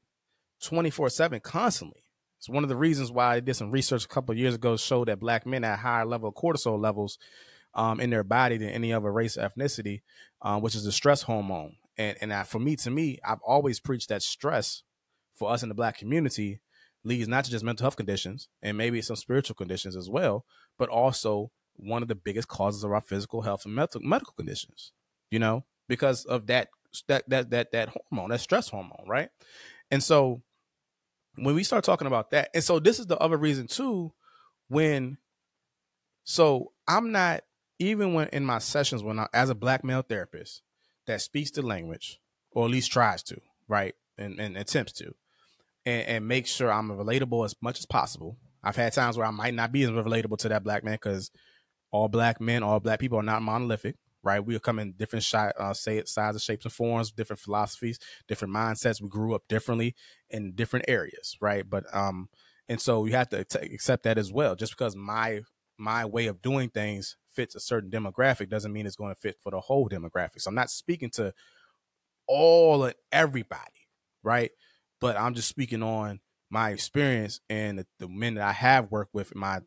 24-7 0.63 1.41
constantly. 1.41 2.03
It's 2.37 2.49
one 2.49 2.63
of 2.63 2.69
the 2.69 2.75
reasons 2.75 3.11
why 3.11 3.35
I 3.35 3.39
did 3.39 3.55
some 3.55 3.71
research 3.71 4.05
a 4.05 4.07
couple 4.07 4.35
years 4.35 4.55
ago 4.55 4.77
showed 4.77 5.07
that 5.07 5.19
black 5.19 5.45
men 5.45 5.63
at 5.63 5.79
higher 5.79 6.05
level 6.05 6.31
cortisol 6.31 6.79
levels 6.79 7.17
um, 7.73 7.99
in 7.99 8.09
their 8.09 8.23
body 8.23 8.57
than 8.57 8.69
any 8.69 8.93
other 8.93 9.11
race 9.11 9.37
or 9.37 9.49
ethnicity, 9.49 10.01
uh, 10.41 10.59
which 10.59 10.75
is 10.75 10.85
a 10.85 10.91
stress 10.91 11.23
hormone. 11.23 11.77
And 11.97 12.17
and 12.21 12.33
I, 12.33 12.43
for 12.43 12.59
me, 12.59 12.75
to 12.77 12.91
me, 12.91 13.19
I've 13.23 13.41
always 13.41 13.79
preached 13.79 14.09
that 14.09 14.21
stress 14.21 14.83
for 15.35 15.51
us 15.51 15.63
in 15.63 15.69
the 15.69 15.75
black 15.75 15.97
community 15.97 16.61
leads 17.03 17.27
not 17.27 17.43
to 17.45 17.51
just 17.51 17.65
mental 17.65 17.83
health 17.83 17.95
conditions 17.95 18.47
and 18.61 18.77
maybe 18.77 19.01
some 19.01 19.15
spiritual 19.15 19.55
conditions 19.55 19.95
as 19.95 20.09
well, 20.09 20.45
but 20.77 20.89
also 20.89 21.51
one 21.81 22.01
of 22.01 22.07
the 22.07 22.15
biggest 22.15 22.47
causes 22.47 22.83
of 22.83 22.91
our 22.91 23.01
physical 23.01 23.41
health 23.41 23.65
and 23.65 23.75
medical 23.75 24.01
medical 24.01 24.33
conditions. 24.33 24.91
You 25.29 25.39
know, 25.39 25.65
because 25.87 26.25
of 26.25 26.47
that 26.47 26.69
that 27.07 27.29
that 27.29 27.49
that 27.51 27.71
that 27.71 27.89
hormone, 27.89 28.29
that 28.29 28.39
stress 28.39 28.69
hormone, 28.69 29.05
right? 29.07 29.29
And 29.89 30.03
so 30.03 30.41
when 31.35 31.55
we 31.55 31.63
start 31.63 31.83
talking 31.83 32.07
about 32.07 32.31
that, 32.31 32.49
and 32.53 32.63
so 32.63 32.79
this 32.79 32.99
is 32.99 33.07
the 33.07 33.17
other 33.17 33.37
reason 33.37 33.67
too, 33.67 34.13
when 34.67 35.17
so 36.23 36.71
I'm 36.87 37.11
not 37.11 37.41
even 37.79 38.13
when 38.13 38.27
in 38.29 38.45
my 38.45 38.59
sessions 38.59 39.03
when 39.03 39.19
I 39.19 39.27
as 39.33 39.49
a 39.49 39.55
black 39.55 39.83
male 39.83 40.01
therapist 40.01 40.61
that 41.07 41.21
speaks 41.21 41.51
the 41.51 41.61
language, 41.61 42.19
or 42.51 42.65
at 42.65 42.71
least 42.71 42.91
tries 42.91 43.23
to, 43.23 43.39
right? 43.67 43.95
And, 44.17 44.39
and 44.39 44.55
attempts 44.55 44.93
to, 44.93 45.15
and, 45.85 46.07
and 46.07 46.27
make 46.27 46.45
sure 46.45 46.71
I'm 46.71 46.89
relatable 46.89 47.43
as 47.43 47.55
much 47.61 47.79
as 47.79 47.85
possible. 47.85 48.37
I've 48.63 48.75
had 48.75 48.93
times 48.93 49.17
where 49.17 49.25
I 49.25 49.31
might 49.31 49.55
not 49.55 49.71
be 49.71 49.83
as 49.83 49.89
relatable 49.89 50.37
to 50.39 50.49
that 50.49 50.63
black 50.63 50.83
man 50.83 50.95
because 50.95 51.31
all 51.91 52.07
black 52.07 52.41
men, 52.41 52.63
all 52.63 52.79
black 52.79 52.99
people 52.99 53.19
are 53.19 53.23
not 53.23 53.41
monolithic, 53.41 53.95
right? 54.23 54.43
We 54.43 54.57
come 54.59 54.79
in 54.79 54.93
different 54.93 55.23
shi- 55.23 55.37
uh, 55.37 55.73
say 55.73 56.01
sizes, 56.05 56.43
shapes, 56.43 56.65
and 56.65 56.73
forms, 56.73 57.11
different 57.11 57.39
philosophies, 57.39 57.99
different 58.27 58.53
mindsets. 58.53 59.01
We 59.01 59.09
grew 59.09 59.35
up 59.35 59.43
differently 59.47 59.95
in 60.29 60.53
different 60.53 60.85
areas, 60.87 61.37
right? 61.41 61.69
But 61.69 61.83
um, 61.95 62.29
and 62.69 62.79
so 62.79 63.05
you 63.05 63.13
have 63.13 63.29
to 63.29 63.43
t- 63.43 63.73
accept 63.73 64.03
that 64.03 64.17
as 64.17 64.31
well. 64.31 64.55
Just 64.55 64.73
because 64.73 64.95
my 64.95 65.41
my 65.77 66.05
way 66.05 66.27
of 66.27 66.41
doing 66.41 66.69
things 66.69 67.17
fits 67.31 67.55
a 67.55 67.59
certain 67.59 67.89
demographic 67.89 68.49
doesn't 68.49 68.73
mean 68.73 68.85
it's 68.85 68.95
going 68.95 69.13
to 69.13 69.19
fit 69.19 69.37
for 69.41 69.51
the 69.51 69.59
whole 69.59 69.89
demographic. 69.89 70.41
So 70.41 70.49
I'm 70.49 70.55
not 70.55 70.69
speaking 70.69 71.09
to 71.11 71.33
all 72.27 72.83
and 72.85 72.95
everybody, 73.11 73.87
right? 74.23 74.51
But 74.99 75.17
I'm 75.17 75.33
just 75.33 75.47
speaking 75.47 75.83
on 75.83 76.19
my 76.49 76.71
experience 76.71 77.39
and 77.49 77.79
the, 77.79 77.87
the 77.99 78.07
men 78.07 78.35
that 78.35 78.47
I 78.47 78.51
have 78.51 78.91
worked 78.91 79.13
with 79.13 79.31
in 79.31 79.39
my 79.39 79.61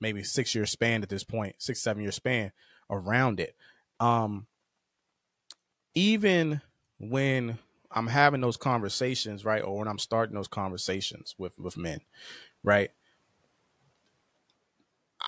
maybe 0.00 0.22
six 0.22 0.54
year 0.54 0.66
span 0.66 1.02
at 1.02 1.08
this 1.08 1.24
point, 1.24 1.56
six, 1.58 1.80
seven 1.80 2.02
year 2.02 2.12
span 2.12 2.52
around 2.90 3.40
it. 3.40 3.56
Um, 4.00 4.46
even 5.94 6.60
when 6.98 7.58
I'm 7.90 8.06
having 8.06 8.40
those 8.40 8.56
conversations, 8.56 9.44
right, 9.44 9.62
or 9.62 9.78
when 9.78 9.88
I'm 9.88 9.98
starting 9.98 10.34
those 10.34 10.48
conversations 10.48 11.34
with 11.38 11.58
with 11.58 11.76
men, 11.76 12.00
right, 12.62 12.90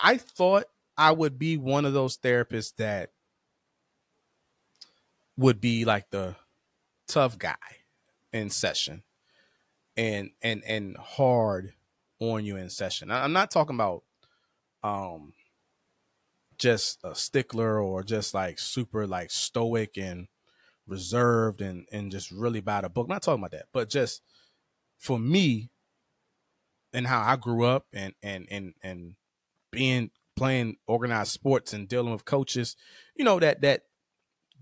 I 0.01 0.17
thought 0.17 0.65
I 0.97 1.11
would 1.11 1.39
be 1.39 1.57
one 1.57 1.85
of 1.85 1.93
those 1.93 2.17
therapists 2.17 2.75
that 2.75 3.11
would 5.37 5.61
be 5.61 5.85
like 5.85 6.09
the 6.09 6.35
tough 7.07 7.37
guy 7.37 7.55
in 8.31 8.49
session 8.49 9.03
and 9.97 10.31
and 10.41 10.63
and 10.65 10.97
hard 10.97 11.73
on 12.19 12.45
you 12.45 12.57
in 12.57 12.69
session. 12.69 13.09
I'm 13.09 13.33
not 13.33 13.49
talking 13.49 13.75
about 13.75 14.03
um 14.83 15.33
just 16.57 16.99
a 17.03 17.15
stickler 17.15 17.81
or 17.81 18.03
just 18.03 18.33
like 18.33 18.59
super 18.59 19.07
like 19.07 19.31
stoic 19.31 19.97
and 19.97 20.27
reserved 20.85 21.61
and 21.61 21.85
and 21.91 22.11
just 22.11 22.29
really 22.31 22.59
by 22.59 22.81
the 22.81 22.89
book. 22.89 23.05
I'm 23.07 23.13
not 23.13 23.23
talking 23.23 23.41
about 23.41 23.51
that, 23.51 23.67
but 23.73 23.89
just 23.89 24.21
for 24.97 25.17
me 25.17 25.69
and 26.93 27.07
how 27.07 27.21
I 27.21 27.37
grew 27.37 27.63
up 27.65 27.87
and 27.93 28.13
and 28.21 28.47
and 28.51 28.73
and 28.83 29.15
being 29.71 30.11
playing 30.35 30.77
organized 30.87 31.31
sports 31.31 31.73
and 31.73 31.87
dealing 31.87 32.11
with 32.11 32.25
coaches, 32.25 32.75
you 33.15 33.23
know 33.23 33.39
that 33.39 33.61
that 33.61 33.83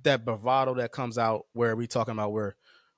that 0.03 0.23
bravado 0.23 0.75
that 0.75 0.91
comes 0.91 1.17
out 1.17 1.45
where 1.53 1.75
we 1.75 1.87
talking 1.87 2.13
about 2.13 2.31
where 2.31 2.55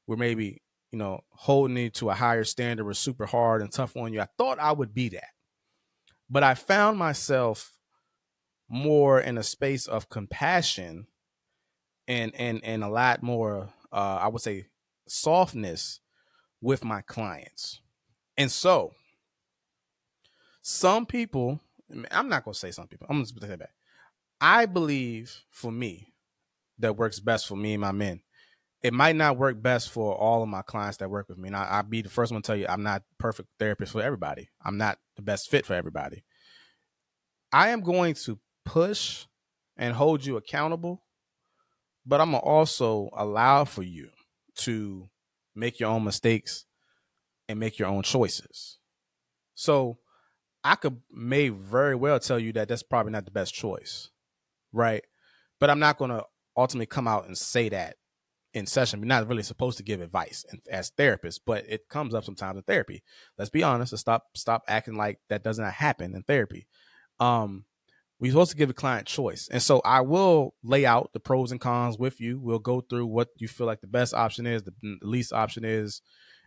we're 0.08 0.18
maybe 0.18 0.62
you 0.92 0.98
know 0.98 1.22
holding 1.30 1.78
you 1.78 1.90
to 1.92 2.10
a 2.10 2.14
higher 2.14 2.44
standard, 2.44 2.86
we're 2.86 2.94
super 2.94 3.26
hard 3.26 3.62
and 3.62 3.72
tough 3.72 3.96
on 3.96 4.14
you. 4.14 4.20
I 4.20 4.28
thought 4.38 4.60
I 4.60 4.74
would 4.74 4.94
be 4.94 5.10
that 5.10 5.30
but 6.30 6.44
I 6.44 6.54
found 6.54 6.98
myself 6.98 7.74
more 8.70 9.20
in 9.20 9.38
a 9.38 9.44
space 9.44 9.88
of 9.88 10.10
compassion 10.10 11.08
and 12.08 12.34
and 12.36 12.64
and 12.64 12.84
a 12.84 12.90
lot 12.90 13.24
more 13.24 13.70
uh, 13.92 14.20
I 14.22 14.28
would 14.28 14.42
say 14.42 14.68
softness 15.08 16.00
with 16.62 16.84
my 16.84 17.02
clients. 17.02 17.82
And 18.38 18.52
so 18.52 18.94
some 20.62 21.06
people 21.06 21.60
I'm 22.12 22.30
not 22.30 22.46
gonna 22.46 22.54
say 22.54 22.72
some 22.72 22.88
people, 22.88 23.08
I'm 23.10 23.18
gonna 23.18 23.26
say 23.26 23.56
that. 23.56 23.72
I 24.40 24.66
believe 24.68 25.44
for 25.50 25.72
me 25.72 26.14
that 26.78 26.96
works 26.96 27.20
best 27.20 27.48
for 27.48 27.56
me 27.56 27.74
and 27.74 27.82
my 27.82 27.92
men. 27.92 28.22
It 28.82 28.94
might 28.94 29.16
not 29.16 29.38
work 29.38 29.62
best 29.62 29.90
for 29.90 30.16
all 30.16 30.42
of 30.42 30.48
my 30.48 30.62
clients 30.62 30.98
that 30.98 31.10
work 31.10 31.28
with 31.28 31.38
me. 31.38 31.48
And 31.48 31.56
I, 31.56 31.66
I'll 31.66 31.84
be 31.84 32.02
the 32.02 32.10
first 32.10 32.32
one 32.32 32.42
to 32.42 32.48
tell 32.48 32.56
you 32.56 32.66
I'm 32.68 32.84
not 32.84 33.04
perfect 33.18 33.50
therapist 33.60 33.92
for 33.92 34.02
everybody. 34.02 34.50
I'm 34.64 34.78
not 34.78 35.00
the 35.18 35.22
best 35.22 35.50
fit 35.50 35.66
for 35.66 35.74
everybody. 35.74 36.24
I 37.52 37.70
am 37.70 37.82
going 37.82 38.14
to 38.26 38.40
push 38.64 39.26
and 39.76 39.96
hold 39.96 40.26
you 40.26 40.38
accountable, 40.38 41.04
but 42.06 42.22
I'm 42.22 42.32
gonna 42.32 42.44
also 42.44 43.10
allow 43.14 43.66
for 43.66 43.84
you 43.84 44.10
to 44.60 45.10
make 45.56 45.80
your 45.80 45.90
own 45.90 46.04
mistakes 46.04 46.66
and 47.48 47.60
make 47.60 47.80
your 47.80 47.88
own 47.88 48.04
choices. 48.04 48.78
So 49.56 49.98
I 50.64 50.76
could 50.76 51.02
may 51.12 51.50
very 51.50 51.96
well 51.96 52.20
tell 52.20 52.40
you 52.40 52.54
that 52.54 52.68
that's 52.68 52.84
probably 52.84 53.12
not 53.12 53.26
the 53.26 53.32
best 53.32 53.54
choice, 53.54 54.10
right? 54.72 55.04
But 55.60 55.70
I'm 55.70 55.80
not 55.80 55.98
going 55.98 56.12
to 56.12 56.26
ultimately 56.56 56.86
come 56.86 57.08
out 57.08 57.26
and 57.26 57.38
say 57.38 57.70
that 57.70 57.96
in 58.60 58.66
session. 58.66 59.00
We're 59.00 59.08
not 59.08 59.28
really 59.28 59.44
supposed 59.44 59.78
to 59.78 59.84
give 59.84 60.02
advice 60.02 60.46
as 60.70 60.92
therapists, 60.92 61.40
but 61.44 61.66
it 61.68 61.90
comes 61.90 62.14
up 62.14 62.24
sometimes 62.24 62.58
in 62.58 62.64
therapy. 62.64 63.04
Let's 63.38 63.50
be 63.50 63.64
honest 63.64 63.98
stop 63.98 64.26
stop 64.36 64.64
acting 64.68 64.96
like 64.96 65.20
that 65.30 65.44
doesn't 65.44 65.66
happen 65.66 66.14
in 66.14 66.24
therapy. 66.24 66.68
Um, 67.20 67.66
we're 68.20 68.32
supposed 68.32 68.52
to 68.52 68.58
give 68.58 68.70
a 68.70 68.74
client 68.74 69.08
choice. 69.08 69.48
And 69.50 69.62
so 69.62 69.82
I 69.86 70.02
will 70.02 70.54
lay 70.62 70.86
out 70.86 71.12
the 71.14 71.22
pros 71.22 71.52
and 71.52 71.62
cons 71.62 71.98
with 71.98 72.20
you. 72.20 72.38
We'll 72.38 72.60
go 72.60 72.82
through 72.82 73.06
what 73.08 73.30
you 73.38 73.48
feel 73.48 73.66
like 73.66 73.82
the 73.82 73.88
best 73.88 74.14
option 74.14 74.46
is, 74.46 74.64
the 74.64 74.74
least 75.02 75.32
option 75.32 75.64
is, 75.64 76.02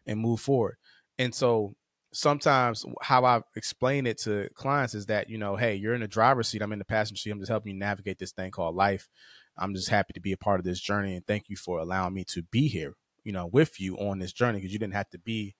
and 0.06 0.20
move 0.20 0.40
forward. 0.40 0.76
And 1.18 1.34
so 1.34 1.74
sometimes 2.12 2.84
how 3.00 3.24
I 3.24 3.40
explain 3.56 4.06
it 4.06 4.18
to 4.22 4.48
clients 4.54 4.94
is 4.94 5.06
that, 5.06 5.30
you 5.30 5.38
know, 5.38 5.56
hey, 5.56 5.74
you're 5.74 5.94
in 5.94 6.02
the 6.02 6.08
driver's 6.08 6.48
seat, 6.48 6.60
I'm 6.60 6.72
in 6.72 6.78
the 6.78 6.84
passenger 6.84 7.20
seat, 7.20 7.30
I'm 7.30 7.38
just 7.38 7.50
helping 7.50 7.72
you 7.72 7.78
navigate 7.78 8.18
this 8.18 8.32
thing 8.32 8.50
called 8.50 8.76
life. 8.76 9.08
I'm 9.56 9.74
just 9.74 9.90
happy 9.90 10.12
to 10.14 10.20
be 10.20 10.32
a 10.32 10.36
part 10.36 10.60
of 10.60 10.64
this 10.64 10.80
journey 10.80 11.14
and 11.14 11.26
thank 11.26 11.48
you 11.48 11.56
for 11.56 11.78
allowing 11.78 12.14
me 12.14 12.24
to 12.28 12.42
be 12.42 12.68
here, 12.68 12.94
you 13.24 13.32
know, 13.32 13.46
with 13.46 13.80
you 13.80 13.96
on 13.96 14.18
this 14.18 14.32
journey 14.32 14.58
because 14.58 14.72
you 14.72 14.78
didn't 14.78 14.94
have 14.94 15.10
to 15.10 15.18
be 15.18 15.54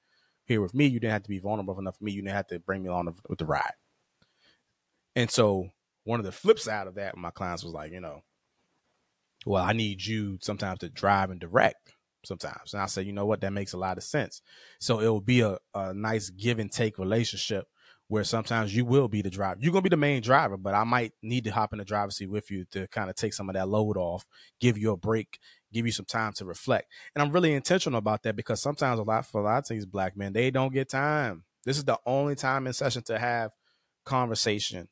here 0.45 0.61
with 0.61 0.75
me. 0.75 0.87
You 0.87 1.01
didn't 1.01 1.13
have 1.13 1.23
to 1.25 1.29
be 1.29 1.39
vulnerable 1.39 1.79
enough 1.79 1.99
for 1.99 2.05
me. 2.05 2.13
You 2.13 2.23
didn't 2.23 2.35
have 2.35 2.47
to 2.49 2.59
bring 2.59 2.83
me 2.83 2.89
along 2.89 3.15
with 3.29 3.39
the 3.39 3.47
ride. 3.47 3.75
And 5.15 5.31
so 5.31 5.69
one 6.05 6.21
of 6.21 6.27
the 6.27 6.33
flip 6.33 6.59
side 6.59 6.87
of 6.87 6.95
that, 6.95 7.17
my 7.17 7.31
clients 7.31 7.65
was 7.65 7.73
like, 7.75 7.93
you 7.93 8.01
know, 8.01 8.23
well, 9.45 9.63
I 9.63 9.73
need 9.73 10.05
you 10.05 10.39
sometimes 10.41 10.81
to 10.81 10.89
drive 10.89 11.31
and 11.31 11.41
direct 11.41 11.93
sometimes. 12.25 12.73
And 12.73 12.83
I 12.83 12.87
say, 12.87 13.03
you 13.03 13.13
know 13.13 13.27
what, 13.27 13.41
that 13.41 13.53
makes 13.53 13.73
a 13.73 13.79
lot 13.79 13.99
of 13.99 14.05
sense. 14.05 14.43
So 14.79 15.01
it 15.01 15.09
will 15.09 15.21
be 15.21 15.41
a, 15.41 15.59
a 15.75 15.93
nice 15.93 16.31
give 16.31 16.59
and 16.59 16.71
take 16.71 16.99
relationship 16.99 17.67
where 18.13 18.25
sometimes 18.25 18.77
you 18.77 18.85
will 18.85 19.09
be 19.09 19.23
the 19.23 19.31
driver. 19.31 19.59
You're 19.59 19.73
gonna 19.73 19.81
be 19.81 19.89
the 19.89 19.97
main 19.97 20.21
driver, 20.21 20.59
but 20.59 20.75
I 20.75 20.85
might 20.85 21.15
need 21.23 21.45
to 21.45 21.51
hop 21.51 21.73
in 21.73 21.79
the 21.79 21.85
driver's 21.87 22.19
seat 22.19 22.29
with 22.29 22.51
you 22.51 22.67
to 22.73 22.87
kind 22.89 23.09
of 23.09 23.17
take 23.17 23.33
some 23.33 23.49
of 23.49 23.55
that 23.55 23.71
load 23.71 23.97
off, 23.97 24.27
give 24.61 24.77
you 24.77 24.93
a 24.93 24.99
break, 24.99 25.39
give 25.73 25.87
you 25.87 25.93
some 25.93 26.05
time 26.05 26.35
to 26.35 26.45
reflect. 26.45 26.93
And 27.15 27.23
I'm 27.23 27.33
really 27.33 27.55
intentional 27.55 27.97
about 27.97 28.23
that 28.25 28.37
because 28.37 28.61
sometimes 28.61 29.01
a 29.01 29.03
lot 29.03 29.25
for 29.25 29.41
a 29.41 29.45
lot 29.45 29.61
of 29.61 29.69
these 29.69 29.87
black 29.87 30.15
men, 30.15 30.35
they 30.35 30.51
don't 30.51 30.75
get 30.75 30.91
time. 30.91 31.45
This 31.65 31.79
is 31.79 31.85
the 31.85 31.99
only 32.05 32.35
time 32.35 32.67
in 32.67 32.75
session 32.75 33.03
to 33.05 33.19
have 33.19 33.53
conversation, 34.05 34.89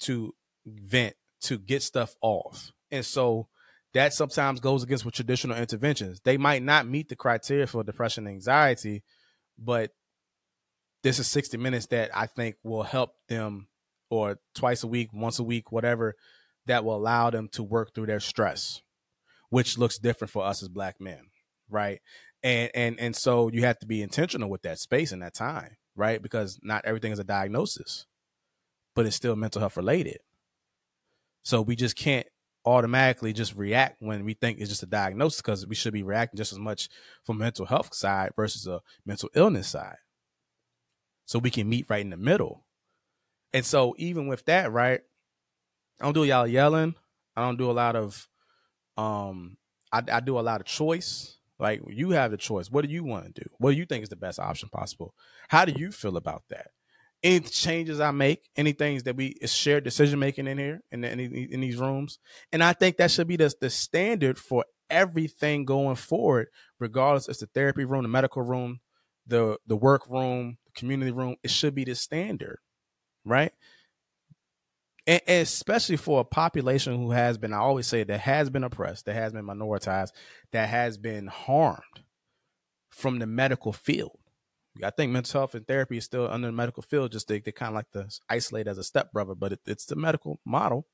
to 0.00 0.34
vent, 0.66 1.14
to 1.42 1.58
get 1.58 1.84
stuff 1.84 2.16
off. 2.20 2.72
And 2.90 3.06
so 3.06 3.46
that 3.94 4.12
sometimes 4.12 4.58
goes 4.58 4.82
against 4.82 5.04
with 5.04 5.14
traditional 5.14 5.56
interventions. 5.56 6.18
They 6.24 6.36
might 6.36 6.64
not 6.64 6.88
meet 6.88 7.10
the 7.10 7.14
criteria 7.14 7.68
for 7.68 7.84
depression 7.84 8.26
and 8.26 8.34
anxiety, 8.34 9.04
but 9.56 9.92
this 11.06 11.20
is 11.20 11.28
60 11.28 11.56
minutes 11.58 11.86
that 11.86 12.10
I 12.12 12.26
think 12.26 12.56
will 12.64 12.82
help 12.82 13.14
them 13.28 13.68
or 14.10 14.40
twice 14.56 14.82
a 14.82 14.88
week, 14.88 15.10
once 15.12 15.38
a 15.38 15.44
week, 15.44 15.70
whatever, 15.70 16.16
that 16.66 16.84
will 16.84 16.96
allow 16.96 17.30
them 17.30 17.48
to 17.52 17.62
work 17.62 17.94
through 17.94 18.06
their 18.06 18.18
stress, 18.18 18.82
which 19.48 19.78
looks 19.78 19.98
different 19.98 20.32
for 20.32 20.44
us 20.44 20.64
as 20.64 20.68
black 20.68 21.00
men, 21.00 21.28
right? 21.70 22.00
And 22.42 22.72
and 22.74 22.98
and 22.98 23.14
so 23.14 23.48
you 23.52 23.64
have 23.64 23.78
to 23.78 23.86
be 23.86 24.02
intentional 24.02 24.50
with 24.50 24.62
that 24.62 24.80
space 24.80 25.12
and 25.12 25.22
that 25.22 25.32
time, 25.32 25.76
right? 25.94 26.20
Because 26.20 26.58
not 26.64 26.84
everything 26.84 27.12
is 27.12 27.20
a 27.20 27.24
diagnosis, 27.24 28.06
but 28.96 29.06
it's 29.06 29.14
still 29.14 29.36
mental 29.36 29.60
health 29.60 29.76
related. 29.76 30.18
So 31.44 31.62
we 31.62 31.76
just 31.76 31.94
can't 31.94 32.26
automatically 32.64 33.32
just 33.32 33.54
react 33.54 33.98
when 34.00 34.24
we 34.24 34.34
think 34.34 34.58
it's 34.58 34.70
just 34.70 34.82
a 34.82 34.86
diagnosis 34.86 35.40
because 35.40 35.68
we 35.68 35.76
should 35.76 35.92
be 35.92 36.02
reacting 36.02 36.36
just 36.36 36.52
as 36.52 36.58
much 36.58 36.88
from 37.22 37.38
mental 37.38 37.66
health 37.66 37.94
side 37.94 38.32
versus 38.34 38.66
a 38.66 38.80
mental 39.04 39.28
illness 39.36 39.68
side. 39.68 39.98
So 41.26 41.38
we 41.38 41.50
can 41.50 41.68
meet 41.68 41.86
right 41.88 42.00
in 42.00 42.10
the 42.10 42.16
middle. 42.16 42.64
And 43.52 43.64
so 43.64 43.94
even 43.98 44.26
with 44.26 44.44
that, 44.46 44.72
right? 44.72 45.00
I 46.00 46.04
don't 46.04 46.14
do 46.14 46.24
y'all 46.24 46.46
yelling. 46.46 46.94
I 47.36 47.42
don't 47.42 47.58
do 47.58 47.70
a 47.70 47.72
lot 47.72 47.96
of 47.96 48.28
um 48.96 49.56
I, 49.92 50.02
I 50.10 50.20
do 50.20 50.38
a 50.38 50.40
lot 50.40 50.60
of 50.60 50.66
choice. 50.66 51.38
Like 51.58 51.82
you 51.88 52.10
have 52.10 52.30
the 52.30 52.36
choice. 52.36 52.70
What 52.70 52.84
do 52.84 52.90
you 52.90 53.04
want 53.04 53.26
to 53.26 53.42
do? 53.42 53.50
What 53.58 53.72
do 53.72 53.76
you 53.76 53.86
think 53.86 54.02
is 54.02 54.08
the 54.08 54.16
best 54.16 54.38
option 54.38 54.68
possible? 54.68 55.14
How 55.48 55.64
do 55.64 55.72
you 55.76 55.90
feel 55.90 56.16
about 56.16 56.44
that? 56.50 56.68
any 57.22 57.40
changes 57.40 58.00
I 58.00 58.10
make, 58.10 58.48
any 58.56 58.72
things 58.72 59.04
that 59.04 59.16
we 59.16 59.36
shared 59.46 59.84
decision 59.84 60.18
making 60.18 60.46
in 60.46 60.58
here 60.58 60.80
in, 60.90 61.00
the, 61.00 61.10
in, 61.10 61.20
in 61.20 61.60
these 61.60 61.76
rooms, 61.76 62.18
and 62.52 62.62
I 62.62 62.72
think 62.72 62.96
that 62.96 63.10
should 63.10 63.26
be 63.28 63.36
the 63.36 63.52
the 63.60 63.70
standard 63.70 64.38
for 64.38 64.64
everything 64.90 65.64
going 65.64 65.96
forward, 65.96 66.48
regardless 66.78 67.28
it's 67.28 67.40
the 67.40 67.46
therapy 67.46 67.84
room, 67.84 68.02
the 68.02 68.08
medical 68.08 68.42
room, 68.42 68.80
the 69.26 69.58
the 69.66 69.76
work 69.76 70.08
room, 70.08 70.58
community 70.76 71.10
room. 71.10 71.36
It 71.42 71.50
should 71.50 71.74
be 71.74 71.84
the 71.84 71.94
standard, 71.94 72.58
right? 73.24 73.52
And, 75.06 75.20
especially 75.26 75.96
for 75.96 76.20
a 76.20 76.24
population 76.24 76.96
who 76.96 77.10
has 77.12 77.38
been, 77.38 77.52
I 77.52 77.58
always 77.58 77.86
say 77.86 78.04
that 78.04 78.20
has 78.20 78.50
been 78.50 78.64
oppressed, 78.64 79.06
that 79.06 79.14
has 79.14 79.32
been 79.32 79.46
minoritized, 79.46 80.12
that 80.52 80.68
has 80.68 80.98
been 80.98 81.26
harmed 81.26 82.04
from 82.90 83.18
the 83.18 83.26
medical 83.26 83.72
field 83.72 84.18
I 84.84 84.90
think 84.90 85.12
mental 85.12 85.40
health 85.40 85.54
and 85.54 85.66
therapy 85.66 85.98
is 85.98 86.04
still 86.04 86.28
under 86.30 86.48
the 86.48 86.52
medical 86.52 86.82
field. 86.82 87.12
Just 87.12 87.28
they, 87.28 87.40
they 87.40 87.52
kind 87.52 87.70
of 87.70 87.74
like 87.74 87.90
to 87.92 88.08
isolate 88.28 88.66
as 88.66 88.78
a 88.78 88.84
stepbrother, 88.84 89.34
but 89.34 89.52
it, 89.52 89.60
it's 89.66 89.86
the 89.86 89.96
medical 89.96 90.40
model, 90.44 90.86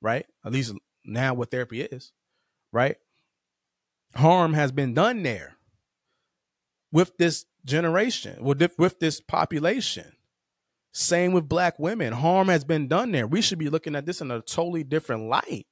right? 0.00 0.26
At 0.44 0.52
least 0.52 0.74
now 1.04 1.34
what 1.34 1.50
therapy 1.50 1.82
is, 1.82 2.12
right? 2.72 2.96
Harm 4.14 4.52
has 4.54 4.72
been 4.72 4.94
done 4.94 5.22
there 5.22 5.56
with 6.94 7.16
this 7.18 7.44
generation, 7.64 8.36
with 8.44 8.98
this 9.00 9.20
population. 9.20 10.12
Same 10.92 11.32
with 11.32 11.48
black 11.48 11.76
women. 11.80 12.12
Harm 12.12 12.46
has 12.46 12.64
been 12.64 12.86
done 12.86 13.10
there. 13.10 13.26
We 13.26 13.42
should 13.42 13.58
be 13.58 13.68
looking 13.68 13.96
at 13.96 14.06
this 14.06 14.20
in 14.20 14.30
a 14.30 14.40
totally 14.40 14.84
different 14.84 15.28
light. 15.28 15.66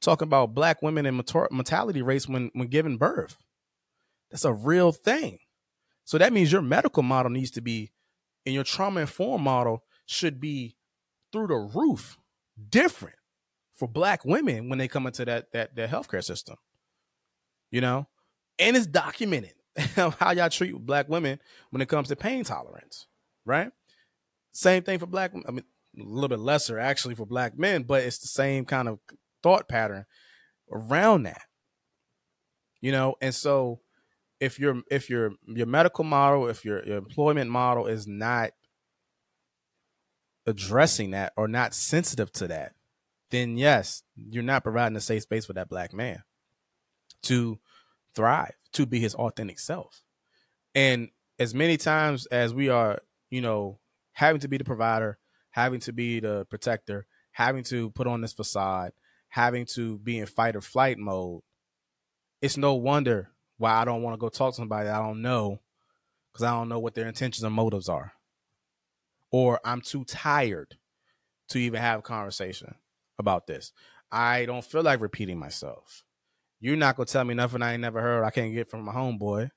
Talking 0.00 0.28
about 0.28 0.54
black 0.54 0.80
women 0.80 1.06
and 1.06 1.16
mortality 1.50 2.02
rates 2.02 2.28
when 2.28 2.52
when 2.52 2.68
giving 2.68 2.98
birth. 2.98 3.36
That's 4.30 4.44
a 4.44 4.52
real 4.52 4.92
thing. 4.92 5.40
So 6.04 6.18
that 6.18 6.32
means 6.32 6.52
your 6.52 6.62
medical 6.62 7.02
model 7.02 7.30
needs 7.30 7.50
to 7.52 7.60
be, 7.60 7.90
and 8.46 8.54
your 8.54 8.62
trauma 8.62 9.00
informed 9.00 9.42
model 9.42 9.82
should 10.06 10.38
be 10.38 10.76
through 11.32 11.48
the 11.48 11.56
roof, 11.56 12.16
different 12.70 13.16
for 13.74 13.88
black 13.88 14.24
women 14.24 14.68
when 14.68 14.78
they 14.78 14.86
come 14.86 15.06
into 15.06 15.24
that 15.24 15.50
that 15.52 15.74
that 15.74 15.90
healthcare 15.90 16.22
system. 16.22 16.58
You 17.72 17.80
know, 17.80 18.06
and 18.60 18.76
it's 18.76 18.86
documented 18.86 19.54
how 19.96 20.32
y'all 20.32 20.50
treat 20.50 20.74
black 20.74 21.08
women 21.08 21.38
when 21.70 21.82
it 21.82 21.88
comes 21.88 22.08
to 22.08 22.16
pain 22.16 22.44
tolerance, 22.44 23.06
right? 23.44 23.70
Same 24.52 24.82
thing 24.82 24.98
for 24.98 25.06
black. 25.06 25.32
I 25.46 25.50
mean, 25.50 25.64
a 25.98 26.02
little 26.02 26.28
bit 26.28 26.40
lesser 26.40 26.78
actually 26.78 27.14
for 27.14 27.26
black 27.26 27.58
men, 27.58 27.82
but 27.82 28.02
it's 28.02 28.18
the 28.18 28.28
same 28.28 28.64
kind 28.64 28.88
of 28.88 28.98
thought 29.42 29.68
pattern 29.68 30.04
around 30.72 31.24
that. 31.24 31.42
You 32.80 32.92
know, 32.92 33.16
and 33.20 33.34
so 33.34 33.80
if 34.40 34.58
your 34.58 34.82
if 34.90 35.10
your 35.10 35.32
your 35.46 35.66
medical 35.66 36.04
model, 36.04 36.48
if 36.48 36.64
your, 36.64 36.84
your 36.84 36.98
employment 36.98 37.50
model 37.50 37.86
is 37.86 38.06
not 38.06 38.50
addressing 40.46 41.10
that 41.10 41.32
or 41.36 41.48
not 41.48 41.74
sensitive 41.74 42.32
to 42.32 42.48
that, 42.48 42.72
then 43.30 43.56
yes, 43.56 44.02
you're 44.16 44.42
not 44.42 44.62
providing 44.62 44.96
a 44.96 45.00
safe 45.00 45.22
space 45.22 45.46
for 45.46 45.52
that 45.54 45.68
black 45.68 45.92
man 45.92 46.22
to 47.22 47.58
thrive, 48.14 48.54
to 48.74 48.86
be 48.86 49.00
his 49.00 49.14
authentic 49.14 49.58
self. 49.58 50.02
And 50.74 51.08
as 51.38 51.54
many 51.54 51.76
times 51.76 52.26
as 52.26 52.52
we 52.52 52.68
are, 52.68 53.00
you 53.30 53.40
know, 53.40 53.78
having 54.12 54.40
to 54.40 54.48
be 54.48 54.58
the 54.58 54.64
provider, 54.64 55.18
having 55.50 55.80
to 55.80 55.92
be 55.92 56.20
the 56.20 56.46
protector, 56.50 57.06
having 57.32 57.64
to 57.64 57.90
put 57.90 58.06
on 58.06 58.20
this 58.20 58.32
facade, 58.32 58.92
having 59.28 59.66
to 59.66 59.98
be 59.98 60.18
in 60.18 60.26
fight 60.26 60.56
or 60.56 60.60
flight 60.60 60.98
mode, 60.98 61.42
it's 62.42 62.56
no 62.56 62.74
wonder 62.74 63.30
why 63.56 63.72
I 63.72 63.84
don't 63.84 64.02
want 64.02 64.14
to 64.14 64.18
go 64.18 64.28
talk 64.28 64.52
to 64.52 64.56
somebody 64.56 64.88
I 64.88 64.98
don't 64.98 65.22
know 65.22 65.60
because 66.32 66.44
I 66.44 66.50
don't 66.50 66.68
know 66.68 66.78
what 66.78 66.94
their 66.94 67.08
intentions 67.08 67.42
and 67.42 67.54
motives 67.54 67.88
are. 67.88 68.12
Or 69.30 69.60
I'm 69.64 69.80
too 69.80 70.04
tired 70.04 70.76
to 71.50 71.58
even 71.58 71.80
have 71.80 72.00
a 72.00 72.02
conversation 72.02 72.74
about 73.18 73.46
this. 73.46 73.72
I 74.10 74.46
don't 74.46 74.64
feel 74.64 74.82
like 74.82 75.00
repeating 75.00 75.38
myself. 75.38 76.04
You're 76.60 76.76
not 76.76 76.96
gonna 76.96 77.06
tell 77.06 77.24
me 77.24 77.34
nothing 77.34 77.62
I 77.62 77.72
ain't 77.72 77.82
never 77.82 78.00
heard. 78.00 78.24
I 78.24 78.30
can't 78.30 78.52
get 78.52 78.68
from 78.68 78.84
my 78.84 78.92
homeboy. 78.92 79.50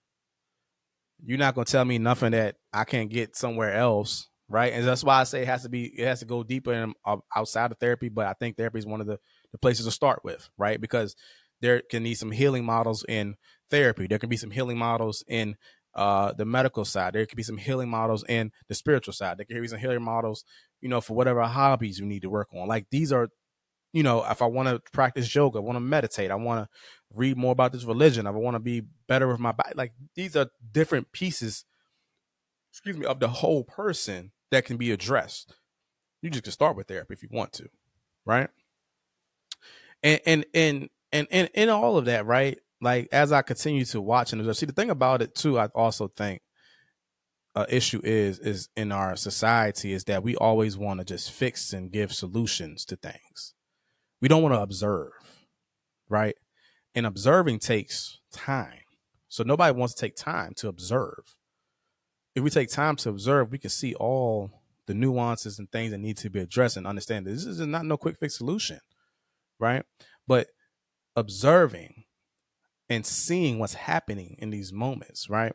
You're 1.24 1.38
not 1.38 1.56
gonna 1.56 1.66
tell 1.66 1.86
me 1.86 1.98
nothing 1.98 2.32
that 2.32 2.56
I 2.74 2.84
can't 2.84 3.10
get 3.10 3.36
somewhere 3.36 3.74
else, 3.74 4.28
right? 4.50 4.74
And 4.74 4.86
that's 4.86 5.04
why 5.04 5.20
I 5.20 5.24
say 5.24 5.42
it 5.42 5.48
has 5.48 5.64
to 5.64 5.70
be, 5.70 5.86
it 5.86 6.06
has 6.06 6.20
to 6.20 6.26
go 6.26 6.44
deeper 6.44 6.74
and 6.74 6.94
uh, 7.06 7.18
outside 7.36 7.72
of 7.72 7.78
therapy. 7.80 8.10
But 8.10 8.28
I 8.28 8.34
think 8.34 8.58
therapy 8.58 8.80
is 8.80 8.86
one 8.86 9.02
of 9.02 9.08
the 9.08 9.20
the 9.52 9.58
places 9.58 9.86
to 9.86 9.92
start 9.92 10.22
with, 10.24 10.50
right? 10.58 10.80
Because 10.80 11.16
there 11.62 11.82
can 11.82 12.04
be 12.04 12.16
some 12.16 12.32
healing 12.32 12.66
models 12.66 13.06
in 13.08 13.36
therapy. 13.70 14.08
There 14.08 14.20
can 14.20 14.30
be 14.30 14.38
some 14.38 14.52
healing 14.52 14.78
models 14.78 15.24
in 15.28 15.56
uh, 15.94 16.34
the 16.34 16.46
medical 16.46 16.86
side. 16.86 17.14
There 17.14 17.26
could 17.26 17.38
be 17.38 17.44
some 17.44 17.58
healing 17.58 17.90
models 17.90 18.24
in 18.28 18.52
the 18.68 18.76
spiritual 18.76 19.14
side. 19.14 19.38
There 19.38 19.46
could 19.46 19.62
be 19.62 19.68
some 19.68 19.80
healing 19.80 20.04
models, 20.04 20.44
you 20.80 20.90
know, 20.90 21.02
for 21.02 21.16
whatever 21.16 21.42
hobbies 21.44 22.00
you 22.00 22.06
need 22.06 22.22
to 22.22 22.30
work 22.30 22.48
on. 22.54 22.68
Like 22.68 22.88
these 22.92 23.12
are, 23.12 23.30
you 23.94 24.04
know, 24.04 24.26
if 24.30 24.42
I 24.42 24.46
want 24.46 24.70
to 24.70 24.82
practice 24.92 25.34
yoga, 25.34 25.60
I 25.60 25.62
want 25.62 25.76
to 25.76 25.82
meditate, 25.82 26.32
I 26.32 26.36
want 26.36 26.64
to 26.64 26.70
read 27.14 27.38
more 27.38 27.52
about 27.52 27.74
this 27.74 27.84
religion, 27.84 28.28
I 28.28 28.32
want 28.32 28.56
to 28.56 28.60
be 28.60 28.84
better 29.08 29.28
with 29.28 29.40
my 29.40 29.52
body. 29.52 29.74
Like 29.76 29.94
these 30.16 30.36
are 30.36 30.48
different 30.72 31.12
pieces 31.12 31.66
excuse 32.72 32.98
me, 32.98 33.06
of 33.06 33.20
the 33.20 33.28
whole 33.28 33.64
person 33.64 34.32
that 34.50 34.66
can 34.66 34.78
be 34.78 34.92
addressed. 34.92 35.54
You 36.22 36.30
just 36.30 36.44
can 36.44 36.54
start 36.54 36.76
with 36.76 36.88
therapy 36.88 37.14
if 37.14 37.24
you 37.24 37.30
want 37.32 37.54
to, 37.54 37.70
right? 38.26 38.50
And 40.04 40.22
and 40.26 40.46
and 40.54 40.90
and 41.12 41.28
and 41.32 41.50
in 41.54 41.70
all 41.70 41.98
of 41.98 42.06
that, 42.06 42.26
right? 42.26 42.60
Like 42.80 43.10
as 43.12 43.32
I 43.32 43.42
continue 43.42 43.86
to 43.86 44.02
watch 44.02 44.32
and 44.32 44.42
observe, 44.42 44.58
see 44.58 44.66
the 44.66 44.74
thing 44.74 44.90
about 44.90 45.22
it 45.22 45.36
too, 45.36 45.60
I 45.60 45.66
also 45.68 46.08
think 46.08 46.42
uh, 47.56 47.66
issue 47.70 48.02
is 48.04 48.40
is 48.40 48.70
in 48.76 48.92
our 48.92 49.16
society 49.16 49.94
is 49.94 50.06
that 50.06 50.24
we 50.24 50.36
always 50.36 50.78
want 50.78 51.00
to 51.00 51.06
just 51.06 51.32
fix 51.32 51.74
and 51.74 51.92
give 51.92 52.14
solutions 52.14 52.86
to 52.86 52.96
things. 52.96 53.54
We 54.22 54.28
don't 54.28 54.44
want 54.44 54.54
to 54.54 54.62
observe, 54.62 55.12
right? 56.10 56.36
And 56.94 57.06
observing 57.06 57.60
takes 57.60 58.20
time. 58.32 58.82
So 59.28 59.44
nobody 59.44 59.78
wants 59.78 59.94
to 59.96 60.02
take 60.02 60.16
time 60.16 60.54
to 60.58 60.68
observe. 60.68 61.36
If 62.36 62.44
we 62.44 62.50
take 62.50 62.70
time 62.70 62.96
to 62.98 63.10
observe, 63.10 63.52
we 63.52 63.58
can 63.58 63.70
see 63.70 63.96
all 63.96 64.52
the 64.88 64.94
nuances 64.94 65.58
and 65.58 65.72
things 65.72 65.92
that 65.92 66.00
need 66.00 66.18
to 66.18 66.30
be 66.30 66.40
addressed 66.40 66.78
and 66.78 66.88
understand 66.88 67.26
this 67.26 67.46
is 67.46 67.60
not 67.60 67.86
no 67.86 67.98
quick 67.98 68.18
fix 68.18 68.38
solution, 68.38 68.80
right? 69.60 69.84
But 70.28 70.48
observing 71.16 72.04
and 72.90 73.06
seeing 73.06 73.58
what's 73.58 73.74
happening 73.74 74.36
in 74.40 74.50
these 74.50 74.74
moments, 74.74 75.30
right? 75.30 75.54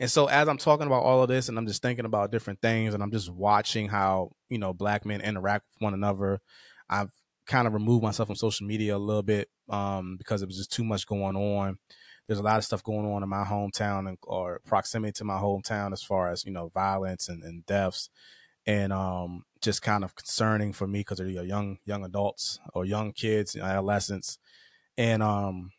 And 0.00 0.10
so 0.10 0.26
as 0.26 0.48
I'm 0.48 0.58
talking 0.58 0.88
about 0.88 1.04
all 1.04 1.22
of 1.22 1.28
this 1.28 1.48
and 1.48 1.56
I'm 1.56 1.66
just 1.66 1.80
thinking 1.80 2.04
about 2.04 2.32
different 2.32 2.60
things 2.60 2.92
and 2.92 3.02
I'm 3.02 3.12
just 3.12 3.30
watching 3.30 3.88
how, 3.88 4.32
you 4.48 4.58
know, 4.58 4.72
black 4.72 5.06
men 5.06 5.20
interact 5.20 5.64
with 5.74 5.84
one 5.84 5.94
another, 5.94 6.40
I've 6.90 7.12
kind 7.46 7.66
of 7.66 7.74
removed 7.74 8.02
myself 8.02 8.28
from 8.28 8.36
social 8.36 8.66
media 8.66 8.96
a 8.96 8.98
little 8.98 9.22
bit 9.22 9.48
um, 9.68 10.16
because 10.16 10.42
it 10.42 10.46
was 10.46 10.56
just 10.56 10.72
too 10.72 10.84
much 10.84 11.06
going 11.06 11.36
on. 11.36 11.78
There's 12.26 12.38
a 12.38 12.42
lot 12.42 12.58
of 12.58 12.64
stuff 12.64 12.82
going 12.84 13.04
on 13.04 13.22
in 13.22 13.28
my 13.28 13.44
hometown 13.44 14.08
and 14.08 14.18
or 14.22 14.60
proximity 14.64 15.12
to 15.12 15.24
my 15.24 15.38
hometown 15.38 15.92
as 15.92 16.02
far 16.02 16.30
as, 16.30 16.44
you 16.44 16.52
know, 16.52 16.70
violence 16.72 17.28
and, 17.28 17.42
and 17.42 17.66
deaths 17.66 18.10
and 18.64 18.92
um, 18.92 19.44
just 19.60 19.82
kind 19.82 20.04
of 20.04 20.14
concerning 20.14 20.72
for 20.72 20.86
me 20.86 21.00
because 21.00 21.18
they're 21.18 21.26
young 21.28 21.78
young 21.84 22.04
adults 22.04 22.60
or 22.74 22.84
young 22.84 23.12
kids, 23.12 23.56
adolescents. 23.56 24.38
And 24.96 25.22
um 25.22 25.70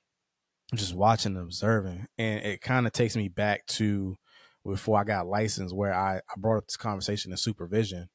just 0.75 0.95
watching 0.95 1.35
and 1.35 1.45
observing. 1.45 2.07
And 2.17 2.43
it 2.43 2.61
kind 2.61 2.87
of 2.87 2.93
takes 2.93 3.15
me 3.15 3.27
back 3.27 3.65
to 3.67 4.17
before 4.65 4.99
I 4.99 5.03
got 5.03 5.27
licensed, 5.27 5.75
where 5.75 5.93
I, 5.93 6.17
I 6.17 6.39
brought 6.39 6.57
up 6.57 6.67
this 6.67 6.77
conversation 6.77 7.31
in 7.31 7.37
supervision, 7.37 8.09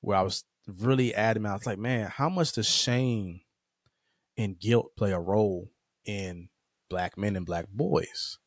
where 0.00 0.16
I 0.16 0.22
was 0.22 0.44
really 0.68 1.14
adamant. 1.14 1.52
I 1.52 1.56
was 1.56 1.66
like, 1.66 1.78
man, 1.78 2.08
how 2.08 2.28
much 2.28 2.52
does 2.52 2.68
shame 2.68 3.40
and 4.36 4.58
guilt 4.58 4.92
play 4.96 5.12
a 5.12 5.18
role 5.18 5.70
in 6.04 6.48
black 6.88 7.16
men 7.18 7.36
and 7.36 7.46
black 7.46 7.66
boys? 7.68 8.38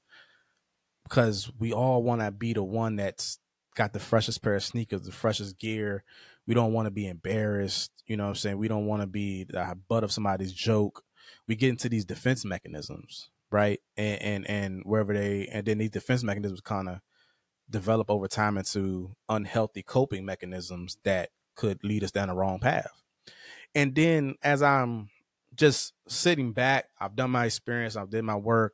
Because 1.04 1.52
we 1.60 1.74
all 1.74 2.04
want 2.04 2.22
to 2.22 2.32
be 2.32 2.54
the 2.54 2.64
one 2.64 2.96
that's 2.96 3.40
got 3.76 3.94
the 3.94 4.00
freshest 4.00 4.42
pair 4.42 4.56
of 4.56 4.64
sneakers, 4.64 5.02
the 5.02 5.12
freshest 5.12 5.60
gear. 5.60 6.04
We 6.48 6.54
don't 6.54 6.74
want 6.74 6.86
to 6.86 6.92
be 6.92 7.08
embarrassed. 7.08 7.92
You 8.06 8.18
know 8.18 8.24
what 8.24 8.30
I'm 8.30 8.36
saying? 8.36 8.58
We 8.58 8.68
don't 8.68 8.86
want 8.86 9.02
to 9.02 9.08
be 9.08 9.46
the 9.46 9.78
butt 9.90 10.04
of 10.04 10.12
somebody's 10.12 10.54
joke. 10.54 11.04
We 11.48 11.56
get 11.56 11.70
into 11.70 11.90
these 11.90 12.06
defense 12.06 12.46
mechanisms 12.46 13.30
right? 13.52 13.80
And 13.98 14.22
and 14.22 14.50
and 14.50 14.82
wherever 14.86 15.14
they 15.14 15.48
and 15.52 15.66
then 15.66 15.78
these 15.78 15.92
defense 15.92 16.24
mechanisms 16.24 16.62
kind 16.62 16.90
of 16.90 17.00
develop 17.70 18.10
over 18.10 18.28
time 18.28 18.58
into 18.58 19.16
unhealthy 19.30 19.84
coping 19.84 20.26
mechanisms 20.26 20.98
that 21.04 21.30
could 21.56 21.84
lead 21.84 22.04
us 22.04 22.12
down 22.12 22.28
the 22.28 22.34
wrong 22.34 22.60
path. 22.60 22.91
And 23.74 23.95
then 23.95 24.36
as 24.43 24.62
I'm 24.62 25.10
just 25.56 25.93
sitting 26.08 26.54
back, 26.54 26.86
I've 26.99 27.16
done 27.16 27.32
my 27.32 27.45
experience, 27.45 27.95
I've 27.95 28.10
did 28.10 28.24
my 28.24 28.36
work, 28.36 28.74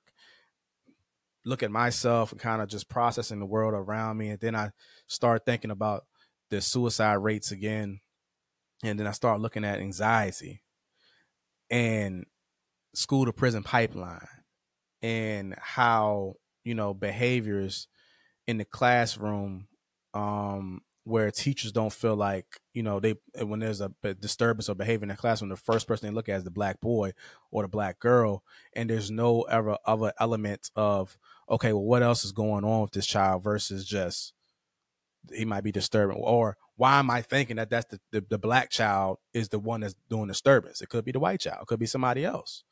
look 1.45 1.63
at 1.63 1.71
myself 1.71 2.31
and 2.31 2.41
kind 2.41 2.61
of 2.61 2.67
just 2.67 2.89
processing 2.89 3.39
the 3.39 3.45
world 3.45 3.73
around 3.73 4.17
me. 4.17 4.29
And 4.29 4.39
then 4.39 4.55
I 4.55 4.71
start 5.07 5.45
thinking 5.45 5.71
about 5.71 6.05
the 6.49 6.61
suicide 6.61 7.15
rates 7.15 7.51
again. 7.51 7.99
And 8.83 8.99
then 8.99 9.07
I 9.07 9.11
start 9.11 9.41
looking 9.41 9.65
at 9.65 9.79
anxiety 9.79 10.61
and 11.69 12.25
school 12.93 13.25
to 13.25 13.33
prison 13.33 13.63
pipeline 13.63 14.27
and 15.01 15.55
how 15.59 16.35
you 16.63 16.73
know 16.73 16.93
behaviors 16.93 17.87
in 18.47 18.57
the 18.57 18.65
classroom 18.65 19.67
um 20.13 20.81
where 21.07 21.31
teachers 21.31 21.71
don't 21.71 21.93
feel 21.93 22.15
like 22.15 22.45
you 22.73 22.83
know 22.83 22.99
they 22.99 23.15
when 23.41 23.59
there's 23.59 23.81
a 23.81 23.91
disturbance 24.19 24.69
or 24.69 24.75
behavior 24.75 25.03
in 25.03 25.09
the 25.09 25.15
classroom 25.15 25.49
the 25.49 25.55
first 25.55 25.87
person 25.87 26.07
they 26.07 26.13
look 26.13 26.29
at 26.29 26.37
is 26.37 26.43
the 26.43 26.51
black 26.51 26.81
boy 26.81 27.13
or 27.51 27.63
the 27.63 27.69
black 27.69 27.99
girl 27.99 28.43
and 28.75 28.89
there's 28.89 29.09
no 29.09 29.43
ever 29.43 29.77
other 29.85 30.11
element 30.19 30.69
of 30.75 31.17
okay 31.49 31.73
well 31.73 31.83
what 31.83 32.03
else 32.03 32.25
is 32.25 32.33
going 32.33 32.65
on 32.65 32.81
with 32.81 32.91
this 32.91 33.07
child 33.07 33.43
versus 33.43 33.85
just 33.85 34.33
he 35.33 35.45
might 35.45 35.63
be 35.63 35.71
disturbing 35.71 36.17
or 36.17 36.57
why 36.75 36.99
am 36.99 37.09
i 37.09 37.21
thinking 37.21 37.55
that 37.55 37.69
that's 37.69 37.87
the, 37.91 37.99
the, 38.11 38.25
the 38.29 38.37
black 38.37 38.69
child 38.69 39.17
is 39.33 39.49
the 39.49 39.59
one 39.59 39.81
that's 39.81 39.95
doing 40.09 40.27
disturbance? 40.27 40.81
It 40.81 40.89
could 40.89 41.05
be 41.05 41.13
the 41.13 41.19
white 41.19 41.39
child 41.41 41.59
it 41.61 41.67
could 41.67 41.79
be 41.79 41.85
somebody 41.85 42.25
else 42.25 42.63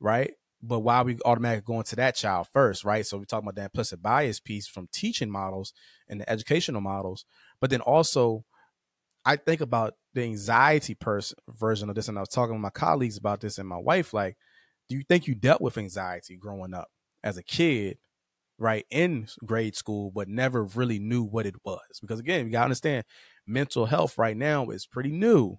right? 0.00 0.32
But 0.62 0.80
why 0.80 0.96
are 0.96 1.04
we 1.04 1.18
automatically 1.24 1.64
going 1.66 1.84
to 1.84 1.96
that 1.96 2.16
child 2.16 2.48
first, 2.52 2.84
right? 2.84 3.06
So 3.06 3.18
we 3.18 3.26
talk 3.26 3.42
about 3.42 3.54
the 3.54 3.64
implicit 3.64 4.02
bias 4.02 4.40
piece 4.40 4.66
from 4.66 4.88
teaching 4.92 5.30
models 5.30 5.72
and 6.08 6.20
the 6.20 6.30
educational 6.30 6.80
models, 6.80 7.24
but 7.60 7.70
then 7.70 7.80
also 7.80 8.44
I 9.24 9.36
think 9.36 9.60
about 9.60 9.94
the 10.14 10.22
anxiety 10.22 10.94
person 10.94 11.38
version 11.48 11.88
of 11.88 11.96
this, 11.96 12.08
and 12.08 12.16
I 12.16 12.20
was 12.22 12.28
talking 12.28 12.54
with 12.54 12.62
my 12.62 12.70
colleagues 12.70 13.16
about 13.16 13.40
this 13.40 13.58
and 13.58 13.68
my 13.68 13.78
wife. 13.78 14.14
Like, 14.14 14.36
do 14.88 14.96
you 14.96 15.02
think 15.02 15.26
you 15.26 15.34
dealt 15.34 15.60
with 15.60 15.78
anxiety 15.78 16.36
growing 16.36 16.74
up 16.74 16.88
as 17.24 17.36
a 17.36 17.42
kid, 17.42 17.98
right, 18.58 18.86
in 18.90 19.28
grade 19.44 19.76
school, 19.76 20.12
but 20.12 20.28
never 20.28 20.64
really 20.64 20.98
knew 20.98 21.24
what 21.24 21.46
it 21.46 21.56
was? 21.64 21.80
Because 22.00 22.20
again, 22.20 22.46
you 22.46 22.52
gotta 22.52 22.64
understand, 22.64 23.04
mental 23.46 23.86
health 23.86 24.18
right 24.18 24.36
now 24.36 24.70
is 24.70 24.86
pretty 24.86 25.10
new 25.12 25.58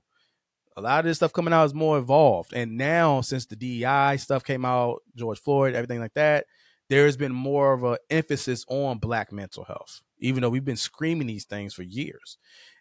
a 0.78 0.82
lot 0.82 1.00
of 1.00 1.06
this 1.06 1.18
stuff 1.18 1.34
coming 1.34 1.54
out 1.54 1.66
is 1.66 1.74
more 1.74 1.98
evolved. 1.98 2.54
And 2.54 2.78
now, 2.78 3.22
since 3.22 3.48
the 3.48 3.56
DEI 3.56 4.18
stuff 4.18 4.44
came 4.44 4.64
out, 4.64 5.02
George 5.16 5.40
Floyd, 5.40 5.74
everything 5.74 6.00
like 6.00 6.14
that, 6.14 6.46
there's 6.90 7.18
been 7.18 7.34
more 7.34 7.74
of 7.74 7.84
an 7.84 7.98
emphasis 8.10 8.66
on 8.70 8.98
black 9.00 9.32
mental 9.32 9.64
health, 9.64 10.02
even 10.20 10.42
though 10.42 10.50
we've 10.50 10.66
been 10.66 10.78
screaming 10.78 11.28
these 11.28 11.46
things 11.46 11.74
for 11.74 11.84
years. 11.84 12.38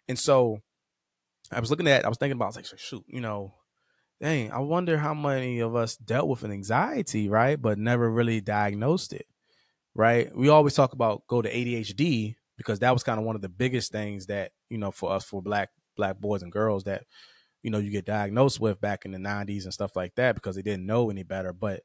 And 0.07 0.17
so 0.17 0.59
I 1.51 1.59
was 1.59 1.69
looking 1.69 1.87
at, 1.87 2.05
I 2.05 2.09
was 2.09 2.17
thinking 2.17 2.37
about, 2.37 2.45
I 2.45 2.47
was 2.47 2.55
like, 2.57 2.79
shoot, 2.79 3.03
you 3.07 3.21
know, 3.21 3.55
dang, 4.21 4.51
I 4.51 4.59
wonder 4.59 4.97
how 4.97 5.13
many 5.13 5.59
of 5.59 5.75
us 5.75 5.97
dealt 5.97 6.27
with 6.27 6.43
an 6.43 6.51
anxiety, 6.51 7.29
right? 7.29 7.61
But 7.61 7.77
never 7.77 8.09
really 8.09 8.41
diagnosed 8.41 9.13
it, 9.13 9.27
right? 9.93 10.35
We 10.35 10.49
always 10.49 10.73
talk 10.73 10.93
about 10.93 11.27
go 11.27 11.41
to 11.41 11.51
ADHD 11.51 12.35
because 12.57 12.79
that 12.79 12.93
was 12.93 13.03
kind 13.03 13.19
of 13.19 13.25
one 13.25 13.35
of 13.35 13.41
the 13.41 13.49
biggest 13.49 13.91
things 13.91 14.27
that, 14.27 14.51
you 14.69 14.77
know, 14.77 14.91
for 14.91 15.11
us, 15.11 15.23
for 15.23 15.41
black, 15.41 15.69
black 15.95 16.19
boys 16.19 16.43
and 16.43 16.51
girls 16.51 16.85
that 16.85 17.03
you 17.63 17.71
know 17.71 17.79
you 17.79 17.89
get 17.89 18.05
diagnosed 18.05 18.59
with 18.59 18.79
back 18.79 19.03
in 19.03 19.11
the 19.11 19.17
90s 19.17 19.63
and 19.63 19.73
stuff 19.73 19.95
like 19.95 20.13
that 20.15 20.35
because 20.35 20.55
they 20.55 20.61
didn't 20.61 20.85
know 20.85 21.09
any 21.09 21.23
better 21.23 21.51
but 21.51 21.81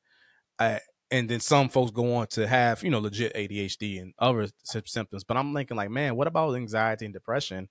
I, 0.58 0.80
and 1.12 1.28
then 1.28 1.38
some 1.38 1.68
folks 1.68 1.92
go 1.92 2.16
on 2.16 2.26
to 2.26 2.48
have 2.48 2.82
you 2.82 2.90
know 2.90 2.98
legit 2.98 3.34
ADHD 3.34 4.00
and 4.02 4.12
other 4.18 4.48
symptoms 4.64 5.22
but 5.22 5.36
I'm 5.36 5.54
thinking 5.54 5.76
like 5.76 5.90
man 5.90 6.16
what 6.16 6.26
about 6.26 6.56
anxiety 6.56 7.04
and 7.04 7.14
depression 7.14 7.68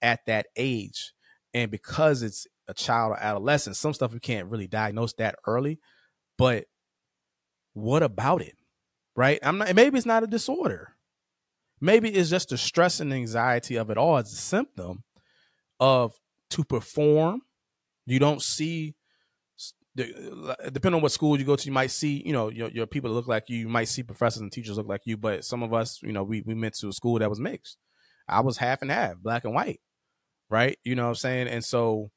at 0.00 0.24
that 0.26 0.46
age? 0.56 1.12
And 1.52 1.70
because 1.70 2.22
it's 2.22 2.46
a 2.68 2.74
child 2.74 3.12
or 3.12 3.18
adolescent 3.20 3.76
some 3.76 3.94
stuff 3.94 4.12
you 4.12 4.20
can't 4.20 4.48
really 4.48 4.68
diagnose 4.68 5.14
that 5.14 5.36
early 5.46 5.80
but 6.38 6.66
what 7.74 8.02
about 8.02 8.40
it? 8.40 8.56
Right? 9.16 9.38
I'm 9.42 9.58
not 9.58 9.74
maybe 9.74 9.96
it's 9.96 10.06
not 10.06 10.22
a 10.22 10.28
disorder. 10.28 10.96
Maybe 11.80 12.08
it's 12.08 12.30
just 12.30 12.48
the 12.48 12.58
stress 12.58 13.00
and 13.00 13.12
anxiety 13.12 13.76
of 13.76 13.90
it 13.90 13.98
all 13.98 14.16
as 14.16 14.32
a 14.32 14.36
symptom 14.36 15.04
of 15.78 16.14
to 16.50 16.64
perform. 16.64 17.42
You 18.06 18.18
don't 18.18 18.42
see, 18.42 18.94
Uh, 19.98 20.54
depending 20.72 20.96
on 20.96 21.02
what 21.02 21.12
school 21.12 21.38
you 21.38 21.44
go 21.44 21.54
to, 21.56 21.66
you 21.66 21.72
might 21.72 21.90
see, 21.90 22.22
you 22.26 22.32
know, 22.32 22.48
your, 22.48 22.68
your 22.70 22.86
people 22.86 23.10
look 23.10 23.28
like 23.28 23.48
you. 23.48 23.58
You 23.58 23.68
might 23.68 23.88
see 23.88 24.02
professors 24.02 24.40
and 24.40 24.50
teachers 24.50 24.76
look 24.76 24.88
like 24.88 25.02
you, 25.04 25.16
but 25.16 25.44
some 25.44 25.62
of 25.62 25.72
us, 25.72 26.00
you 26.02 26.12
know, 26.12 26.24
we, 26.24 26.42
we 26.42 26.54
went 26.54 26.74
to 26.74 26.88
a 26.88 26.92
school 26.92 27.18
that 27.18 27.30
was 27.30 27.38
mixed. 27.38 27.78
I 28.28 28.40
was 28.40 28.56
half 28.56 28.82
and 28.82 28.90
half, 28.90 29.18
black 29.18 29.44
and 29.44 29.54
white, 29.54 29.80
right? 30.50 30.78
You 30.82 30.96
know 30.96 31.04
what 31.04 31.08
I'm 31.10 31.14
saying? 31.16 31.48
And 31.48 31.64
so, 31.64 32.10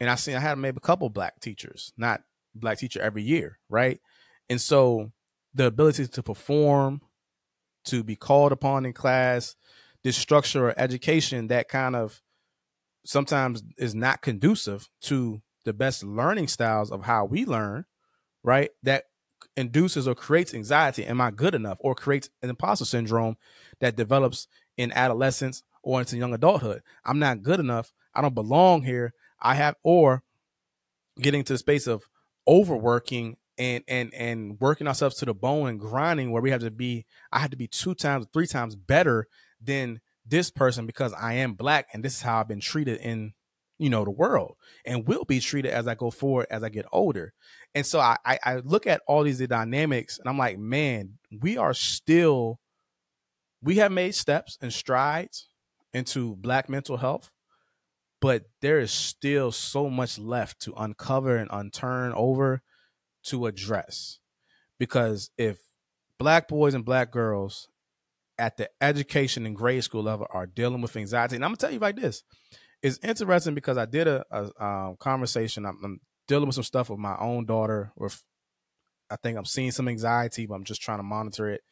and 0.00 0.08
I 0.08 0.14
seen 0.14 0.36
I 0.36 0.40
had 0.40 0.58
maybe 0.58 0.78
a 0.78 0.86
couple 0.86 1.08
black 1.10 1.40
teachers, 1.40 1.92
not 1.96 2.22
black 2.54 2.78
teacher 2.78 3.00
every 3.00 3.22
year, 3.22 3.58
right? 3.68 4.00
And 4.48 4.60
so 4.60 5.12
the 5.54 5.66
ability 5.66 6.06
to 6.06 6.22
perform, 6.22 7.00
to 7.86 8.02
be 8.02 8.16
called 8.16 8.52
upon 8.52 8.86
in 8.86 8.92
class, 8.92 9.56
this 10.02 10.16
structure 10.16 10.68
or 10.68 10.78
education 10.78 11.48
that 11.48 11.68
kind 11.68 11.96
of 11.96 12.22
sometimes 13.04 13.62
is 13.78 13.94
not 13.94 14.22
conducive 14.22 14.88
to 15.00 15.40
the 15.66 15.74
best 15.74 16.02
learning 16.02 16.48
styles 16.48 16.90
of 16.90 17.04
how 17.04 17.26
we 17.26 17.44
learn, 17.44 17.84
right? 18.42 18.70
That 18.82 19.04
induces 19.56 20.08
or 20.08 20.14
creates 20.14 20.54
anxiety. 20.54 21.04
Am 21.04 21.20
I 21.20 21.30
good 21.30 21.54
enough? 21.54 21.76
Or 21.80 21.94
creates 21.94 22.30
an 22.42 22.48
imposter 22.48 22.86
syndrome 22.86 23.36
that 23.80 23.96
develops 23.96 24.48
in 24.78 24.92
adolescence 24.92 25.62
or 25.82 26.00
into 26.00 26.16
young 26.16 26.32
adulthood. 26.32 26.82
I'm 27.04 27.18
not 27.18 27.42
good 27.42 27.60
enough. 27.60 27.92
I 28.14 28.22
don't 28.22 28.34
belong 28.34 28.82
here. 28.82 29.12
I 29.40 29.54
have, 29.54 29.74
or 29.82 30.22
getting 31.20 31.44
to 31.44 31.52
the 31.52 31.58
space 31.58 31.86
of 31.86 32.08
overworking 32.48 33.36
and 33.58 33.84
and 33.88 34.12
and 34.14 34.60
working 34.60 34.86
ourselves 34.86 35.16
to 35.16 35.24
the 35.24 35.34
bone 35.34 35.68
and 35.68 35.80
grinding 35.80 36.30
where 36.30 36.42
we 36.42 36.50
have 36.50 36.60
to 36.60 36.70
be 36.70 37.06
i 37.32 37.38
have 37.38 37.50
to 37.50 37.56
be 37.56 37.66
two 37.66 37.94
times 37.94 38.26
three 38.30 38.46
times 38.46 38.76
better 38.76 39.26
than 39.62 39.98
this 40.28 40.50
person 40.50 40.86
because 40.86 41.12
I 41.12 41.34
am 41.34 41.54
black 41.54 41.88
and 41.92 42.02
this 42.04 42.14
is 42.14 42.22
how 42.22 42.40
I've 42.40 42.48
been 42.48 42.60
treated 42.60 43.00
in 43.00 43.32
you 43.78 43.90
know 43.90 44.04
the 44.04 44.10
world 44.10 44.56
and 44.84 45.06
will 45.06 45.24
be 45.24 45.40
treated 45.40 45.72
as 45.72 45.86
I 45.86 45.94
go 45.94 46.10
forward 46.10 46.46
as 46.50 46.62
I 46.62 46.68
get 46.68 46.86
older. 46.92 47.32
And 47.74 47.84
so 47.84 48.00
I, 48.00 48.16
I, 48.24 48.38
I 48.42 48.56
look 48.56 48.86
at 48.86 49.02
all 49.06 49.22
these 49.22 49.38
dynamics 49.46 50.18
and 50.18 50.28
I'm 50.28 50.38
like, 50.38 50.58
man, 50.58 51.18
we 51.30 51.58
are 51.58 51.74
still 51.74 52.58
we 53.62 53.76
have 53.76 53.92
made 53.92 54.14
steps 54.14 54.58
and 54.60 54.72
strides 54.72 55.48
into 55.92 56.36
black 56.36 56.68
mental 56.68 56.98
health, 56.98 57.30
but 58.20 58.44
there 58.60 58.78
is 58.78 58.92
still 58.92 59.50
so 59.50 59.90
much 59.90 60.18
left 60.18 60.60
to 60.60 60.74
uncover 60.76 61.36
and 61.36 61.50
unturn 61.50 62.12
over 62.14 62.62
to 63.24 63.46
address. 63.46 64.18
Because 64.78 65.30
if 65.38 65.58
black 66.18 66.48
boys 66.48 66.74
and 66.74 66.84
black 66.84 67.10
girls 67.10 67.68
at 68.38 68.56
the 68.56 68.68
education 68.80 69.46
and 69.46 69.56
grade 69.56 69.82
school 69.82 70.02
level 70.02 70.26
are 70.30 70.46
dealing 70.46 70.82
with 70.82 70.96
anxiety, 70.96 71.36
and 71.36 71.44
I'm 71.44 71.50
gonna 71.50 71.56
tell 71.56 71.72
you 71.72 71.78
like 71.78 71.96
this, 71.96 72.22
it's 72.82 72.98
interesting 73.02 73.54
because 73.54 73.78
I 73.78 73.86
did 73.86 74.06
a, 74.06 74.24
a 74.30 74.64
um, 74.64 74.96
conversation. 74.98 75.66
I'm, 75.66 75.78
I'm, 75.82 76.00
dealing 76.28 76.46
with 76.46 76.56
some 76.56 76.64
stuff 76.64 76.90
with 76.90 76.98
my 76.98 77.16
own 77.18 77.46
daughter. 77.46 77.92
With 77.96 78.22
I 79.10 79.16
think 79.16 79.38
I'm 79.38 79.44
seeing 79.44 79.70
some 79.70 79.88
anxiety, 79.88 80.46
but 80.46 80.54
I'm 80.54 80.64
just 80.64 80.82
trying 80.82 80.98
to 80.98 81.04
monitor 81.04 81.48
it. 81.48 81.62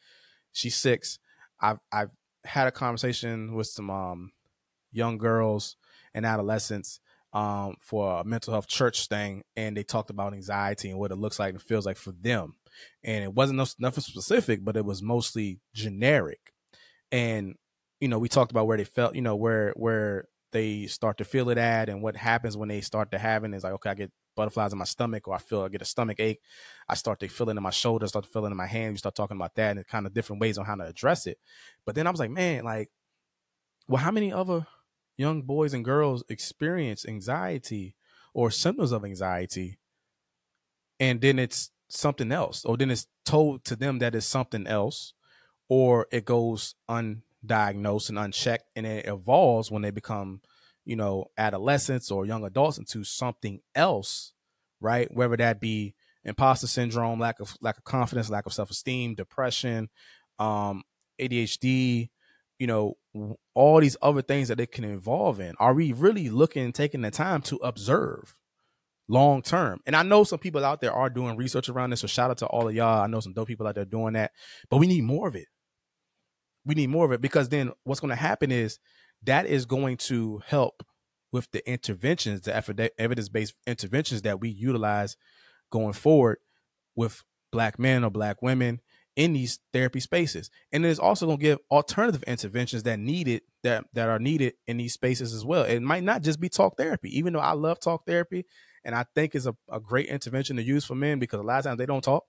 She's 0.53 0.75
six. 0.75 1.19
I've 1.59 1.79
I've 1.91 2.11
had 2.45 2.67
a 2.67 2.71
conversation 2.71 3.55
with 3.55 3.67
some 3.67 3.89
um, 3.89 4.31
young 4.91 5.17
girls 5.17 5.75
and 6.13 6.25
adolescents 6.25 6.99
um, 7.33 7.75
for 7.81 8.21
a 8.21 8.23
mental 8.23 8.53
health 8.53 8.67
church 8.67 9.07
thing, 9.07 9.43
and 9.57 9.75
they 9.75 9.83
talked 9.83 10.09
about 10.09 10.33
anxiety 10.33 10.89
and 10.89 10.99
what 10.99 11.11
it 11.11 11.17
looks 11.17 11.37
like 11.37 11.51
and 11.51 11.61
feels 11.61 11.85
like 11.85 11.97
for 11.97 12.13
them. 12.13 12.55
And 13.03 13.23
it 13.23 13.33
wasn't 13.33 13.57
no, 13.57 13.65
nothing 13.77 14.03
specific, 14.03 14.63
but 14.63 14.77
it 14.77 14.85
was 14.85 15.01
mostly 15.01 15.59
generic. 15.73 16.53
And 17.11 17.55
you 17.99 18.07
know, 18.07 18.19
we 18.19 18.29
talked 18.29 18.51
about 18.51 18.67
where 18.67 18.77
they 18.77 18.83
felt, 18.83 19.15
you 19.15 19.21
know, 19.21 19.35
where 19.35 19.73
where 19.75 20.27
they 20.55 20.87
start 20.87 21.19
to 21.19 21.23
feel 21.23 21.51
it 21.51 21.59
at, 21.59 21.89
and 21.89 22.01
what 22.01 22.15
happens 22.15 22.57
when 22.57 22.69
they 22.69 22.81
start 22.81 23.11
to 23.11 23.19
having 23.19 23.53
is 23.53 23.63
like, 23.63 23.73
okay, 23.73 23.91
I 23.91 23.93
get 23.93 24.11
butterflies 24.35 24.73
in 24.73 24.79
my 24.79 24.85
stomach, 24.85 25.27
or 25.27 25.35
I 25.35 25.37
feel 25.37 25.61
I 25.61 25.69
get 25.69 25.83
a 25.83 25.85
stomach 25.85 26.19
ache. 26.19 26.41
I 26.89 26.95
start 26.95 27.19
to 27.19 27.27
feel 27.27 27.49
it 27.49 27.57
in 27.57 27.63
my 27.63 27.69
shoulders, 27.69 28.09
start 28.09 28.25
to 28.25 28.31
feel 28.31 28.45
it 28.45 28.51
in 28.51 28.57
my 28.57 28.65
hand. 28.65 28.93
We 28.93 28.97
start 28.97 29.15
talking 29.15 29.37
about 29.37 29.55
that 29.55 29.77
and 29.77 29.85
kind 29.87 30.07
of 30.07 30.13
different 30.13 30.41
ways 30.41 30.57
on 30.57 30.65
how 30.65 30.75
to 30.75 30.85
address 30.85 31.27
it. 31.27 31.37
But 31.85 31.95
then 31.95 32.07
I 32.07 32.11
was 32.11 32.19
like, 32.19 32.31
man, 32.31 32.63
like, 32.63 32.89
well, 33.87 34.01
how 34.01 34.11
many 34.11 34.33
other 34.33 34.65
young 35.17 35.43
boys 35.43 35.73
and 35.73 35.85
girls 35.85 36.23
experience 36.29 37.05
anxiety 37.05 37.95
or 38.33 38.49
symptoms 38.49 38.91
of 38.91 39.05
anxiety, 39.05 39.77
and 40.99 41.21
then 41.21 41.37
it's 41.37 41.71
something 41.87 42.31
else, 42.31 42.65
or 42.65 42.77
then 42.77 42.91
it's 42.91 43.07
told 43.25 43.63
to 43.65 43.75
them 43.75 43.99
that 43.99 44.15
it's 44.15 44.25
something 44.25 44.65
else, 44.67 45.13
or 45.69 46.07
it 46.11 46.25
goes 46.25 46.75
undiagnosed 47.45 48.09
and 48.09 48.19
unchecked, 48.19 48.69
and 48.75 48.85
it 48.85 49.05
evolves 49.05 49.71
when 49.71 49.81
they 49.81 49.91
become 49.91 50.41
you 50.85 50.95
know, 50.95 51.25
adolescents 51.37 52.11
or 52.11 52.25
young 52.25 52.45
adults 52.45 52.77
into 52.77 53.03
something 53.03 53.59
else, 53.73 54.33
right? 54.79 55.11
Whether 55.11 55.37
that 55.37 55.59
be 55.59 55.95
imposter 56.23 56.67
syndrome, 56.67 57.19
lack 57.19 57.39
of 57.39 57.57
lack 57.59 57.77
of 57.77 57.83
confidence, 57.83 58.29
lack 58.29 58.45
of 58.45 58.53
self 58.53 58.69
esteem, 58.69 59.15
depression, 59.15 59.89
um, 60.39 60.83
ADHD, 61.19 62.09
you 62.59 62.67
know, 62.67 62.97
all 63.55 63.79
these 63.79 63.97
other 64.01 64.21
things 64.21 64.47
that 64.47 64.59
it 64.59 64.71
can 64.71 64.83
involve 64.83 65.39
in. 65.39 65.55
Are 65.59 65.73
we 65.73 65.91
really 65.91 66.29
looking, 66.29 66.71
taking 66.71 67.01
the 67.01 67.11
time 67.11 67.41
to 67.43 67.57
observe 67.57 68.35
long 69.07 69.41
term? 69.41 69.81
And 69.87 69.95
I 69.95 70.03
know 70.03 70.23
some 70.23 70.39
people 70.39 70.63
out 70.63 70.81
there 70.81 70.93
are 70.93 71.09
doing 71.09 71.35
research 71.35 71.67
around 71.67 71.89
this. 71.89 72.01
So 72.01 72.07
shout 72.07 72.29
out 72.29 72.37
to 72.39 72.45
all 72.45 72.67
of 72.67 72.75
y'all. 72.75 73.01
I 73.01 73.07
know 73.07 73.21
some 73.21 73.33
dope 73.33 73.47
people 73.47 73.65
out 73.65 73.75
there 73.75 73.85
doing 73.85 74.13
that, 74.13 74.31
but 74.69 74.77
we 74.77 74.87
need 74.87 75.03
more 75.03 75.27
of 75.27 75.35
it. 75.35 75.47
We 76.65 76.75
need 76.75 76.89
more 76.89 77.05
of 77.05 77.11
it 77.11 77.21
because 77.21 77.49
then 77.49 77.71
what's 77.83 77.99
going 77.99 78.09
to 78.09 78.15
happen 78.15 78.51
is 78.51 78.79
that 79.23 79.45
is 79.45 79.65
going 79.65 79.97
to 79.97 80.41
help 80.47 80.83
with 81.31 81.51
the 81.51 81.67
interventions, 81.69 82.41
the 82.41 82.91
evidence 82.97 83.29
based 83.29 83.55
interventions 83.67 84.21
that 84.23 84.39
we 84.39 84.49
utilize 84.49 85.17
going 85.71 85.93
forward 85.93 86.37
with 86.95 87.23
black 87.51 87.77
men 87.77 88.03
or 88.03 88.09
black 88.09 88.41
women 88.41 88.79
in 89.15 89.33
these 89.33 89.59
therapy 89.73 89.99
spaces. 89.99 90.49
And 90.71 90.85
it 90.85 90.89
is 90.89 90.99
also 90.99 91.25
going 91.25 91.37
to 91.37 91.43
give 91.43 91.59
alternative 91.71 92.23
interventions 92.23 92.83
that 92.83 92.99
needed 92.99 93.41
that 93.63 93.85
that 93.93 94.09
are 94.09 94.19
needed 94.19 94.53
in 94.67 94.77
these 94.77 94.93
spaces 94.93 95.33
as 95.33 95.45
well. 95.45 95.63
It 95.63 95.81
might 95.81 96.03
not 96.03 96.21
just 96.21 96.39
be 96.39 96.49
talk 96.49 96.77
therapy, 96.77 97.17
even 97.17 97.33
though 97.33 97.39
I 97.39 97.53
love 97.53 97.79
talk 97.79 98.05
therapy 98.05 98.45
and 98.83 98.93
I 98.93 99.05
think 99.15 99.35
it's 99.35 99.45
a, 99.47 99.55
a 99.69 99.79
great 99.79 100.07
intervention 100.07 100.57
to 100.57 100.63
use 100.63 100.85
for 100.85 100.95
men 100.95 101.19
because 101.19 101.39
a 101.39 101.43
lot 101.43 101.59
of 101.59 101.65
times 101.65 101.77
they 101.77 101.85
don't 101.85 102.03
talk. 102.03 102.23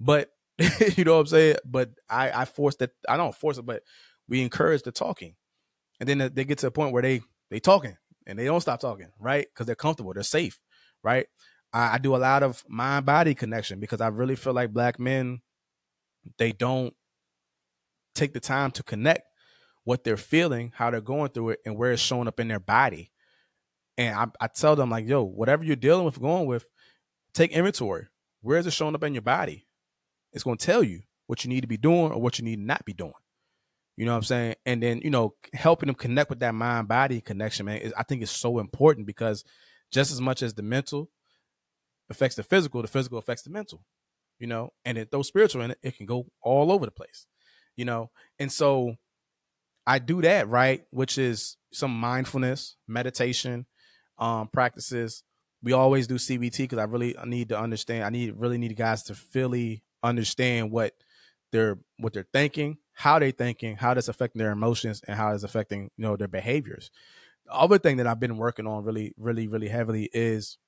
But 0.00 0.28
you 0.96 1.04
know 1.04 1.14
what 1.14 1.20
I'm 1.20 1.26
saying? 1.26 1.56
But 1.64 1.90
I, 2.08 2.42
I 2.42 2.44
force 2.44 2.76
that 2.76 2.90
I 3.08 3.16
don't 3.16 3.34
force 3.34 3.58
it, 3.58 3.66
but 3.66 3.82
we 4.28 4.42
encourage 4.42 4.82
the 4.82 4.92
talking 4.92 5.34
and 6.00 6.08
then 6.08 6.30
they 6.34 6.44
get 6.44 6.58
to 6.58 6.66
a 6.66 6.70
point 6.70 6.92
where 6.92 7.02
they 7.02 7.20
they 7.50 7.60
talking 7.60 7.96
and 8.26 8.38
they 8.38 8.44
don't 8.44 8.60
stop 8.60 8.80
talking, 8.80 9.08
right? 9.18 9.46
Because 9.52 9.66
they're 9.66 9.74
comfortable, 9.74 10.14
they're 10.14 10.22
safe, 10.22 10.58
right? 11.02 11.26
I, 11.72 11.94
I 11.94 11.98
do 11.98 12.16
a 12.16 12.18
lot 12.18 12.42
of 12.42 12.64
mind 12.68 13.06
body 13.06 13.34
connection 13.34 13.80
because 13.80 14.00
I 14.00 14.08
really 14.08 14.36
feel 14.36 14.54
like 14.54 14.72
black 14.72 14.98
men 14.98 15.40
they 16.38 16.52
don't 16.52 16.94
take 18.14 18.32
the 18.32 18.40
time 18.40 18.70
to 18.72 18.82
connect 18.82 19.22
what 19.84 20.04
they're 20.04 20.16
feeling, 20.16 20.72
how 20.74 20.90
they're 20.90 21.00
going 21.00 21.30
through 21.30 21.50
it, 21.50 21.60
and 21.64 21.76
where 21.76 21.92
it's 21.92 22.02
showing 22.02 22.28
up 22.28 22.40
in 22.40 22.48
their 22.48 22.60
body. 22.60 23.10
And 23.96 24.14
I, 24.14 24.26
I 24.40 24.48
tell 24.48 24.76
them 24.76 24.90
like, 24.90 25.06
yo, 25.06 25.22
whatever 25.22 25.64
you're 25.64 25.76
dealing 25.76 26.04
with, 26.04 26.20
going 26.20 26.46
with, 26.46 26.66
take 27.34 27.52
inventory. 27.52 28.06
Where 28.42 28.58
is 28.58 28.66
it 28.66 28.72
showing 28.72 28.94
up 28.94 29.04
in 29.04 29.14
your 29.14 29.22
body? 29.22 29.66
It's 30.32 30.44
going 30.44 30.58
to 30.58 30.66
tell 30.66 30.82
you 30.82 31.02
what 31.26 31.44
you 31.44 31.50
need 31.50 31.62
to 31.62 31.66
be 31.66 31.76
doing 31.76 32.12
or 32.12 32.20
what 32.20 32.38
you 32.38 32.44
need 32.44 32.56
to 32.56 32.62
not 32.62 32.84
be 32.84 32.92
doing. 32.92 33.12
You 33.96 34.06
know 34.06 34.12
what 34.12 34.18
I'm 34.18 34.24
saying? 34.24 34.54
And 34.64 34.82
then, 34.82 35.00
you 35.02 35.10
know, 35.10 35.34
helping 35.52 35.88
them 35.88 35.94
connect 35.94 36.30
with 36.30 36.40
that 36.40 36.54
mind 36.54 36.88
body 36.88 37.20
connection, 37.20 37.66
man, 37.66 37.78
is, 37.78 37.92
I 37.96 38.02
think 38.02 38.22
is 38.22 38.30
so 38.30 38.58
important 38.58 39.06
because 39.06 39.44
just 39.92 40.10
as 40.10 40.20
much 40.20 40.42
as 40.42 40.54
the 40.54 40.62
mental 40.62 41.10
affects 42.08 42.36
the 42.36 42.42
physical, 42.42 42.82
the 42.82 42.88
physical 42.88 43.18
affects 43.18 43.42
the 43.42 43.50
mental, 43.50 43.84
you 44.38 44.46
know, 44.46 44.72
and 44.84 44.96
it 44.96 45.10
throws 45.10 45.28
spiritual 45.28 45.62
in 45.62 45.72
it, 45.72 45.78
it 45.82 45.96
can 45.96 46.06
go 46.06 46.26
all 46.42 46.72
over 46.72 46.86
the 46.86 46.90
place, 46.92 47.26
you 47.76 47.84
know? 47.84 48.10
And 48.38 48.50
so 48.50 48.96
I 49.86 49.98
do 49.98 50.22
that, 50.22 50.48
right? 50.48 50.84
Which 50.90 51.18
is 51.18 51.56
some 51.72 51.92
mindfulness, 51.92 52.76
meditation, 52.88 53.66
um, 54.18 54.48
practices. 54.48 55.24
We 55.62 55.72
always 55.72 56.06
do 56.06 56.14
CBT 56.14 56.58
because 56.58 56.78
I 56.78 56.84
really 56.84 57.16
need 57.26 57.50
to 57.50 57.58
understand. 57.58 58.04
I 58.04 58.10
need 58.10 58.34
really 58.36 58.58
need 58.58 58.74
guys 58.76 59.02
to 59.04 59.14
fully 59.14 59.82
understand 60.02 60.70
what 60.70 60.94
they're 61.52 61.78
what 61.98 62.12
they're 62.12 62.26
thinking, 62.32 62.78
how 62.92 63.18
they're 63.18 63.30
thinking, 63.30 63.76
how 63.76 63.94
that's 63.94 64.08
affecting 64.08 64.40
their 64.40 64.52
emotions, 64.52 65.02
and 65.06 65.16
how 65.16 65.32
it's 65.32 65.44
affecting 65.44 65.90
you 65.96 66.02
know 66.02 66.16
their 66.16 66.28
behaviors. 66.28 66.90
The 67.46 67.52
other 67.52 67.78
thing 67.78 67.96
that 67.96 68.06
I've 68.06 68.20
been 68.20 68.36
working 68.36 68.66
on 68.66 68.84
really, 68.84 69.14
really, 69.16 69.48
really 69.48 69.68
heavily 69.68 70.08
is 70.12 70.58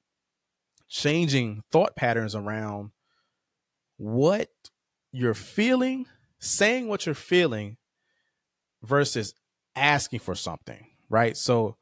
changing 0.88 1.62
thought 1.70 1.96
patterns 1.96 2.34
around 2.34 2.90
what 3.96 4.48
you're 5.12 5.34
feeling, 5.34 6.06
saying 6.38 6.88
what 6.88 7.06
you're 7.06 7.14
feeling 7.14 7.76
versus 8.82 9.34
asking 9.76 10.20
for 10.20 10.34
something, 10.34 10.86
right? 11.08 11.36
So 11.36 11.76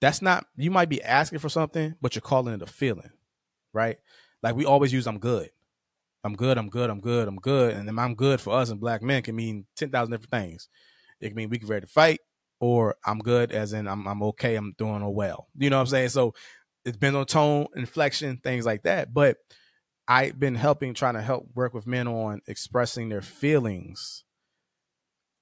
that's 0.00 0.20
not 0.20 0.46
you 0.56 0.70
might 0.70 0.88
be 0.88 1.02
asking 1.02 1.38
for 1.38 1.48
something, 1.48 1.94
but 2.00 2.14
you're 2.14 2.22
calling 2.22 2.54
it 2.54 2.62
a 2.62 2.66
feeling, 2.66 3.10
right? 3.72 3.98
Like 4.42 4.54
we 4.54 4.64
always 4.64 4.92
use 4.92 5.06
I'm 5.06 5.18
good. 5.18 5.50
I'm 6.26 6.34
good, 6.34 6.58
I'm 6.58 6.68
good, 6.68 6.90
I'm 6.90 7.00
good, 7.00 7.28
I'm 7.28 7.36
good. 7.36 7.74
And 7.74 7.88
then 7.88 7.98
I'm 7.98 8.14
good 8.14 8.40
for 8.40 8.54
us 8.54 8.70
and 8.70 8.80
black 8.80 9.02
men 9.02 9.22
can 9.22 9.36
mean 9.36 9.66
10,000 9.76 10.10
different 10.10 10.30
things. 10.30 10.68
It 11.20 11.28
can 11.28 11.36
mean 11.36 11.48
we 11.48 11.58
can 11.58 11.68
ready 11.68 11.86
to 11.86 11.92
fight, 11.92 12.20
or 12.60 12.96
I'm 13.06 13.20
good 13.20 13.52
as 13.52 13.72
in 13.72 13.86
I'm, 13.86 14.06
I'm 14.06 14.22
okay, 14.22 14.56
I'm 14.56 14.74
doing 14.76 15.02
well. 15.14 15.48
You 15.56 15.70
know 15.70 15.76
what 15.76 15.82
I'm 15.82 15.86
saying? 15.86 16.08
So 16.10 16.34
it 16.84 16.92
depends 16.92 17.16
on 17.16 17.26
tone, 17.26 17.66
inflection, 17.74 18.38
things 18.38 18.66
like 18.66 18.82
that. 18.82 19.14
But 19.14 19.38
I've 20.08 20.38
been 20.38 20.54
helping, 20.54 20.94
trying 20.94 21.14
to 21.14 21.22
help 21.22 21.48
work 21.54 21.74
with 21.74 21.86
men 21.86 22.06
on 22.06 22.40
expressing 22.46 23.08
their 23.08 23.22
feelings 23.22 24.24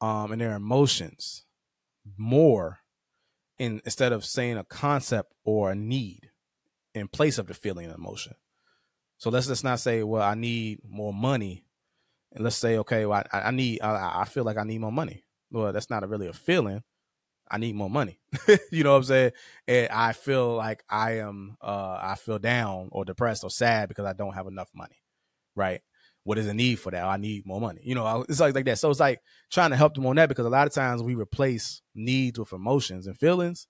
um, 0.00 0.32
and 0.32 0.40
their 0.40 0.54
emotions 0.54 1.44
more 2.16 2.80
in 3.58 3.80
instead 3.84 4.12
of 4.12 4.24
saying 4.24 4.58
a 4.58 4.64
concept 4.64 5.32
or 5.44 5.70
a 5.70 5.74
need 5.74 6.30
in 6.94 7.08
place 7.08 7.38
of 7.38 7.46
the 7.46 7.54
feeling 7.54 7.86
and 7.86 7.94
emotion. 7.94 8.34
So 9.24 9.30
let's 9.30 9.46
just 9.46 9.64
not 9.64 9.80
say, 9.80 10.02
well, 10.02 10.20
I 10.20 10.34
need 10.34 10.80
more 10.86 11.14
money, 11.14 11.64
and 12.32 12.44
let's 12.44 12.56
say, 12.56 12.76
okay, 12.76 13.06
well, 13.06 13.24
I, 13.32 13.40
I 13.40 13.50
need, 13.52 13.80
I, 13.80 14.20
I, 14.20 14.24
feel 14.26 14.44
like 14.44 14.58
I 14.58 14.64
need 14.64 14.82
more 14.82 14.92
money. 14.92 15.24
Well, 15.50 15.72
that's 15.72 15.88
not 15.88 16.04
a 16.04 16.06
really 16.06 16.26
a 16.26 16.34
feeling. 16.34 16.82
I 17.50 17.56
need 17.56 17.74
more 17.74 17.88
money. 17.88 18.20
you 18.70 18.84
know 18.84 18.90
what 18.90 18.98
I'm 18.98 19.04
saying? 19.04 19.32
And 19.66 19.88
I 19.88 20.12
feel 20.12 20.54
like 20.56 20.84
I 20.90 21.20
am, 21.20 21.56
uh, 21.62 21.98
I 22.02 22.16
feel 22.16 22.38
down 22.38 22.90
or 22.92 23.06
depressed 23.06 23.44
or 23.44 23.50
sad 23.50 23.88
because 23.88 24.04
I 24.04 24.12
don't 24.12 24.34
have 24.34 24.46
enough 24.46 24.68
money. 24.74 25.00
Right? 25.56 25.80
What 26.24 26.36
is 26.36 26.44
the 26.44 26.52
need 26.52 26.78
for 26.78 26.90
that? 26.90 27.02
I 27.02 27.16
need 27.16 27.46
more 27.46 27.62
money. 27.62 27.80
You 27.82 27.94
know, 27.94 28.26
it's 28.28 28.40
like 28.40 28.54
like 28.54 28.66
that. 28.66 28.78
So 28.78 28.90
it's 28.90 29.00
like 29.00 29.22
trying 29.50 29.70
to 29.70 29.76
help 29.76 29.94
them 29.94 30.04
on 30.04 30.16
that 30.16 30.28
because 30.28 30.44
a 30.44 30.50
lot 30.50 30.66
of 30.66 30.74
times 30.74 31.02
we 31.02 31.14
replace 31.14 31.80
needs 31.94 32.38
with 32.38 32.52
emotions 32.52 33.06
and 33.06 33.16
feelings, 33.16 33.68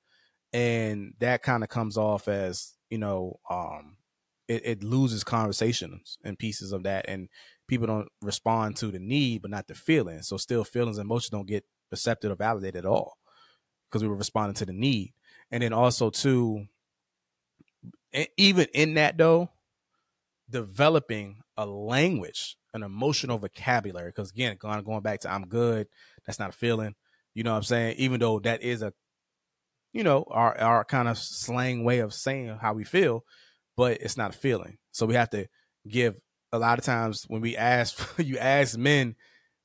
and 0.52 1.14
that 1.20 1.44
kind 1.44 1.62
of 1.62 1.68
comes 1.68 1.96
off 1.96 2.26
as 2.26 2.72
you 2.90 2.98
know 2.98 3.38
um 3.48 3.98
it, 4.48 4.62
it 4.64 4.84
loses 4.84 5.24
conversations 5.24 6.18
and 6.24 6.38
pieces 6.38 6.72
of 6.72 6.82
that 6.82 7.04
and 7.08 7.28
people 7.66 7.86
don't 7.86 8.08
respond 8.20 8.76
to 8.76 8.88
the 8.88 8.98
need 8.98 9.42
but 9.42 9.50
not 9.50 9.66
the 9.68 9.74
feeling 9.74 10.22
so 10.22 10.36
still 10.36 10.64
feelings 10.64 10.98
and 10.98 11.06
emotions 11.06 11.30
don't 11.30 11.48
get 11.48 11.64
accepted 11.92 12.30
or 12.30 12.36
validated 12.36 12.84
at 12.84 12.86
all 12.86 13.16
because 13.94 14.02
we 14.02 14.08
were 14.08 14.16
responding 14.16 14.54
to 14.56 14.66
the 14.66 14.72
need. 14.72 15.14
And 15.52 15.62
then 15.62 15.72
also 15.72 16.10
too, 16.10 16.66
even 18.36 18.66
in 18.74 18.94
that 18.94 19.16
though, 19.16 19.50
developing 20.50 21.36
a 21.56 21.64
language, 21.64 22.56
an 22.74 22.82
emotional 22.82 23.38
vocabulary. 23.38 24.08
Because 24.08 24.30
again, 24.30 24.56
going 24.60 25.00
back 25.02 25.20
to 25.20 25.32
I'm 25.32 25.46
good, 25.46 25.86
that's 26.26 26.40
not 26.40 26.50
a 26.50 26.52
feeling. 26.52 26.96
You 27.34 27.44
know 27.44 27.52
what 27.52 27.58
I'm 27.58 27.62
saying? 27.62 27.96
Even 27.98 28.18
though 28.18 28.40
that 28.40 28.62
is 28.62 28.82
a, 28.82 28.92
you 29.92 30.02
know, 30.02 30.24
our 30.28 30.58
our 30.60 30.84
kind 30.84 31.06
of 31.06 31.16
slang 31.16 31.84
way 31.84 32.00
of 32.00 32.12
saying 32.12 32.58
how 32.60 32.72
we 32.72 32.82
feel, 32.82 33.24
but 33.76 34.00
it's 34.00 34.16
not 34.16 34.34
a 34.34 34.38
feeling. 34.38 34.78
So 34.92 35.06
we 35.06 35.14
have 35.14 35.30
to 35.30 35.48
give 35.88 36.20
a 36.52 36.58
lot 36.58 36.78
of 36.78 36.84
times 36.84 37.24
when 37.28 37.40
we 37.40 37.56
ask 37.56 37.98
you 38.18 38.38
ask 38.38 38.78
men 38.78 39.16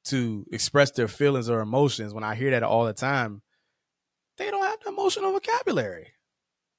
to 0.06 0.46
express 0.52 0.92
their 0.92 1.08
feelings 1.08 1.50
or 1.50 1.60
emotions, 1.60 2.14
when 2.14 2.24
I 2.24 2.36
hear 2.36 2.52
that 2.52 2.64
all 2.64 2.86
the 2.86 2.94
time, 2.94 3.42
they 4.38 4.50
don't 4.50 4.64
have 4.64 4.80
the 4.84 4.90
emotional 4.90 5.32
vocabulary. 5.32 6.14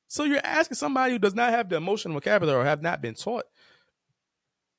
So 0.09 0.25
you're 0.25 0.41
asking 0.45 0.77
somebody 0.77 1.13
who 1.13 1.19
does 1.19 1.35
not 1.35 1.51
have 1.51 1.69
the 1.69 1.77
emotional 1.77 2.15
vocabulary 2.15 2.61
or 2.61 2.65
have 2.65 2.83
not 2.83 3.01
been 3.01 3.15
taught 3.15 3.45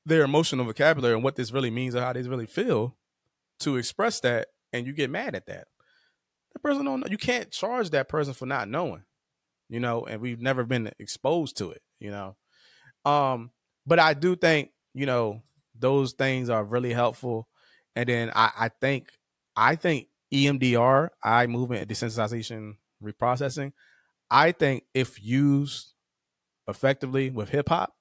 their 0.06 0.24
emotional 0.24 0.66
vocabulary 0.66 1.14
and 1.14 1.24
what 1.24 1.36
this 1.36 1.52
really 1.52 1.70
means 1.70 1.96
or 1.96 2.02
how 2.02 2.12
they 2.12 2.24
really 2.24 2.48
feel 2.48 2.98
to 3.60 3.78
express 3.78 4.20
that, 4.22 4.48
and 4.74 4.88
you 4.88 4.94
get 4.94 5.10
mad 5.10 5.36
at 5.36 5.46
that. 5.46 5.68
The 6.54 6.60
person 6.60 6.86
don't 6.86 7.00
know. 7.02 7.08
You 7.10 7.18
can't 7.18 7.52
charge 7.52 7.92
that 7.92 8.10
person 8.10 8.34
for 8.34 8.46
not 8.46 8.68
knowing, 8.68 9.04
you 9.70 9.80
know, 9.80 10.04
and 10.04 10.20
we've 10.20 10.42
never 10.42 10.66
been 10.66 10.92
exposed 11.00 11.58
to 11.58 11.72
it, 11.72 11.82
you 12.00 12.12
know. 12.12 12.36
Um, 13.06 13.52
but 13.86 14.00
I 14.00 14.14
do 14.14 14.36
think, 14.36 14.72
you 14.94 15.06
know, 15.06 15.42
those 15.78 16.14
things 16.14 16.50
are 16.50 16.64
really 16.64 16.94
helpful. 16.94 17.48
And 17.96 18.08
then 18.08 18.32
I, 18.36 18.52
I 18.58 18.70
think 18.70 19.10
I 19.56 19.76
think 19.76 20.08
EMDR, 20.34 21.10
eye 21.24 21.48
movement 21.48 21.90
desensitization 21.90 22.76
reprocessing, 23.04 23.74
I 24.30 24.54
think 24.54 24.84
if 24.94 25.22
used 25.22 25.94
effectively 26.68 27.30
with 27.32 27.50
hip 27.50 27.70
hop, 27.70 27.96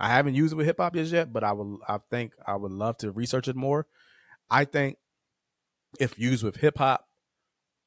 I 0.00 0.08
haven't 0.08 0.34
used 0.34 0.52
it 0.52 0.56
with 0.56 0.66
hip 0.66 0.78
hop 0.78 0.94
just 0.94 1.12
yet, 1.12 1.32
but 1.32 1.44
I 1.44 1.52
will 1.52 1.78
I 1.86 1.98
think 2.10 2.32
I 2.44 2.56
would 2.56 2.72
love 2.72 2.96
to 2.98 3.12
research 3.12 3.48
it 3.48 3.56
more. 3.56 3.86
I 4.50 4.64
think 4.64 4.98
if 6.00 6.18
used 6.18 6.44
with 6.44 6.56
hip 6.56 6.78
hop, 6.78 7.06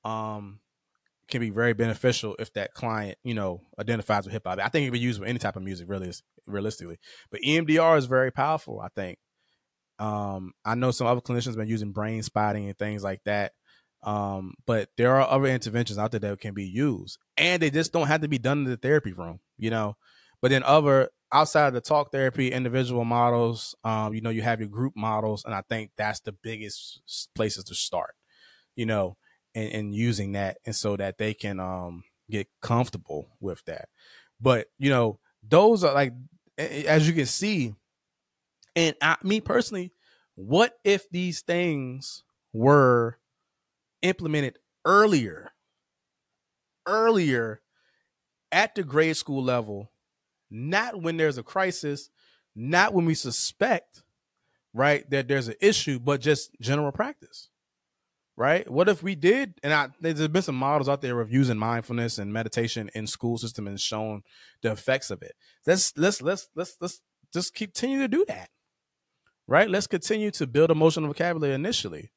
um, 0.03 0.59
can 1.29 1.41
be 1.41 1.49
very 1.49 1.73
beneficial 1.73 2.35
if 2.39 2.53
that 2.53 2.73
client, 2.73 3.17
you 3.23 3.33
know, 3.33 3.61
identifies 3.79 4.25
with 4.25 4.33
hip 4.33 4.43
hop. 4.45 4.59
I 4.59 4.69
think 4.69 4.83
it 4.83 4.87
can 4.87 4.93
be 4.93 4.99
used 4.99 5.19
with 5.19 5.29
any 5.29 5.39
type 5.39 5.55
of 5.55 5.63
music, 5.63 5.87
really, 5.89 6.11
realistically. 6.45 6.97
But 7.31 7.41
EMDR 7.41 7.97
is 7.97 8.05
very 8.05 8.31
powerful. 8.31 8.79
I 8.79 8.89
think. 8.95 9.19
Um, 9.99 10.53
I 10.63 10.75
know 10.75 10.91
some 10.91 11.07
other 11.07 11.19
clinicians 11.19 11.47
have 11.47 11.57
been 11.57 11.67
using 11.67 11.91
brain 11.91 12.23
spotting 12.23 12.67
and 12.67 12.77
things 12.77 13.03
like 13.03 13.21
that. 13.25 13.51
Um, 14.01 14.53
but 14.65 14.89
there 14.97 15.13
are 15.15 15.27
other 15.27 15.47
interventions 15.47 15.99
out 15.99 16.11
there 16.11 16.21
that 16.21 16.39
can 16.39 16.53
be 16.53 16.65
used, 16.65 17.17
and 17.35 17.61
they 17.61 17.69
just 17.69 17.91
don't 17.91 18.07
have 18.07 18.21
to 18.21 18.29
be 18.29 18.37
done 18.37 18.59
in 18.59 18.63
the 18.63 18.77
therapy 18.77 19.11
room, 19.11 19.41
you 19.57 19.69
know. 19.69 19.97
But 20.41 20.51
then 20.51 20.63
other 20.63 21.09
outside 21.31 21.67
of 21.67 21.73
the 21.73 21.81
talk 21.81 22.11
therapy, 22.11 22.51
individual 22.51 23.05
models, 23.05 23.75
um, 23.83 24.13
you 24.13 24.21
know, 24.21 24.29
you 24.29 24.41
have 24.41 24.59
your 24.59 24.69
group 24.69 24.93
models, 24.95 25.43
and 25.43 25.53
I 25.53 25.63
think 25.69 25.91
that's 25.97 26.21
the 26.21 26.31
biggest 26.31 27.01
places 27.35 27.65
to 27.65 27.75
start, 27.75 28.15
you 28.75 28.85
know, 28.85 29.17
and, 29.55 29.71
and 29.71 29.95
using 29.95 30.33
that, 30.33 30.57
and 30.65 30.75
so 30.75 30.95
that 30.97 31.17
they 31.17 31.33
can 31.33 31.59
um 31.59 32.03
get 32.29 32.47
comfortable 32.61 33.29
with 33.39 33.63
that. 33.65 33.89
But 34.39 34.67
you 34.77 34.89
know, 34.89 35.19
those 35.47 35.83
are 35.83 35.93
like, 35.93 36.13
as 36.57 37.07
you 37.07 37.13
can 37.13 37.25
see, 37.25 37.73
and 38.75 38.95
I, 39.01 39.17
me 39.23 39.41
personally, 39.41 39.91
what 40.35 40.77
if 40.83 41.09
these 41.09 41.41
things 41.41 42.23
were 42.53 43.17
implemented 44.01 44.57
earlier, 44.85 45.51
earlier 46.85 47.61
at 48.51 48.75
the 48.75 48.83
grade 48.83 49.17
school 49.17 49.43
level, 49.43 49.91
not 50.49 51.01
when 51.01 51.17
there's 51.17 51.37
a 51.37 51.43
crisis, 51.43 52.09
not 52.55 52.93
when 52.93 53.05
we 53.05 53.13
suspect, 53.13 54.03
right, 54.73 55.09
that 55.09 55.27
there's 55.27 55.47
an 55.47 55.55
issue, 55.61 55.99
but 55.99 56.21
just 56.21 56.51
general 56.61 56.91
practice. 56.91 57.49
Right? 58.39 58.71
What 58.71 58.87
if 58.87 59.03
we 59.03 59.15
did? 59.15 59.55
And 59.63 59.73
I, 59.73 59.89
there's 59.99 60.29
been 60.29 60.41
some 60.41 60.55
models 60.55 60.87
out 60.87 61.01
there 61.01 61.19
of 61.19 61.29
using 61.29 61.57
mindfulness 61.57 62.17
and 62.17 62.31
meditation 62.31 62.89
in 62.95 63.05
school 63.05 63.37
system 63.37 63.67
and 63.67 63.77
shown 63.77 64.21
the 64.61 64.71
effects 64.71 65.11
of 65.11 65.21
it. 65.21 65.33
Let's 65.67 65.91
let's 65.97 66.21
let's 66.21 66.47
let's 66.55 66.77
let's 66.79 67.01
just 67.33 67.53
continue 67.53 67.99
to 67.99 68.07
do 68.07 68.23
that. 68.29 68.49
Right? 69.45 69.69
Let's 69.69 69.87
continue 69.87 70.31
to 70.31 70.47
build 70.47 70.71
emotional 70.71 71.09
vocabulary 71.09 71.53
initially. 71.53 72.11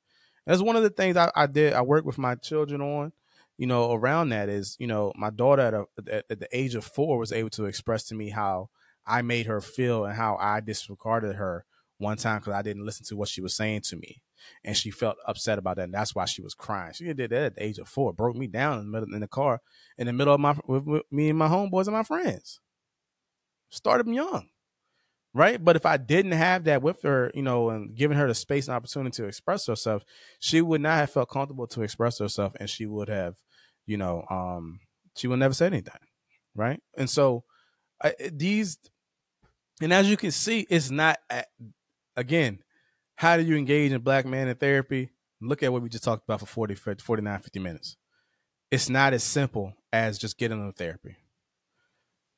That's 0.46 0.62
one 0.62 0.76
of 0.76 0.84
the 0.84 0.90
things 0.90 1.16
I, 1.16 1.32
I 1.34 1.46
did. 1.48 1.72
I 1.72 1.82
work 1.82 2.04
with 2.04 2.18
my 2.18 2.36
children 2.36 2.80
on, 2.80 3.12
you 3.58 3.66
know, 3.66 3.90
around 3.90 4.28
that 4.28 4.48
is, 4.48 4.76
you 4.78 4.86
know, 4.86 5.12
my 5.16 5.30
daughter 5.30 5.62
at, 5.62 5.74
a, 5.74 5.84
at, 6.14 6.24
at 6.30 6.38
the 6.38 6.48
age 6.56 6.76
of 6.76 6.84
four 6.84 7.18
was 7.18 7.32
able 7.32 7.50
to 7.50 7.64
express 7.64 8.04
to 8.04 8.14
me 8.14 8.30
how 8.30 8.70
I 9.04 9.22
made 9.22 9.46
her 9.46 9.60
feel 9.60 10.04
and 10.04 10.14
how 10.14 10.36
I 10.40 10.60
disregarded 10.60 11.34
her 11.34 11.64
one 12.02 12.16
time 12.16 12.40
because 12.40 12.54
I 12.54 12.62
didn't 12.62 12.84
listen 12.84 13.06
to 13.06 13.16
what 13.16 13.28
she 13.28 13.40
was 13.40 13.54
saying 13.54 13.82
to 13.82 13.96
me. 13.96 14.20
And 14.64 14.76
she 14.76 14.90
felt 14.90 15.16
upset 15.26 15.58
about 15.58 15.76
that. 15.76 15.84
And 15.84 15.94
that's 15.94 16.14
why 16.14 16.24
she 16.24 16.42
was 16.42 16.54
crying. 16.54 16.92
She 16.92 17.04
did 17.04 17.16
that 17.16 17.32
at 17.32 17.54
the 17.54 17.64
age 17.64 17.78
of 17.78 17.88
four, 17.88 18.12
broke 18.12 18.36
me 18.36 18.48
down 18.48 18.80
in 18.80 18.86
the, 18.86 18.90
middle, 18.90 19.14
in 19.14 19.20
the 19.20 19.28
car 19.28 19.60
in 19.96 20.06
the 20.06 20.12
middle 20.12 20.34
of 20.34 20.40
my, 20.40 20.56
with, 20.66 20.84
with 20.84 21.02
me 21.10 21.30
and 21.30 21.38
my 21.38 21.48
homeboys 21.48 21.86
and 21.86 21.96
my 21.96 22.02
friends. 22.02 22.60
Started 23.70 24.06
them 24.06 24.14
young 24.14 24.48
right? 25.34 25.62
But 25.62 25.76
if 25.76 25.86
I 25.86 25.96
didn't 25.96 26.32
have 26.32 26.64
that 26.64 26.82
with 26.82 27.02
her, 27.02 27.30
you 27.34 27.42
know, 27.42 27.70
and 27.70 27.94
giving 27.94 28.18
her 28.18 28.28
the 28.28 28.34
space 28.34 28.68
and 28.68 28.74
opportunity 28.74 29.16
to 29.16 29.24
express 29.24 29.66
herself, 29.66 30.04
she 30.40 30.60
would 30.60 30.80
not 30.80 30.98
have 30.98 31.10
felt 31.10 31.30
comfortable 31.30 31.66
to 31.68 31.82
express 31.82 32.18
herself, 32.18 32.54
and 32.60 32.68
she 32.68 32.86
would 32.86 33.08
have, 33.08 33.36
you 33.86 33.96
know, 33.96 34.24
um, 34.30 34.80
she 35.16 35.26
would 35.28 35.38
never 35.38 35.54
say 35.54 35.66
anything, 35.66 35.94
right? 36.54 36.80
And 36.96 37.08
so 37.08 37.44
I, 38.02 38.14
these, 38.32 38.78
and 39.80 39.92
as 39.92 40.08
you 40.08 40.16
can 40.16 40.30
see, 40.30 40.66
it's 40.68 40.90
not 40.90 41.18
again. 42.16 42.60
How 43.16 43.36
do 43.36 43.42
you 43.42 43.56
engage 43.56 43.92
in 43.92 44.00
black 44.00 44.26
man 44.26 44.48
in 44.48 44.56
therapy? 44.56 45.10
Look 45.40 45.62
at 45.62 45.72
what 45.72 45.82
we 45.82 45.88
just 45.88 46.04
talked 46.04 46.24
about 46.24 46.40
for 46.40 46.46
40, 46.46 46.74
49, 46.74 47.40
50 47.40 47.58
minutes. 47.60 47.96
It's 48.70 48.88
not 48.88 49.12
as 49.12 49.22
simple 49.22 49.74
as 49.92 50.18
just 50.18 50.38
getting 50.38 50.60
them 50.60 50.72
therapy. 50.72 51.16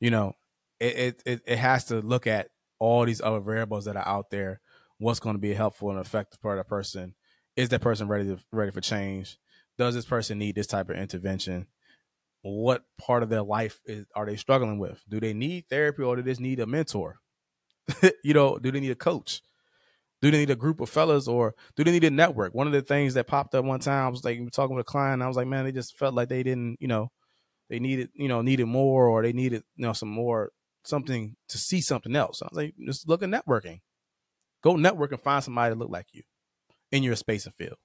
You 0.01 0.11
know, 0.11 0.37
it, 0.81 1.23
it 1.25 1.43
it 1.47 1.59
has 1.59 1.85
to 1.87 2.01
look 2.01 2.27
at 2.27 2.49
all 2.79 3.05
these 3.05 3.21
other 3.21 3.41
variables 3.41 3.85
that 3.85 3.97
are 3.97 4.07
out 4.07 4.31
there. 4.31 4.61
What's 4.99 5.21
going 5.21 5.37
to 5.37 5.41
be 5.41 5.55
helpful 5.55 5.91
and 5.91 5.99
effective 5.99 6.41
for 6.41 6.57
that 6.57 6.69
person? 6.69 7.15
Is 7.57 7.69
that 7.69 7.81
person 7.81 8.09
ready 8.09 8.27
to 8.27 8.39
ready 8.53 8.73
for 8.73 8.81
change? 8.81 9.39
Does 9.79 9.95
this 9.95 10.05
person 10.05 10.39
need 10.39 10.55
this 10.55 10.67
type 10.67 10.91
of 10.91 10.97
intervention? 10.97 11.67
What 12.43 12.85
part 12.99 13.23
of 13.23 13.29
their 13.29 13.43
life 13.43 13.81
is 13.87 14.05
are 14.15 14.27
they 14.27 14.37
struggling 14.37 14.79
with? 14.79 15.03
Do 15.09 15.21
they 15.21 15.33
need 15.33 15.69
therapy 15.69 16.03
or 16.03 16.17
do 16.17 16.23
they 16.23 16.33
just 16.33 16.41
need 16.41 16.61
a 16.61 16.67
mentor? 16.67 17.21
you 18.25 18.35
know, 18.35 18.59
do 18.59 18.71
they 18.71 18.81
need 18.81 18.91
a 18.91 18.97
coach? 18.97 19.41
Do 20.25 20.31
they 20.31 20.39
need 20.39 20.49
a 20.49 20.57
group 20.57 20.81
of 20.81 20.89
fellas 20.89 21.29
or 21.29 21.55
do 21.77 21.85
they 21.85 21.91
need 21.91 22.05
a 22.05 22.11
network? 22.11 22.55
One 22.55 22.67
of 22.67 22.73
the 22.73 22.81
things 22.81 23.13
that 23.13 23.27
popped 23.27 23.55
up 23.55 23.63
one 23.63 23.79
time 23.79 24.07
I 24.07 24.09
was 24.09 24.25
like 24.25 24.41
talking 24.53 24.75
with 24.75 24.87
a 24.87 24.91
client. 24.91 25.21
I 25.21 25.29
was 25.29 25.37
like, 25.37 25.47
man, 25.47 25.67
they 25.67 25.71
just 25.71 25.99
felt 25.99 26.15
like 26.15 26.31
they 26.31 26.43
didn't, 26.43 26.79
you 26.81 26.89
know, 26.89 27.11
they 27.69 27.79
needed, 27.79 28.09
you 28.15 28.27
know, 28.27 28.41
needed 28.41 28.65
more 28.65 29.07
or 29.07 29.23
they 29.23 29.35
needed, 29.35 29.65
you 29.77 29.85
know, 29.85 29.93
some 29.93 30.09
more 30.09 30.51
something 30.83 31.37
to 31.49 31.59
see 31.59 31.83
something 31.83 32.17
else. 32.17 32.41
I 32.41 32.47
was 32.47 32.57
like, 32.57 32.75
just 32.87 33.07
look 33.07 33.23
at 33.23 33.29
networking. 33.29 33.83
Go 34.63 34.77
network 34.77 35.13
and 35.13 35.21
find 35.21 35.45
somebody 35.45 35.75
to 35.75 35.79
look 35.79 35.91
like 35.91 36.07
you 36.13 36.23
in 36.91 37.03
your 37.03 37.17
space 37.17 37.45
and 37.45 37.55
field. 37.55 37.77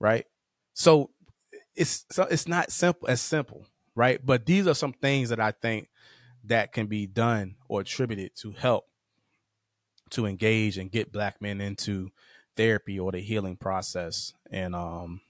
Right. 0.00 0.24
So 0.72 1.10
it's 1.76 2.06
so 2.10 2.22
it's 2.22 2.48
not 2.48 2.72
simple 2.72 3.06
as 3.06 3.20
simple, 3.20 3.66
right? 3.94 4.18
But 4.24 4.46
these 4.46 4.66
are 4.66 4.72
some 4.72 4.94
things 4.94 5.28
that 5.28 5.40
I 5.40 5.50
think 5.50 5.90
that 6.44 6.72
can 6.72 6.86
be 6.86 7.06
done 7.06 7.56
or 7.68 7.82
attributed 7.82 8.30
to 8.36 8.52
help 8.52 8.86
to 10.10 10.26
engage 10.26 10.78
and 10.78 10.90
get 10.90 11.12
black 11.12 11.40
men 11.40 11.60
into 11.60 12.10
therapy 12.56 12.98
or 12.98 13.12
the 13.12 13.20
healing 13.20 13.56
process. 13.56 14.32
And 14.50 14.74
um 14.74 15.20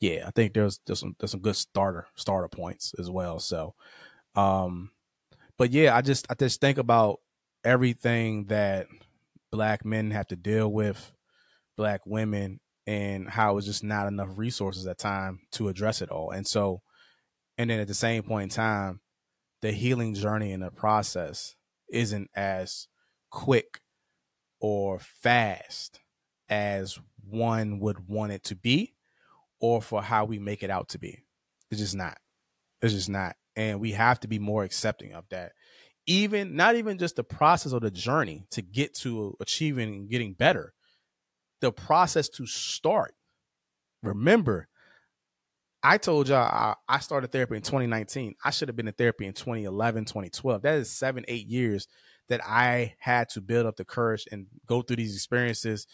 yeah, 0.00 0.24
I 0.26 0.30
think 0.30 0.54
there's 0.54 0.80
there's 0.86 1.00
some 1.00 1.14
there's 1.18 1.30
some 1.30 1.40
good 1.40 1.56
starter 1.56 2.06
starter 2.16 2.48
points 2.48 2.94
as 2.98 3.10
well. 3.10 3.38
So 3.38 3.74
um 4.34 4.90
but 5.58 5.70
yeah, 5.70 5.96
I 5.96 6.00
just 6.00 6.26
I 6.30 6.34
just 6.34 6.60
think 6.60 6.78
about 6.78 7.20
everything 7.64 8.46
that 8.46 8.86
black 9.50 9.84
men 9.84 10.10
have 10.10 10.26
to 10.28 10.36
deal 10.36 10.72
with, 10.72 11.12
black 11.76 12.00
women, 12.04 12.60
and 12.86 13.28
how 13.28 13.56
it's 13.56 13.66
just 13.66 13.84
not 13.84 14.08
enough 14.08 14.30
resources 14.34 14.86
at 14.86 14.98
time 14.98 15.40
to 15.52 15.68
address 15.68 16.02
it 16.02 16.10
all. 16.10 16.30
And 16.30 16.46
so, 16.46 16.82
and 17.56 17.70
then 17.70 17.78
at 17.78 17.86
the 17.86 17.94
same 17.94 18.24
point 18.24 18.44
in 18.44 18.48
time, 18.48 19.00
the 19.60 19.70
healing 19.70 20.14
journey 20.14 20.52
and 20.52 20.62
the 20.62 20.70
process 20.70 21.54
isn't 21.88 22.30
as 22.34 22.88
quick 23.32 23.80
or 24.60 25.00
fast 25.00 25.98
as 26.48 27.00
one 27.28 27.80
would 27.80 28.08
want 28.08 28.30
it 28.30 28.44
to 28.44 28.54
be 28.54 28.94
or 29.60 29.82
for 29.82 30.00
how 30.02 30.24
we 30.24 30.38
make 30.38 30.62
it 30.62 30.70
out 30.70 30.90
to 30.90 30.98
be. 31.00 31.24
It's 31.72 31.80
just 31.80 31.96
not. 31.96 32.18
It's 32.80 32.94
just 32.94 33.08
not 33.08 33.34
and 33.56 33.80
we 33.80 33.92
have 33.92 34.20
to 34.20 34.28
be 34.28 34.38
more 34.38 34.64
accepting 34.64 35.12
of 35.12 35.24
that 35.30 35.52
even 36.06 36.56
not 36.56 36.74
even 36.76 36.98
just 36.98 37.16
the 37.16 37.24
process 37.24 37.72
or 37.72 37.80
the 37.80 37.90
journey 37.90 38.46
to 38.50 38.62
get 38.62 38.94
to 38.94 39.36
achieving 39.40 39.94
and 39.94 40.10
getting 40.10 40.32
better 40.32 40.72
the 41.60 41.72
process 41.72 42.28
to 42.28 42.46
start 42.46 43.14
remember 44.02 44.68
I 45.84 45.98
told 45.98 46.28
y'all 46.28 46.76
I, 46.88 47.00
started 47.00 47.32
therapy 47.32 47.56
in 47.56 47.62
2019. 47.62 48.36
I 48.44 48.50
should 48.50 48.68
have 48.68 48.76
been 48.76 48.86
in 48.86 48.94
therapy 48.94 49.26
in 49.26 49.32
2011, 49.32 50.04
2012. 50.04 50.62
That 50.62 50.76
is 50.76 50.92
seven, 50.92 51.24
eight 51.26 51.48
years 51.48 51.88
that 52.28 52.44
I 52.44 52.94
had 52.98 53.28
to 53.30 53.40
build 53.40 53.66
up 53.66 53.76
the 53.76 53.84
courage 53.84 54.26
and 54.30 54.46
go 54.66 54.82
through 54.82 54.96
these 54.96 55.14
experiences, 55.14 55.86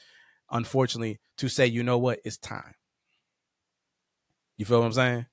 unfortunately, 0.50 1.20
to 1.38 1.48
say, 1.48 1.66
you 1.66 1.82
know 1.82 1.98
what, 1.98 2.20
it's 2.24 2.36
time. 2.36 2.74
You 4.56 4.64
feel 4.64 4.80
what 4.80 4.86
I'm 4.86 4.92
saying? 4.92 5.26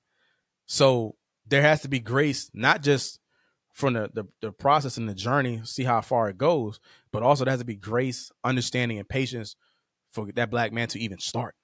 So 0.66 1.16
there 1.46 1.62
has 1.62 1.82
to 1.82 1.88
be 1.88 2.00
grace, 2.00 2.50
not 2.54 2.82
just 2.82 3.20
from 3.72 3.92
the, 3.92 4.10
the, 4.14 4.24
the 4.40 4.52
process 4.52 4.96
and 4.96 5.08
the 5.08 5.14
journey, 5.14 5.60
see 5.64 5.84
how 5.84 6.00
far 6.00 6.28
it 6.30 6.38
goes, 6.38 6.80
but 7.12 7.22
also 7.22 7.44
there 7.44 7.52
has 7.52 7.60
to 7.60 7.66
be 7.66 7.76
grace, 7.76 8.32
understanding, 8.42 8.98
and 8.98 9.08
patience 9.08 9.54
for 10.12 10.26
that 10.34 10.50
black 10.50 10.72
man 10.72 10.88
to 10.88 10.98
even 10.98 11.18
start, 11.18 11.54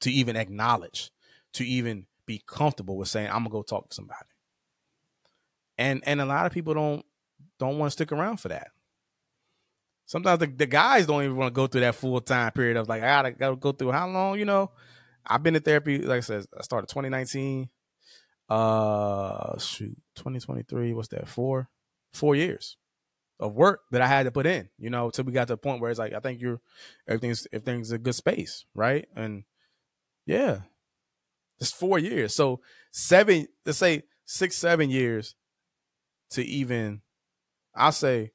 to 0.00 0.12
even 0.12 0.36
acknowledge, 0.36 1.10
to 1.54 1.64
even 1.64 2.06
be 2.26 2.42
comfortable 2.46 2.96
with 2.98 3.08
saying, 3.08 3.28
I'm 3.28 3.38
gonna 3.38 3.50
go 3.50 3.62
talk 3.62 3.88
to 3.88 3.94
somebody. 3.94 4.26
And 5.78 6.02
and 6.06 6.20
a 6.20 6.26
lot 6.26 6.46
of 6.46 6.52
people 6.52 6.74
don't 6.74 7.06
don't 7.58 7.78
want 7.78 7.88
to 7.88 7.92
stick 7.92 8.12
around 8.12 8.38
for 8.38 8.48
that. 8.48 8.68
Sometimes 10.06 10.38
the, 10.38 10.46
the 10.46 10.66
guys 10.66 11.06
don't 11.06 11.24
even 11.24 11.36
want 11.36 11.52
to 11.52 11.56
go 11.56 11.66
through 11.66 11.80
that 11.80 11.94
full 11.94 12.20
time 12.20 12.52
period 12.52 12.76
of 12.76 12.88
like 12.88 13.02
I 13.02 13.06
gotta, 13.06 13.30
gotta 13.32 13.56
go 13.56 13.72
through 13.72 13.92
how 13.92 14.08
long, 14.08 14.38
you 14.38 14.44
know. 14.44 14.70
I've 15.28 15.42
been 15.42 15.56
in 15.56 15.62
therapy, 15.62 15.98
like 15.98 16.18
I 16.18 16.20
said, 16.20 16.46
I 16.56 16.62
started 16.62 16.88
2019 16.88 17.68
uh 18.48 19.58
shoot 19.58 19.96
2023 20.14 20.94
what's 20.94 21.08
that 21.08 21.26
four 21.26 21.68
four 22.12 22.36
years 22.36 22.76
of 23.40 23.54
work 23.54 23.80
that 23.90 24.00
i 24.00 24.06
had 24.06 24.22
to 24.22 24.30
put 24.30 24.46
in 24.46 24.68
you 24.78 24.88
know 24.88 25.10
till 25.10 25.24
we 25.24 25.32
got 25.32 25.48
to 25.48 25.54
the 25.54 25.58
point 25.58 25.80
where 25.80 25.90
it's 25.90 25.98
like 25.98 26.12
i 26.12 26.20
think 26.20 26.40
you're 26.40 26.60
everything's 27.08 27.48
everything's 27.52 27.90
a 27.90 27.98
good 27.98 28.14
space 28.14 28.64
right 28.72 29.08
and 29.16 29.42
yeah 30.26 30.60
it's 31.58 31.72
four 31.72 31.98
years 31.98 32.32
so 32.34 32.60
seven 32.92 33.48
let's 33.64 33.78
say 33.78 34.04
six 34.24 34.56
seven 34.56 34.90
years 34.90 35.34
to 36.30 36.44
even 36.44 37.02
i'll 37.76 37.92
say 37.92 38.32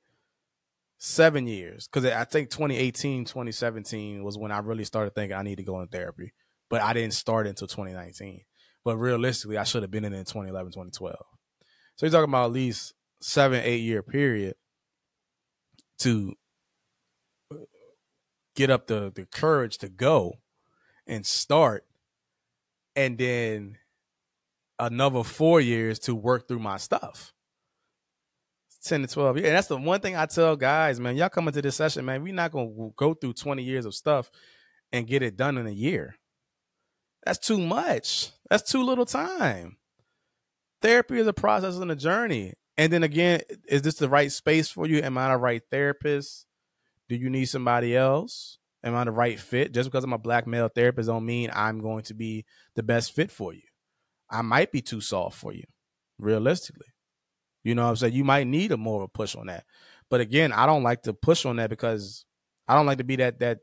seven 0.98 1.48
years 1.48 1.88
because 1.88 2.06
i 2.06 2.24
think 2.24 2.50
2018 2.50 3.26
2017 3.26 4.24
was 4.24 4.38
when 4.38 4.52
i 4.52 4.60
really 4.60 4.84
started 4.84 5.16
thinking 5.16 5.36
i 5.36 5.42
need 5.42 5.58
to 5.58 5.64
go 5.64 5.82
in 5.82 5.88
therapy 5.88 6.32
but 6.70 6.82
i 6.82 6.94
didn't 6.94 7.14
start 7.14 7.48
until 7.48 7.68
2019 7.68 8.42
but 8.84 8.98
realistically, 8.98 9.58
I 9.58 9.64
should 9.64 9.84
have 9.84 9.92
been 9.92 10.06
in 10.06 10.14
it 10.14 10.20
in 10.20 10.26
2011, 10.26 10.72
2012. 10.72 11.16
So 11.96 12.06
you're 12.06 12.12
talking 12.12 12.30
about 12.30 12.46
at 12.46 12.52
least 12.52 12.94
seven, 13.22 13.62
eight 13.64 13.82
year 13.82 14.02
period 14.02 14.56
to 16.00 16.34
uh, 17.52 17.58
get 18.56 18.72
up 18.72 18.88
the 18.88 19.12
the 19.14 19.26
courage 19.26 19.78
to 19.80 19.90
go 19.90 20.40
and 21.06 21.26
start, 21.26 21.86
and 22.96 23.18
then 23.18 23.78
another 24.80 25.24
four 25.24 25.62
years 25.62 26.00
to 26.00 26.16
work 26.16 26.48
through 26.48 26.60
my 26.60 26.78
stuff. 26.78 27.34
10 28.84 29.02
to 29.02 29.08
12 29.08 29.38
yeah 29.40 29.52
that's 29.52 29.68
the 29.68 29.78
one 29.78 30.00
thing 30.00 30.16
i 30.16 30.26
tell 30.26 30.56
guys 30.56 31.00
man 31.00 31.16
y'all 31.16 31.30
come 31.30 31.48
into 31.48 31.62
this 31.62 31.76
session 31.76 32.06
man 32.06 32.24
we're 32.24 32.34
not 32.34 32.52
gonna 32.52 32.90
go 32.96 33.14
through 33.14 33.34
20 33.34 33.64
years 33.64 33.86
of 33.86 33.94
stuff 33.94 34.32
and 34.92 35.08
get 35.08 35.22
it 35.22 35.38
done 35.38 35.58
in 35.58 35.68
a 35.68 35.72
year 35.72 36.16
that's 37.24 37.40
too 37.40 37.60
much. 37.60 38.32
That's 38.50 38.70
too 38.70 38.84
little 38.84 39.06
time. 39.06 39.78
Therapy 40.82 41.20
is 41.20 41.28
a 41.28 41.34
process 41.34 41.78
and 41.78 41.92
a 41.92 41.96
journey. 41.96 42.54
And 42.78 42.92
then 42.92 43.04
again, 43.04 43.42
is 43.68 43.84
this 43.84 43.96
the 43.96 44.10
right 44.10 44.32
space 44.32 44.70
for 44.70 44.88
you? 44.88 45.02
Am 45.02 45.18
I 45.18 45.30
the 45.30 45.38
right 45.38 45.62
therapist? 45.70 46.48
Do 47.10 47.16
you 47.16 47.30
need 47.30 47.46
somebody 47.46 47.96
else? 47.96 48.58
Am 48.84 48.96
I 48.96 49.04
the 49.04 49.12
right 49.12 49.40
fit? 49.40 49.74
Just 49.74 49.92
because 49.92 50.04
I'm 50.04 50.14
a 50.14 50.18
black 50.18 50.48
male 50.48 50.70
therapist 50.70 51.08
don't 51.08 51.26
mean 51.26 51.52
I'm 51.54 51.82
going 51.82 52.04
to 52.04 52.16
be 52.16 52.46
the 52.76 52.82
best 52.82 53.14
fit 53.14 53.30
for 53.30 53.54
you. 53.54 53.62
I 54.30 54.42
might 54.42 54.72
be 54.72 54.82
too 54.82 55.02
soft 55.02 55.38
for 55.38 55.54
you, 55.54 55.66
realistically. 56.18 56.88
You 57.64 57.76
know 57.76 57.84
what 57.84 57.90
I'm 57.90 57.96
saying? 57.96 58.14
You 58.14 58.24
might 58.24 58.48
need 58.48 58.72
a 58.72 58.78
more 58.78 58.98
of 58.98 59.04
a 59.04 59.08
push 59.08 59.36
on 59.36 59.48
that. 59.48 59.66
But 60.10 60.22
again, 60.22 60.52
I 60.52 60.66
don't 60.66 60.84
like 60.84 61.04
to 61.04 61.14
push 61.14 61.46
on 61.46 61.58
that 61.58 61.70
because 61.70 62.26
I 62.68 62.76
don't 62.76 62.86
like 62.86 62.98
to 62.98 63.04
be 63.04 63.16
that 63.18 63.40
that 63.40 63.60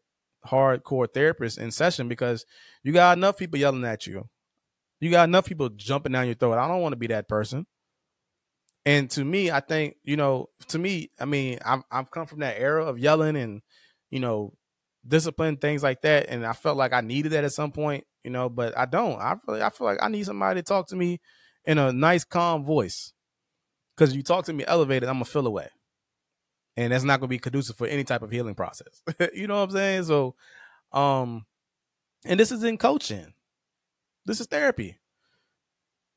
hardcore 0.47 1.13
therapist 1.13 1.59
in 1.59 1.71
session 1.71 2.09
because 2.09 2.47
you 2.83 2.93
got 2.93 3.19
enough 3.19 3.37
people 3.37 3.59
yelling 3.59 3.85
at 3.85 4.07
you. 4.07 4.29
You 5.01 5.11
got 5.11 5.29
enough 5.29 5.47
people 5.47 5.69
jumping 5.69 6.13
down 6.13 6.27
your 6.27 6.35
throat. 6.35 6.59
I 6.59 6.69
don't 6.69 6.81
want 6.81 6.93
to 6.93 6.99
be 6.99 7.09
that 7.09 7.29
person. 7.29 7.67
And 8.87 9.11
to 9.11 9.25
me, 9.25 9.51
I 9.51 9.61
think, 9.61 9.97
you 10.03 10.17
know, 10.17 10.47
to 10.69 10.79
me, 10.79 11.11
I 11.21 11.25
mean, 11.25 11.59
I've, 11.65 11.83
I've 11.91 12.11
come 12.11 12.27
from 12.27 12.41
that 12.41 12.59
era 12.59 12.87
of 12.87 12.99
yelling 12.99 13.37
and, 13.37 13.61
you 14.11 14.19
know, 14.19 14.55
discipline, 15.07 15.59
things 15.59 15.83
like 15.83 16.01
that. 16.03 16.27
And 16.29 16.47
I 16.47 16.53
felt 16.53 16.79
like 16.79 16.93
I 16.93 17.03
needed 17.03 17.33
that 17.33 17.45
at 17.45 17.53
some 17.53 17.71
point, 17.71 18.05
you 18.25 18.31
know, 18.31 18.49
but 18.49 18.77
I 18.77 18.87
don't. 18.87 19.21
I 19.21 19.37
feel, 19.45 19.63
I 19.63 19.71
feel 19.71 19.87
like 19.87 19.99
I 20.03 20.09
need 20.09 20.25
somebody 20.25 20.61
to 20.61 20.65
talk 20.65 20.89
to 20.89 20.97
me 20.97 21.21
in 21.65 21.79
a 21.79 21.93
nice, 21.93 22.25
calm 22.25 22.65
voice. 22.65 23.13
Because 23.99 24.15
you 24.15 24.23
talk 24.23 24.45
to 24.45 24.53
me 24.53 24.65
elevated, 24.67 25.09
I'm 25.09 25.19
to 25.19 25.25
feel 25.25 25.47
away 25.47 25.69
and 26.79 26.93
that's 26.93 27.03
not 27.03 27.21
to 27.21 27.27
be 27.27 27.41
conducive 27.41 27.75
for 27.75 27.89
any 27.89 28.05
type 28.05 28.23
of 28.23 28.31
healing 28.31 28.55
process. 28.55 29.03
you 29.35 29.49
know 29.49 29.57
what 29.57 29.65
I'm 29.65 29.71
saying? 29.73 30.05
So, 30.05 30.37
um, 30.93 31.45
and 32.25 32.39
this 32.39 32.53
is 32.53 32.63
in 32.63 32.79
coaching. 32.79 33.35
This 34.27 34.41
is 34.41 34.47
therapy. 34.47 34.97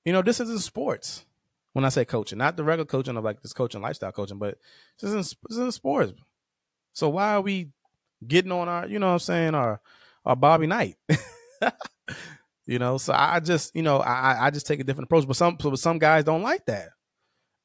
You 0.05 0.13
know, 0.13 0.21
this 0.21 0.39
is 0.39 0.51
in 0.51 0.59
sports. 0.59 1.25
When 1.73 1.83
I 1.83 1.89
say 1.89 2.05
coaching, 2.05 2.37
not 2.37 2.57
the 2.57 2.63
regular 2.63 2.85
coaching 2.85 3.17
of 3.17 3.23
like 3.23 3.41
this 3.41 3.53
coaching 3.53 3.81
lifestyle 3.81 4.11
coaching, 4.11 4.37
but 4.37 4.59
this 4.99 5.09
is 5.09 5.13
in, 5.13 5.19
this 5.19 5.57
is 5.57 5.57
in 5.57 5.71
sports. 5.71 6.13
So 6.93 7.09
why 7.09 7.33
are 7.33 7.41
we 7.41 7.69
getting 8.27 8.51
on 8.51 8.67
our, 8.67 8.87
you 8.87 8.99
know 8.99 9.07
what 9.07 9.13
I'm 9.13 9.19
saying, 9.19 9.55
our 9.55 9.81
our 10.25 10.35
Bobby 10.35 10.67
Knight? 10.67 10.97
you 12.67 12.77
know, 12.77 12.99
so 12.99 13.13
I 13.17 13.39
just, 13.39 13.75
you 13.75 13.81
know, 13.81 13.97
I 13.97 14.47
I 14.47 14.49
just 14.51 14.67
take 14.67 14.79
a 14.79 14.83
different 14.83 15.05
approach. 15.05 15.25
But 15.25 15.37
some 15.37 15.55
but 15.55 15.79
some 15.79 15.97
guys 15.97 16.23
don't 16.25 16.43
like 16.43 16.65
that. 16.67 16.89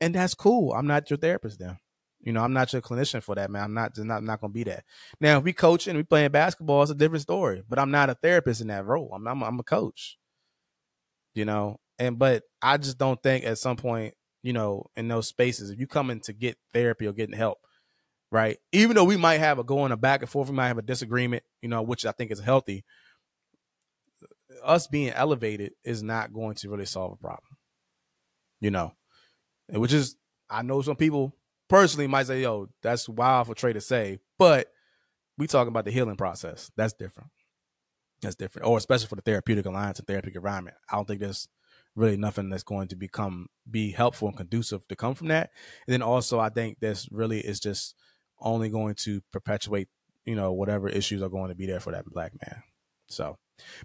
And 0.00 0.14
that's 0.14 0.34
cool. 0.34 0.72
I'm 0.72 0.86
not 0.86 1.10
your 1.10 1.16
therapist 1.16 1.58
then. 1.58 1.78
You 2.20 2.32
know, 2.32 2.42
I'm 2.42 2.52
not 2.52 2.72
your 2.72 2.82
clinician 2.82 3.22
for 3.22 3.34
that, 3.36 3.50
man. 3.50 3.62
I'm 3.62 3.74
not 3.74 3.94
just 3.94 4.06
not 4.06 4.22
not 4.22 4.40
gonna 4.40 4.52
be 4.52 4.64
that. 4.64 4.84
Now, 5.20 5.38
if 5.38 5.44
we 5.44 5.52
coaching, 5.52 5.96
we 5.96 6.02
playing 6.02 6.32
basketball, 6.32 6.82
it's 6.82 6.90
a 6.90 6.94
different 6.94 7.22
story. 7.22 7.62
But 7.68 7.78
I'm 7.78 7.90
not 7.90 8.10
a 8.10 8.14
therapist 8.14 8.60
in 8.60 8.66
that 8.66 8.84
role. 8.84 9.12
I'm 9.14 9.26
I'm, 9.28 9.42
I'm 9.42 9.60
a 9.60 9.62
coach. 9.62 10.18
You 11.34 11.44
know, 11.44 11.78
and 11.98 12.18
but 12.18 12.42
I 12.60 12.78
just 12.78 12.98
don't 12.98 13.22
think 13.22 13.44
at 13.44 13.58
some 13.58 13.76
point, 13.76 14.14
you 14.42 14.52
know, 14.52 14.86
in 14.96 15.08
those 15.08 15.28
spaces, 15.28 15.70
if 15.70 15.78
you 15.78 15.86
come 15.86 16.10
in 16.10 16.20
to 16.20 16.32
get 16.32 16.58
therapy 16.72 17.06
or 17.06 17.12
getting 17.12 17.36
help, 17.36 17.58
right? 18.32 18.58
Even 18.72 18.96
though 18.96 19.04
we 19.04 19.16
might 19.16 19.38
have 19.38 19.58
a 19.58 19.64
going 19.64 19.92
a 19.92 19.96
back 19.96 20.20
and 20.20 20.30
forth, 20.30 20.48
we 20.48 20.56
might 20.56 20.68
have 20.68 20.78
a 20.78 20.82
disagreement, 20.82 21.44
you 21.62 21.68
know, 21.68 21.82
which 21.82 22.04
I 22.04 22.12
think 22.12 22.30
is 22.30 22.40
healthy. 22.40 22.84
Us 24.64 24.86
being 24.86 25.10
elevated 25.10 25.72
is 25.84 26.02
not 26.02 26.32
going 26.32 26.54
to 26.56 26.70
really 26.70 26.86
solve 26.86 27.12
a 27.12 27.16
problem, 27.16 27.56
you 28.60 28.70
know, 28.70 28.92
which 29.68 29.92
is 29.92 30.16
I 30.48 30.62
know 30.62 30.82
some 30.82 30.96
people 30.96 31.34
personally 31.68 32.06
might 32.06 32.26
say, 32.26 32.42
yo, 32.42 32.68
that's 32.82 33.08
wild 33.08 33.46
for 33.46 33.54
Trey 33.54 33.72
to 33.72 33.80
say, 33.80 34.18
but 34.38 34.68
we 35.38 35.46
talking 35.46 35.68
about 35.68 35.84
the 35.84 35.90
healing 35.90 36.16
process. 36.16 36.70
That's 36.76 36.92
different. 36.92 37.30
That's 38.22 38.36
different. 38.36 38.68
Or 38.68 38.78
especially 38.78 39.08
for 39.08 39.16
the 39.16 39.22
therapeutic 39.22 39.66
alliance 39.66 39.98
and 39.98 40.06
therapeutic 40.06 40.36
environment. 40.36 40.76
I 40.90 40.96
don't 40.96 41.06
think 41.06 41.20
there's 41.20 41.48
really 41.94 42.16
nothing 42.16 42.48
that's 42.48 42.62
going 42.62 42.88
to 42.88 42.96
become 42.96 43.48
be 43.70 43.90
helpful 43.90 44.28
and 44.28 44.36
conducive 44.36 44.86
to 44.88 44.96
come 44.96 45.14
from 45.14 45.28
that. 45.28 45.50
And 45.86 45.92
then 45.92 46.02
also 46.02 46.38
I 46.38 46.48
think 46.48 46.78
this 46.80 47.08
really 47.10 47.40
is 47.40 47.60
just 47.60 47.94
only 48.40 48.68
going 48.68 48.94
to 48.94 49.22
perpetuate, 49.32 49.88
you 50.24 50.34
know, 50.34 50.52
whatever 50.52 50.88
issues 50.88 51.22
are 51.22 51.28
going 51.28 51.48
to 51.48 51.54
be 51.54 51.66
there 51.66 51.80
for 51.80 51.92
that 51.92 52.06
black 52.06 52.32
man. 52.40 52.62
So 53.08 53.36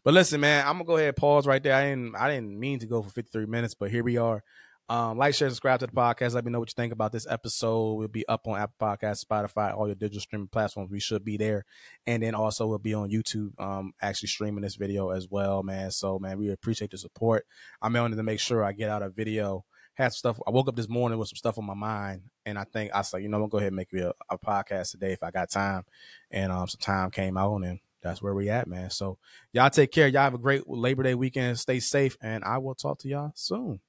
but 0.04 0.14
listen, 0.14 0.42
man, 0.42 0.66
I'm 0.66 0.74
gonna 0.74 0.86
go 0.86 0.98
ahead 0.98 1.10
and 1.10 1.18
pause 1.18 1.48
right 1.48 1.62
there. 1.62 1.74
I 1.74 1.90
didn't 1.90 2.16
I 2.16 2.30
didn't 2.30 2.60
mean 2.60 2.80
to 2.80 2.88
go 2.88 3.02
for 3.02 3.10
53 3.10 3.46
minutes, 3.46 3.74
but 3.74 3.92
here 3.92 4.04
we 4.04 4.18
are. 4.18 4.44
Um, 4.92 5.18
like, 5.18 5.34
share, 5.34 5.48
subscribe 5.48 5.80
to 5.80 5.88
the 5.88 5.94
podcast. 5.94 6.34
Let 6.34 6.44
me 6.44 6.52
know 6.52 6.60
what 6.60 6.70
you 6.70 6.74
think 6.76 6.92
about 6.92 7.14
this 7.14 7.26
episode. 7.26 7.94
We'll 7.94 8.10
be 8.10 8.28
up 8.28 8.46
on 8.46 8.60
Apple 8.60 8.76
Podcasts, 8.78 9.24
Spotify, 9.24 9.74
all 9.74 9.88
your 9.88 9.96
digital 9.96 10.20
streaming 10.20 10.50
platforms. 10.50 10.92
We 10.92 11.00
should 11.00 11.24
be 11.24 11.38
there. 11.38 11.64
And 12.06 12.22
then 12.22 12.36
also 12.36 12.68
we'll 12.68 12.78
be 12.78 12.94
on 12.94 13.10
YouTube, 13.10 13.58
um, 13.58 13.94
actually 14.02 14.28
streaming 14.28 14.64
this 14.64 14.76
video 14.76 15.12
as 15.12 15.30
well, 15.30 15.64
man. 15.64 15.92
So, 15.92 16.20
man, 16.20 16.38
we 16.38 16.52
appreciate 16.52 16.92
the 16.92 16.98
support. 16.98 17.46
I'm 17.82 17.94
wanting 17.94 18.18
to 18.18 18.24
make 18.24 18.42
sure 18.42 18.66
I 18.66 18.74
get 18.74 18.90
out 18.90 19.02
a 19.02 19.10
video. 19.10 19.64
Had 19.94 20.12
stuff. 20.12 20.42
I 20.46 20.52
woke 20.52 20.68
up 20.68 20.76
this 20.76 20.90
morning 20.90 21.18
with 21.18 21.30
some 21.30 21.38
stuff 21.38 21.58
on 21.58 21.66
my 21.66 21.74
mind, 21.74 22.24
and 22.46 22.60
I 22.60 22.66
think 22.66 22.92
I 22.92 22.98
was 22.98 23.14
like, 23.14 23.24
you 23.24 23.30
know, 23.30 23.38
I'm 23.38 23.44
gonna 23.44 23.50
go 23.50 23.58
ahead 23.60 23.68
and 23.68 23.78
make 23.78 23.94
a, 23.94 24.14
a 24.30 24.38
podcast 24.38 24.92
today 24.92 25.14
if 25.14 25.24
I 25.24 25.32
got 25.32 25.50
time. 25.50 25.86
And 26.32 26.52
um, 26.52 26.68
some 26.68 26.82
time 26.82 27.12
came 27.12 27.38
out, 27.38 27.56
and 27.56 27.80
that's 28.04 28.22
where 28.22 28.36
we 28.36 28.50
at, 28.50 28.68
man. 28.68 28.90
So 28.90 29.20
y'all 29.54 29.70
take 29.70 29.94
care. 29.94 30.10
Y'all 30.10 30.24
have 30.24 30.34
a 30.34 30.38
great 30.38 30.68
Labor 30.68 31.04
Day 31.04 31.16
weekend. 31.16 31.60
Stay 31.60 31.80
safe, 31.80 32.18
and 32.22 32.44
I 32.44 32.58
will 32.58 32.76
talk 32.76 33.00
to 33.00 33.08
y'all 33.08 33.32
soon. 33.36 33.80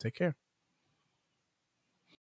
Take 0.00 0.14
care. 0.14 0.34